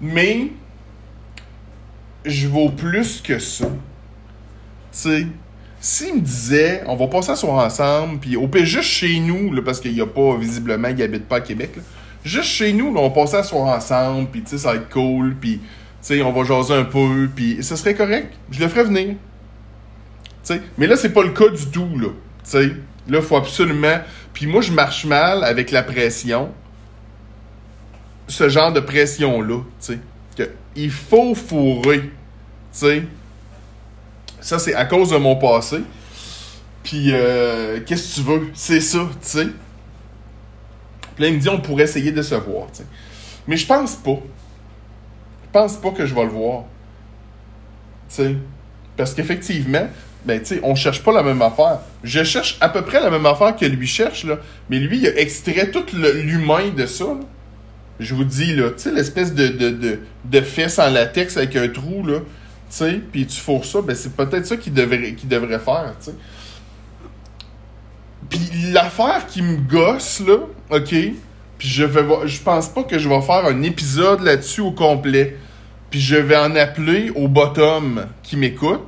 Mais 0.00 0.48
je 2.24 2.48
vaux 2.48 2.70
plus 2.70 3.20
que 3.20 3.38
ça. 3.38 3.66
Tu 3.66 4.98
sais, 4.98 5.26
s'il 5.80 6.14
me 6.14 6.20
disait, 6.20 6.82
on 6.86 6.96
va 6.96 7.06
passer 7.06 7.30
un 7.30 7.36
soir 7.36 7.64
ensemble, 7.64 8.20
puis 8.20 8.36
au 8.36 8.46
pire, 8.48 8.64
juste 8.64 8.88
chez 8.88 9.18
nous, 9.18 9.52
là, 9.52 9.62
parce 9.62 9.80
qu'il 9.80 9.92
n'y 9.92 10.00
a 10.00 10.06
pas, 10.06 10.36
visiblement, 10.36 10.88
il 10.88 11.02
habite 11.02 11.26
pas 11.26 11.36
à 11.36 11.40
Québec, 11.40 11.70
juste 12.24 12.48
chez 12.48 12.72
nous, 12.72 12.94
on 12.94 13.08
va 13.08 13.10
passer 13.10 13.36
un 13.36 13.42
soir 13.42 13.74
ensemble, 13.74 14.28
puis 14.30 14.42
tu 14.42 14.50
sais, 14.50 14.58
ça 14.58 14.70
va 14.70 14.76
être 14.76 14.90
cool, 14.90 15.34
puis 15.40 15.58
tu 15.58 15.62
sais, 16.02 16.22
on 16.22 16.32
va 16.32 16.44
jaser 16.44 16.74
un 16.74 16.84
peu, 16.84 17.28
puis 17.34 17.62
ça 17.62 17.76
serait 17.76 17.94
correct. 17.94 18.32
Je 18.50 18.60
le 18.60 18.68
ferais 18.68 18.84
venir. 18.84 19.16
Mais 20.78 20.86
là, 20.86 20.96
c'est 20.96 21.12
pas 21.12 21.22
le 21.22 21.30
cas 21.30 21.48
du 21.48 21.66
tout, 21.66 21.98
là. 21.98 22.08
Tu 22.44 22.50
sais, 22.50 22.70
là, 23.08 23.22
faut 23.22 23.36
absolument. 23.36 24.00
Puis 24.32 24.46
moi, 24.46 24.62
je 24.62 24.72
marche 24.72 25.04
mal 25.04 25.44
avec 25.44 25.70
la 25.70 25.82
pression. 25.82 26.48
Ce 28.26 28.48
genre 28.48 28.72
de 28.72 28.80
pression-là, 28.80 29.58
tu 29.80 29.92
sais 29.92 29.98
il 30.76 30.90
faut 30.90 31.34
fourrer. 31.34 32.02
Tu 32.02 32.10
sais. 32.72 33.02
Ça, 34.40 34.58
c'est 34.58 34.74
à 34.74 34.84
cause 34.84 35.10
de 35.10 35.16
mon 35.16 35.36
passé. 35.36 35.78
Puis, 36.82 37.12
euh, 37.12 37.80
qu'est-ce 37.84 38.14
que 38.16 38.20
tu 38.20 38.26
veux? 38.26 38.50
C'est 38.54 38.80
ça, 38.80 39.00
tu 39.20 39.28
sais. 39.28 39.46
Puis 41.14 41.24
là, 41.24 41.30
me 41.30 41.38
dit, 41.38 41.48
on 41.48 41.60
pourrait 41.60 41.84
essayer 41.84 42.12
de 42.12 42.22
se 42.22 42.34
voir, 42.34 42.68
tu 42.72 42.78
sais. 42.78 42.86
Mais 43.46 43.56
je 43.56 43.66
pense 43.66 43.96
pas. 43.96 44.18
Je 45.44 45.50
pense 45.52 45.76
pas 45.76 45.90
que 45.90 46.06
je 46.06 46.14
vais 46.14 46.24
le 46.24 46.30
voir. 46.30 46.64
Tu 48.08 48.16
sais. 48.16 48.36
Parce 48.96 49.14
qu'effectivement, 49.14 49.88
ben, 50.24 50.40
tu 50.40 50.46
sais, 50.46 50.60
on 50.62 50.74
cherche 50.74 51.02
pas 51.02 51.12
la 51.12 51.22
même 51.22 51.42
affaire. 51.42 51.80
Je 52.02 52.24
cherche 52.24 52.56
à 52.60 52.68
peu 52.68 52.82
près 52.82 53.00
la 53.00 53.10
même 53.10 53.26
affaire 53.26 53.56
que 53.56 53.66
lui 53.66 53.86
cherche, 53.86 54.24
là. 54.24 54.38
Mais 54.68 54.78
lui, 54.78 54.98
il 54.98 55.06
a 55.06 55.18
extrait 55.18 55.70
tout 55.70 55.84
l'humain 55.94 56.70
de 56.76 56.86
ça, 56.86 57.04
là 57.04 57.20
je 58.00 58.14
vous 58.14 58.24
dis, 58.24 58.54
là, 58.56 58.70
tu 58.70 58.84
sais, 58.84 58.92
l'espèce 58.92 59.34
de, 59.34 59.48
de, 59.48 59.70
de, 59.70 59.98
de 60.24 60.40
fesse 60.40 60.78
en 60.78 60.90
latex 60.90 61.36
avec 61.36 61.54
un 61.54 61.68
trou, 61.68 62.04
là, 62.04 62.20
sais, 62.74 63.00
puis 63.12 63.26
tu 63.26 63.40
fourres 63.40 63.64
ça, 63.64 63.80
ben 63.82 63.94
c'est 63.94 64.14
peut-être 64.14 64.46
ça 64.46 64.56
qu'il 64.56 64.72
devrait, 64.72 65.14
qu'il 65.14 65.28
devrait 65.28 65.58
faire, 65.58 65.94
tu 65.98 66.06
sais. 66.06 66.14
Puis 68.28 68.40
l'affaire 68.72 69.26
qui 69.26 69.42
me 69.42 69.56
gosse, 69.56 70.20
là, 70.20 70.36
OK, 70.70 70.94
puis 71.58 71.68
je 71.68 71.84
vais 71.84 72.02
je 72.26 72.40
pense 72.40 72.68
pas 72.68 72.84
que 72.84 72.98
je 72.98 73.08
vais 73.08 73.20
faire 73.20 73.44
un 73.44 73.62
épisode 73.62 74.22
là-dessus 74.22 74.60
au 74.62 74.72
complet. 74.72 75.36
Puis 75.90 76.00
je 76.00 76.16
vais 76.16 76.36
en 76.36 76.54
appeler 76.56 77.10
au 77.14 77.28
bottom 77.28 78.06
qui 78.22 78.36
m'écoute. 78.36 78.80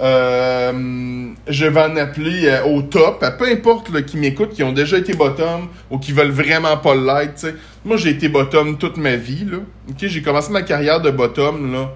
Euh, 0.00 1.32
je 1.48 1.66
vais 1.66 1.80
en 1.80 1.96
appeler 1.96 2.46
euh, 2.46 2.64
au 2.64 2.82
top, 2.82 3.22
à 3.22 3.30
peu 3.32 3.48
importe 3.48 4.04
qui 4.04 4.16
m'écoutent, 4.16 4.52
qui 4.52 4.62
ont 4.62 4.72
déjà 4.72 4.98
été 4.98 5.14
bottom 5.14 5.68
ou 5.90 5.98
qui 5.98 6.12
veulent 6.12 6.30
vraiment 6.30 6.76
pas 6.76 6.94
le 6.94 7.04
like. 7.04 7.32
sais. 7.36 7.54
Moi, 7.84 7.96
j'ai 7.96 8.10
été 8.10 8.28
bottom 8.28 8.78
toute 8.78 8.96
ma 8.96 9.16
vie. 9.16 9.44
Là. 9.44 9.58
j'ai 9.96 10.22
commencé 10.22 10.52
ma 10.52 10.62
carrière 10.62 11.00
de 11.00 11.10
bottom, 11.10 11.72
là, 11.72 11.92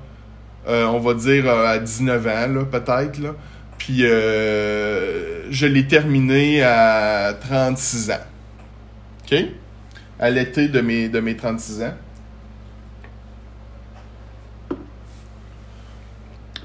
euh, 0.68 0.86
on 0.86 1.00
va 1.00 1.14
dire 1.14 1.48
à 1.48 1.78
19 1.78 2.26
ans, 2.26 2.64
peut-être. 2.70 3.18
Là. 3.18 3.34
Puis 3.78 4.04
euh, 4.04 5.50
je 5.50 5.66
l'ai 5.66 5.86
terminé 5.86 6.62
à 6.62 7.34
36 7.40 8.10
ans. 8.12 8.14
OK? 9.24 9.38
À 10.20 10.30
l'été 10.30 10.68
de 10.68 10.80
mes, 10.80 11.08
de 11.08 11.20
mes 11.20 11.36
36 11.36 11.82
ans. 11.82 11.94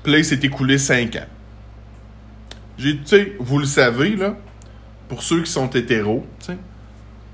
Puis 0.04 0.14
il 0.14 0.26
s'est 0.26 0.40
écoulé 0.44 0.78
5 0.78 1.16
ans. 1.16 1.28
J'ai, 2.78 3.36
vous 3.40 3.58
le 3.58 3.66
savez, 3.66 4.16
là, 4.16 4.36
pour 5.10 5.24
ceux 5.24 5.42
qui 5.42 5.52
sont 5.52 5.70
hétéros, 5.72 6.26
tu 6.40 6.46
sais, 6.46 6.58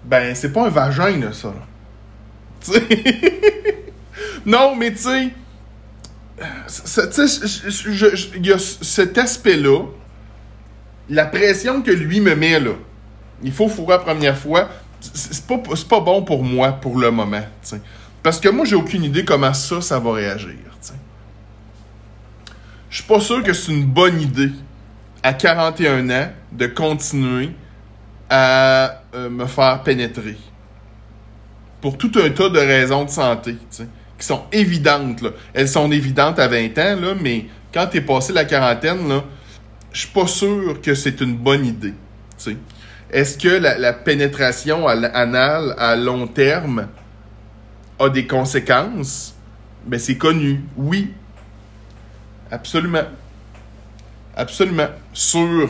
ben, 0.06 0.34
c'est 0.34 0.54
pas 0.54 0.68
un 0.68 0.70
vagin, 0.70 1.18
là, 1.20 1.34
ça, 1.34 1.50
là. 1.50 2.80
Non, 4.46 4.76
mais 4.76 4.92
tu 4.92 5.00
sais, 5.00 5.30
il 8.36 8.46
y 8.46 8.52
a 8.52 8.60
cet 8.60 9.18
aspect-là, 9.18 9.86
la 11.10 11.26
pression 11.26 11.82
que 11.82 11.92
lui 11.92 12.22
me 12.22 12.36
met, 12.36 12.60
là, 12.60 12.72
il 13.44 13.52
faut 13.52 13.68
fourrer 13.68 13.98
la 13.98 14.00
première 14.00 14.38
fois, 14.38 14.70
c'est 15.00 15.46
pas, 15.46 15.58
pas 15.58 16.00
bon 16.00 16.24
pour 16.24 16.44
moi 16.44 16.72
pour 16.72 16.98
le 16.98 17.12
moment. 17.12 17.44
Parce 18.22 18.40
que 18.40 18.50
moi, 18.50 18.66
j'ai 18.66 18.76
aucune 18.76 19.04
idée 19.04 19.26
comment 19.26 19.54
ça, 19.54 19.82
ça 19.82 20.00
va 20.00 20.14
réagir. 20.14 20.56
Je 22.90 22.98
suis 23.00 23.08
pas 23.08 23.20
sûr 23.20 23.42
que 23.42 23.54
c'est 23.54 23.72
une 23.72 23.86
bonne 23.86 24.22
idée 24.22 24.52
à 25.24 25.34
41 25.34 26.10
ans 26.12 26.30
de 26.52 26.68
continuer 26.68 27.50
à 28.30 29.02
euh, 29.16 29.32
me 29.32 29.48
faire 29.48 29.82
pénétrer. 29.82 30.38
Pour 31.82 31.98
tout 31.98 32.12
un 32.24 32.30
tas 32.30 32.50
de 32.50 32.60
raisons 32.60 33.06
de 33.06 33.10
santé, 33.10 33.58
qui 34.24 34.28
sont 34.28 34.44
évidentes. 34.54 35.22
Elles 35.54 35.68
sont 35.68 35.92
évidentes 35.92 36.40
à 36.40 36.48
20 36.48 36.78
ans, 36.78 36.96
là, 37.02 37.14
mais 37.20 37.48
quand 37.74 37.88
tu 37.88 37.98
es 37.98 38.02
passé 38.02 38.32
la 38.32 38.46
quarantaine, 38.46 39.10
là, 39.10 39.22
je 39.92 40.00
suis 40.00 40.12
pas 40.12 40.28
sûr 40.28 40.80
que 40.82 40.96
c'est 40.96 41.20
une 41.20 41.36
bonne 41.36 41.66
idée. 41.66 41.94
Est-ce 43.12 43.38
que 43.38 43.50
la, 43.50 43.92
pénétration 43.92 44.88
anale 44.88 45.76
à 45.78 45.98
long 45.98 46.26
terme 46.26 46.88
a 48.00 48.08
des 48.08 48.26
conséquences? 48.26 49.36
Ben, 49.86 50.00
c'est 50.00 50.18
connu. 50.18 50.62
Oui. 50.78 51.12
Absolument. 52.50 53.04
Absolument. 54.38 54.88
Sur 55.12 55.70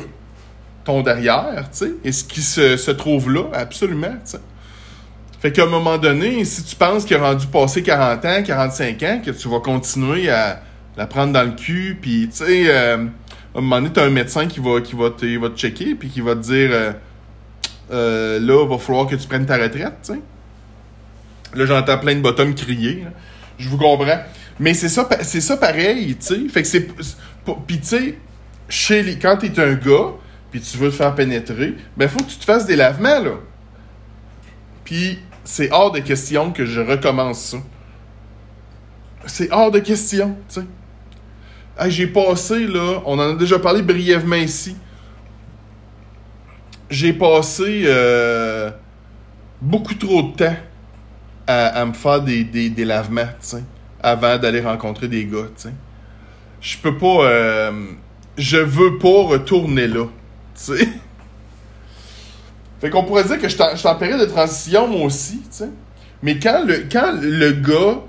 ton 0.86 1.02
derrière, 1.02 1.72
tu 1.72 1.78
sais, 1.78 1.92
et 2.04 2.12
ce 2.12 2.24
qui 2.24 2.44
se, 2.44 2.92
trouve 2.92 3.32
là, 3.32 3.46
absolument, 3.54 4.14
tu 4.26 4.32
sais. 4.34 4.40
Fait 5.44 5.52
qu'à 5.52 5.64
un 5.64 5.68
moment 5.68 5.98
donné, 5.98 6.46
si 6.46 6.64
tu 6.64 6.74
penses 6.74 7.04
qu'il 7.04 7.18
a 7.18 7.20
rendu 7.20 7.48
passé 7.48 7.84
40 7.84 8.24
ans, 8.24 8.44
45 8.44 9.04
ans, 9.04 9.22
que 9.26 9.30
tu 9.30 9.50
vas 9.50 9.60
continuer 9.60 10.30
à 10.30 10.64
la 10.96 11.06
prendre 11.06 11.34
dans 11.34 11.44
le 11.44 11.52
cul, 11.52 11.98
puis 12.02 12.30
tu 12.30 12.46
sais, 12.46 12.64
euh, 12.70 12.96
à 12.96 13.58
un 13.58 13.62
moment 13.62 13.82
donné, 13.82 13.90
t'as 13.92 14.06
un 14.06 14.10
médecin 14.10 14.48
qui 14.48 14.62
va, 14.62 14.80
qui 14.80 14.96
va, 14.96 15.10
te, 15.10 15.26
va 15.38 15.50
te 15.50 15.58
checker, 15.58 15.96
puis 15.96 16.08
qui 16.08 16.22
va 16.22 16.36
te 16.36 16.40
dire, 16.40 16.70
euh, 16.72 16.94
euh, 17.92 18.40
là, 18.40 18.66
va 18.66 18.78
falloir 18.78 19.06
que 19.06 19.18
tu 19.18 19.28
prennes 19.28 19.46
ta 19.46 19.58
retraite, 19.58 19.96
tu 20.02 20.14
sais. 20.14 20.20
Là, 21.56 21.66
j'entends 21.66 21.98
plein 21.98 22.16
de 22.16 22.22
bottoms 22.22 22.56
crier, 22.56 23.04
je 23.58 23.68
vous 23.68 23.78
comprends. 23.78 24.24
Mais 24.62 24.74
c'est 24.74 24.88
ça, 24.88 25.10
c'est 25.24 25.42
ça 25.42 25.58
pareil, 25.58 26.16
tu 26.16 26.26
sais. 26.26 26.40
Fait 26.48 26.62
que 26.62 26.68
c'est... 26.70 26.88
Puis 27.68 27.80
tu 27.80 27.86
sais, 27.86 28.18
chez 28.70 29.04
les, 29.04 29.20
quand 29.20 29.36
t'es 29.36 29.60
un 29.60 29.74
gars, 29.74 30.14
puis 30.52 30.62
tu 30.62 30.78
veux 30.78 30.90
te 30.90 30.96
faire 30.96 31.14
pénétrer, 31.14 31.76
ben 31.98 32.08
faut 32.08 32.20
que 32.20 32.32
tu 32.32 32.38
te 32.38 32.46
fasses 32.46 32.66
des 32.66 32.78
lavements, 32.78 33.20
là. 33.20 33.32
Puis 34.86 35.20
c'est 35.44 35.72
hors 35.72 35.92
de 35.92 36.00
question 36.00 36.52
que 36.52 36.66
je 36.66 36.80
recommence 36.80 37.40
ça. 37.40 37.58
C'est 39.26 39.52
hors 39.52 39.72
de 39.72 39.80
question, 39.80 40.36
tu 40.50 40.62
sais. 40.62 41.90
j'ai 41.90 42.08
passé, 42.08 42.68
là, 42.68 43.02
on 43.06 43.18
en 43.20 43.32
a 43.32 43.36
déjà 43.36 43.60
parlé 43.60 43.82
brièvement 43.82 44.36
ici. 44.36 44.76
J'ai 46.90 47.14
passé 47.14 47.84
euh, 47.86 48.72
beaucoup 49.62 49.96
trop 49.96 50.22
de 50.24 50.36
temps 50.36 50.56
à, 51.48 51.86
me 51.86 51.94
faire 51.94 52.22
des, 52.22 52.44
des, 52.44 52.86
lavements, 52.86 53.28
tu 53.42 53.48
sais, 53.48 53.64
avant 54.02 54.38
d'aller 54.38 54.62
rencontrer 54.62 55.08
des 55.08 55.26
gars, 55.26 55.48
tu 55.56 55.64
sais. 55.64 55.74
Je 56.62 56.78
peux 56.78 56.98
pas... 56.98 57.26
Euh, 57.26 57.72
je 58.38 58.58
veux 58.58 58.98
pas 58.98 59.24
retourner 59.24 59.88
là. 59.88 60.06
Tu 60.56 60.78
sais? 60.78 60.90
Fait 62.84 62.90
qu'on 62.90 63.06
pourrait 63.06 63.24
dire 63.24 63.40
que 63.40 63.48
je 63.48 63.56
suis 63.56 63.88
en 63.88 63.96
période 63.96 64.20
de 64.20 64.26
transition, 64.26 64.90
moi 64.90 65.06
aussi, 65.06 65.38
tu 65.38 65.48
sais. 65.52 65.70
Mais 66.22 66.38
quand 66.38 66.66
le, 66.66 66.84
quand 66.92 67.14
le 67.22 67.54
gars, 67.54 68.02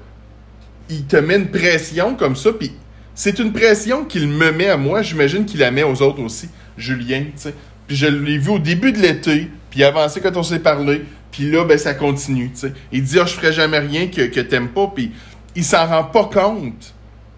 il 0.90 1.04
te 1.04 1.16
met 1.16 1.36
une 1.36 1.46
pression 1.46 2.16
comme 2.16 2.34
ça, 2.34 2.52
puis 2.52 2.72
c'est 3.14 3.38
une 3.38 3.52
pression 3.52 4.04
qu'il 4.04 4.26
me 4.26 4.50
met 4.50 4.66
à 4.66 4.76
moi, 4.76 5.02
j'imagine 5.02 5.44
qu'il 5.44 5.60
la 5.60 5.70
met 5.70 5.84
aux 5.84 6.02
autres 6.02 6.20
aussi, 6.20 6.48
Julien, 6.76 7.22
tu 7.22 7.32
sais. 7.36 7.54
Puis 7.86 7.94
je 7.94 8.06
l'ai 8.06 8.36
vu 8.36 8.50
au 8.50 8.58
début 8.58 8.90
de 8.90 8.98
l'été, 8.98 9.48
puis 9.70 9.84
avancé 9.84 10.20
quand 10.20 10.36
on 10.36 10.42
s'est 10.42 10.58
parlé, 10.58 11.04
puis 11.30 11.48
là, 11.48 11.64
ben 11.64 11.78
ça 11.78 11.94
continue, 11.94 12.50
tu 12.50 12.62
sais. 12.62 12.72
Il 12.90 13.04
dit, 13.04 13.20
ah, 13.20 13.26
je 13.26 13.34
ferai 13.34 13.52
jamais 13.52 13.78
rien 13.78 14.08
que, 14.08 14.22
que 14.22 14.40
t'aimes 14.40 14.70
pas, 14.70 14.90
puis 14.92 15.12
il 15.54 15.64
s'en 15.64 15.86
rend 15.86 16.02
pas 16.02 16.24
compte, 16.24 16.80
tu 16.80 16.92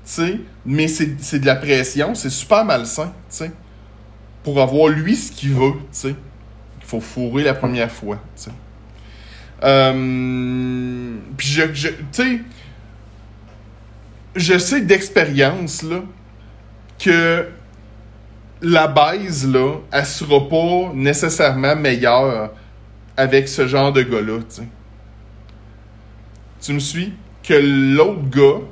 sais. 0.05 0.41
Mais 0.65 0.89
c'est 0.89 1.39
de 1.39 1.45
la 1.45 1.57
pression, 1.57 2.15
c'est 2.15 2.31
super 2.31 2.65
malsain, 2.65 3.13
tu 3.29 3.37
sais 3.37 3.51
pour 4.47 4.63
avoir 4.63 4.87
lui 4.87 5.17
ce 5.17 5.33
qu'il 5.33 5.55
veut, 5.55 5.73
tu 5.73 5.89
sais. 5.91 6.15
Il 6.87 6.91
faut 6.91 7.01
fourrer 7.01 7.43
la 7.43 7.55
première 7.55 7.91
fois, 7.91 8.21
tu. 8.41 8.49
Euh, 9.65 11.17
puis 11.37 11.49
je, 11.49 11.63
tu 11.65 11.95
sais, 12.13 12.41
je 14.37 14.57
sais 14.57 14.83
d'expérience, 14.83 15.83
là, 15.83 16.03
que 16.97 17.49
la 18.63 18.87
base, 18.87 19.51
là, 19.51 19.79
elle 19.91 20.07
sera 20.07 20.49
pas 20.49 20.93
nécessairement 20.95 21.75
meilleure 21.75 22.53
avec 23.17 23.49
ce 23.49 23.67
genre 23.67 23.93
de 23.93 24.03
gars-là, 24.03 24.39
tu 24.49 24.57
sais. 24.63 24.69
Tu 26.61 26.73
me 26.73 26.79
suis? 26.79 27.15
Que 27.43 27.55
l'autre 27.55 28.31
gars, 28.31 28.65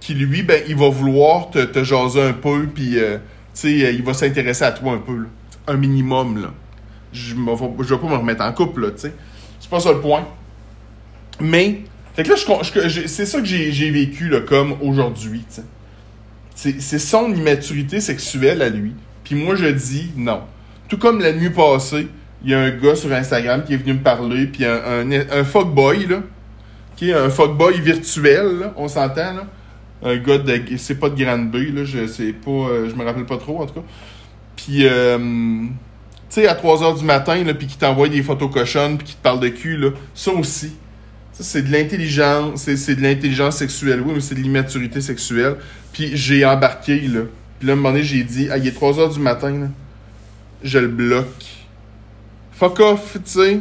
qui 0.00 0.12
lui, 0.12 0.42
ben, 0.42 0.62
il 0.68 0.76
va 0.76 0.90
vouloir 0.90 1.48
te, 1.48 1.84
jaser 1.84 2.22
un 2.22 2.32
peu, 2.34 2.66
puis 2.66 2.98
euh, 2.98 3.16
sais, 3.54 3.72
il 3.72 4.02
va 4.02 4.12
s'intéresser 4.12 4.64
à 4.64 4.72
toi 4.72 4.92
un 4.92 4.98
peu, 4.98 5.26
Un 5.66 5.76
minimum, 5.78 6.42
là. 6.42 6.50
Je 7.12 7.34
ne 7.34 7.40
vais 7.40 7.96
pas 7.96 8.08
me 8.08 8.16
remettre 8.16 8.44
en 8.44 8.52
couple, 8.52 8.92
tu 8.94 9.02
sais. 9.02 9.14
C'est 9.58 9.70
pas 9.70 9.80
ça 9.80 9.92
le 9.92 10.00
point. 10.00 10.26
Mais, 11.40 11.82
fait 12.14 12.22
que 12.22 12.30
là, 12.30 12.36
c'est 13.06 13.26
ça 13.26 13.38
que 13.40 13.44
j'ai 13.44 13.90
vécu, 13.90 14.28
là, 14.28 14.40
comme 14.40 14.76
aujourd'hui, 14.80 15.44
tu 15.48 15.62
sais. 16.54 16.74
C'est 16.78 16.98
son 16.98 17.32
immaturité 17.34 18.00
sexuelle 18.00 18.60
à 18.62 18.68
lui. 18.68 18.92
Puis 19.24 19.34
moi, 19.34 19.54
je 19.54 19.66
dis 19.66 20.10
non. 20.16 20.42
Tout 20.88 20.98
comme 20.98 21.20
la 21.20 21.32
nuit 21.32 21.50
passée, 21.50 22.08
il 22.44 22.50
y 22.50 22.54
a 22.54 22.60
un 22.60 22.70
gars 22.70 22.94
sur 22.94 23.12
Instagram 23.12 23.64
qui 23.64 23.74
est 23.74 23.76
venu 23.78 23.94
me 23.94 24.02
parler, 24.02 24.46
puis 24.46 24.64
un, 24.64 25.10
un, 25.10 25.44
fuckboy, 25.44 26.06
là, 26.06 26.22
qui 26.96 27.12
un 27.12 27.30
fuckboy 27.30 27.80
virtuel, 27.80 28.58
là, 28.60 28.74
on 28.76 28.88
s'entend, 28.88 29.34
là 29.34 29.46
un 30.02 30.16
gars 30.16 30.38
de. 30.38 30.62
C'est 30.76 30.98
pas 30.98 31.10
de 31.10 31.22
Grande 31.22 31.50
B, 31.50 31.56
là, 31.74 31.84
je 31.84 32.06
sais 32.06 32.32
pas. 32.32 32.50
Euh, 32.50 32.88
je 32.88 32.94
me 32.94 33.04
rappelle 33.04 33.26
pas 33.26 33.36
trop, 33.36 33.60
en 33.60 33.66
tout 33.66 33.74
cas. 33.74 33.86
Puis, 34.56 34.86
euh, 34.86 35.18
sais, 36.34 36.46
à 36.46 36.54
3 36.54 36.82
h 36.82 36.98
du 36.98 37.04
matin, 37.04 37.42
puis 37.58 37.66
qui 37.66 37.76
t'envoie 37.76 38.08
des 38.08 38.22
photos 38.22 38.50
cochonnes, 38.50 38.98
puis 38.98 39.08
qui 39.08 39.14
te 39.14 39.22
parle 39.22 39.40
de 39.40 39.48
cul, 39.48 39.76
là. 39.76 39.90
Ça 40.14 40.32
aussi. 40.32 40.72
Ça, 41.32 41.44
c'est 41.44 41.62
de 41.62 41.72
l'intelligence. 41.72 42.62
C'est 42.62 42.94
de 42.94 43.02
l'intelligence 43.02 43.56
sexuelle, 43.56 44.00
oui, 44.00 44.12
mais 44.14 44.20
c'est 44.20 44.34
de 44.34 44.40
l'immaturité 44.40 45.00
sexuelle. 45.00 45.56
Puis, 45.92 46.16
j'ai 46.16 46.44
embarqué, 46.44 47.00
là. 47.02 47.20
Puis 47.58 47.66
là, 47.66 47.72
à 47.72 47.76
un 47.76 47.76
moment 47.76 47.92
donné, 47.92 48.04
j'ai 48.04 48.22
dit, 48.22 48.48
ah, 48.50 48.58
il 48.58 48.66
est 48.66 48.72
3 48.72 48.92
h 48.92 49.14
du 49.14 49.20
matin, 49.20 49.50
là. 49.50 49.66
Je 50.62 50.78
le 50.78 50.88
bloque. 50.88 51.44
Fuck 52.52 52.80
off, 52.80 53.16
tu 53.24 53.30
sais. 53.30 53.60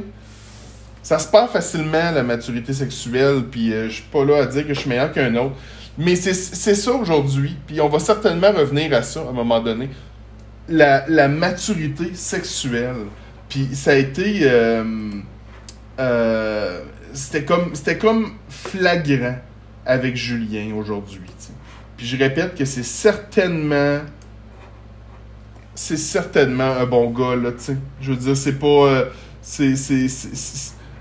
Ça 1.01 1.17
se 1.17 1.27
perd 1.27 1.49
facilement, 1.49 2.11
la 2.11 2.23
maturité 2.23 2.73
sexuelle, 2.73 3.43
puis 3.49 3.73
euh, 3.73 3.87
je 3.87 3.95
suis 3.95 4.03
pas 4.11 4.23
là 4.25 4.43
à 4.43 4.45
dire 4.45 4.67
que 4.67 4.73
je 4.73 4.79
suis 4.81 4.89
meilleur 4.89 5.11
qu'un 5.11 5.33
autre. 5.35 5.55
Mais 5.97 6.15
c'est 6.15 6.75
ça 6.75 6.91
aujourd'hui, 6.93 7.57
puis 7.67 7.81
on 7.81 7.89
va 7.89 7.99
certainement 7.99 8.51
revenir 8.51 8.93
à 8.93 9.01
ça 9.01 9.19
à 9.21 9.29
un 9.29 9.33
moment 9.33 9.59
donné. 9.59 9.89
La, 10.69 11.27
maturité 11.27 12.13
sexuelle. 12.13 13.07
Puis 13.47 13.69
ça 13.73 13.91
a 13.91 13.95
été. 13.95 14.41
Euh, 14.43 14.83
euh, 15.99 16.81
c'était 17.13 17.43
comme, 17.43 17.73
comme 17.99 18.33
flagrant 18.47 19.37
avec 19.85 20.15
Julien 20.15 20.73
aujourd'hui. 20.75 21.21
Puis 21.97 22.05
je 22.05 22.17
répète 22.17 22.55
que 22.55 22.65
c'est 22.65 22.83
certainement. 22.83 23.99
C'est 25.75 25.97
certainement 25.97 26.71
un 26.77 26.85
bon 26.85 27.09
gars, 27.11 27.35
là, 27.35 27.51
tu 27.51 27.59
sais. 27.59 27.77
Je 28.01 28.11
veux 28.11 28.17
dire, 28.17 28.37
c'est 28.37 28.59
pas. 28.59 28.67
Euh, 28.67 29.05
c'est. 29.41 29.73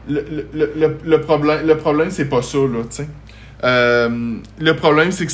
Le, 0.09 0.49
le, 0.55 0.73
le, 0.75 0.99
le, 1.05 1.21
problème, 1.21 1.66
le 1.66 1.77
problème 1.77 2.11
c'est 2.11 2.25
pas 2.25 2.41
ça, 2.41 2.59
là, 2.59 2.83
tu 2.89 2.97
sais. 2.97 3.09
Euh, 3.64 4.38
le 4.59 4.76
problème, 4.76 5.11
c'est 5.11 5.26
que 5.26 5.32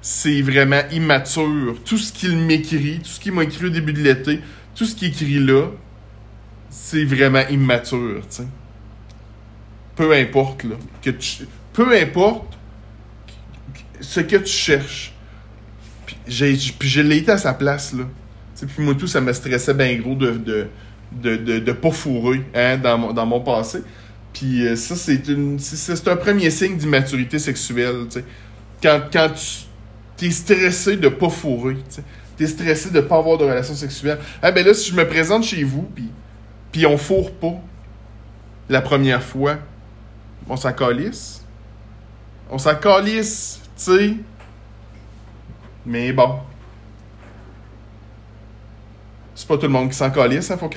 c'est, 0.00 0.42
vraiment 0.42 0.80
immature. 0.92 1.76
Tout 1.84 1.98
ce 1.98 2.12
qu'il 2.12 2.36
m'écrit, 2.36 3.00
tout 3.00 3.10
ce 3.10 3.20
qu'il 3.20 3.32
m'a 3.32 3.44
écrit 3.44 3.66
au 3.66 3.70
début 3.70 3.92
de 3.92 4.00
l'été, 4.00 4.40
tout 4.74 4.84
ce 4.84 4.94
qu'il 4.94 5.08
écrit 5.08 5.38
là, 5.38 5.68
c'est 6.70 7.04
vraiment 7.04 7.46
immature. 7.50 8.22
Peu 9.96 10.12
importe, 10.12 10.64
là. 10.64 10.76
Peu 11.72 11.96
importe 11.96 12.58
ce 14.00 14.20
que 14.20 14.36
tu 14.36 14.52
cherches. 14.52 15.12
Puis, 16.06 16.16
j'ai, 16.26 16.56
je 16.56 17.00
l'ai 17.00 17.18
été 17.18 17.32
à 17.32 17.38
sa 17.38 17.54
place, 17.54 17.94
là. 17.94 18.04
puis 18.66 18.84
moi 18.84 18.94
tout, 18.94 19.06
ça 19.06 19.20
me 19.20 19.32
stressait 19.32 19.74
bien 19.74 19.94
gros 19.96 20.14
de, 20.14 20.32
de, 21.12 21.36
de, 21.36 21.72
pas 21.72 21.90
fourrer 21.90 22.42
hein, 22.54 22.76
dans 22.76 23.26
mon 23.26 23.40
passé. 23.40 23.82
Puis 24.34 24.66
euh, 24.66 24.76
ça, 24.76 24.96
c'est 24.96 26.08
un 26.08 26.16
premier 26.16 26.50
signe 26.50 26.76
d'immaturité 26.76 27.38
sexuelle. 27.38 28.06
Quand, 28.82 29.00
quand 29.10 29.30
tu 30.16 30.26
es 30.26 30.30
stressé 30.30 30.96
de 30.96 31.08
pas 31.08 31.30
fourrer, 31.30 31.76
tu. 31.88 32.02
T'es 32.36 32.48
stressé 32.48 32.90
de 32.90 33.00
pas 33.00 33.18
avoir 33.18 33.38
de 33.38 33.44
relation 33.44 33.74
sexuelle. 33.74 34.18
Ah 34.42 34.50
ben 34.50 34.66
là, 34.66 34.74
si 34.74 34.90
je 34.90 34.96
me 34.96 35.06
présente 35.06 35.44
chez 35.44 35.62
vous, 35.62 35.88
puis 36.72 36.84
on 36.84 36.98
fourre 36.98 37.30
pas 37.30 37.54
la 38.68 38.80
première 38.80 39.22
fois, 39.22 39.58
on 40.48 40.56
s'en. 40.56 40.72
On 42.50 42.58
s'en 42.58 42.74
tu 42.74 43.22
sais. 43.76 44.16
Mais 45.86 46.12
bon. 46.12 46.40
C'est 49.34 49.46
pas 49.46 49.56
tout 49.56 49.66
le 49.66 49.68
monde 49.68 49.90
qui 49.90 49.96
s'en 49.96 50.10
calisse, 50.10 50.50
hein, 50.50 50.56
faut. 50.56 50.70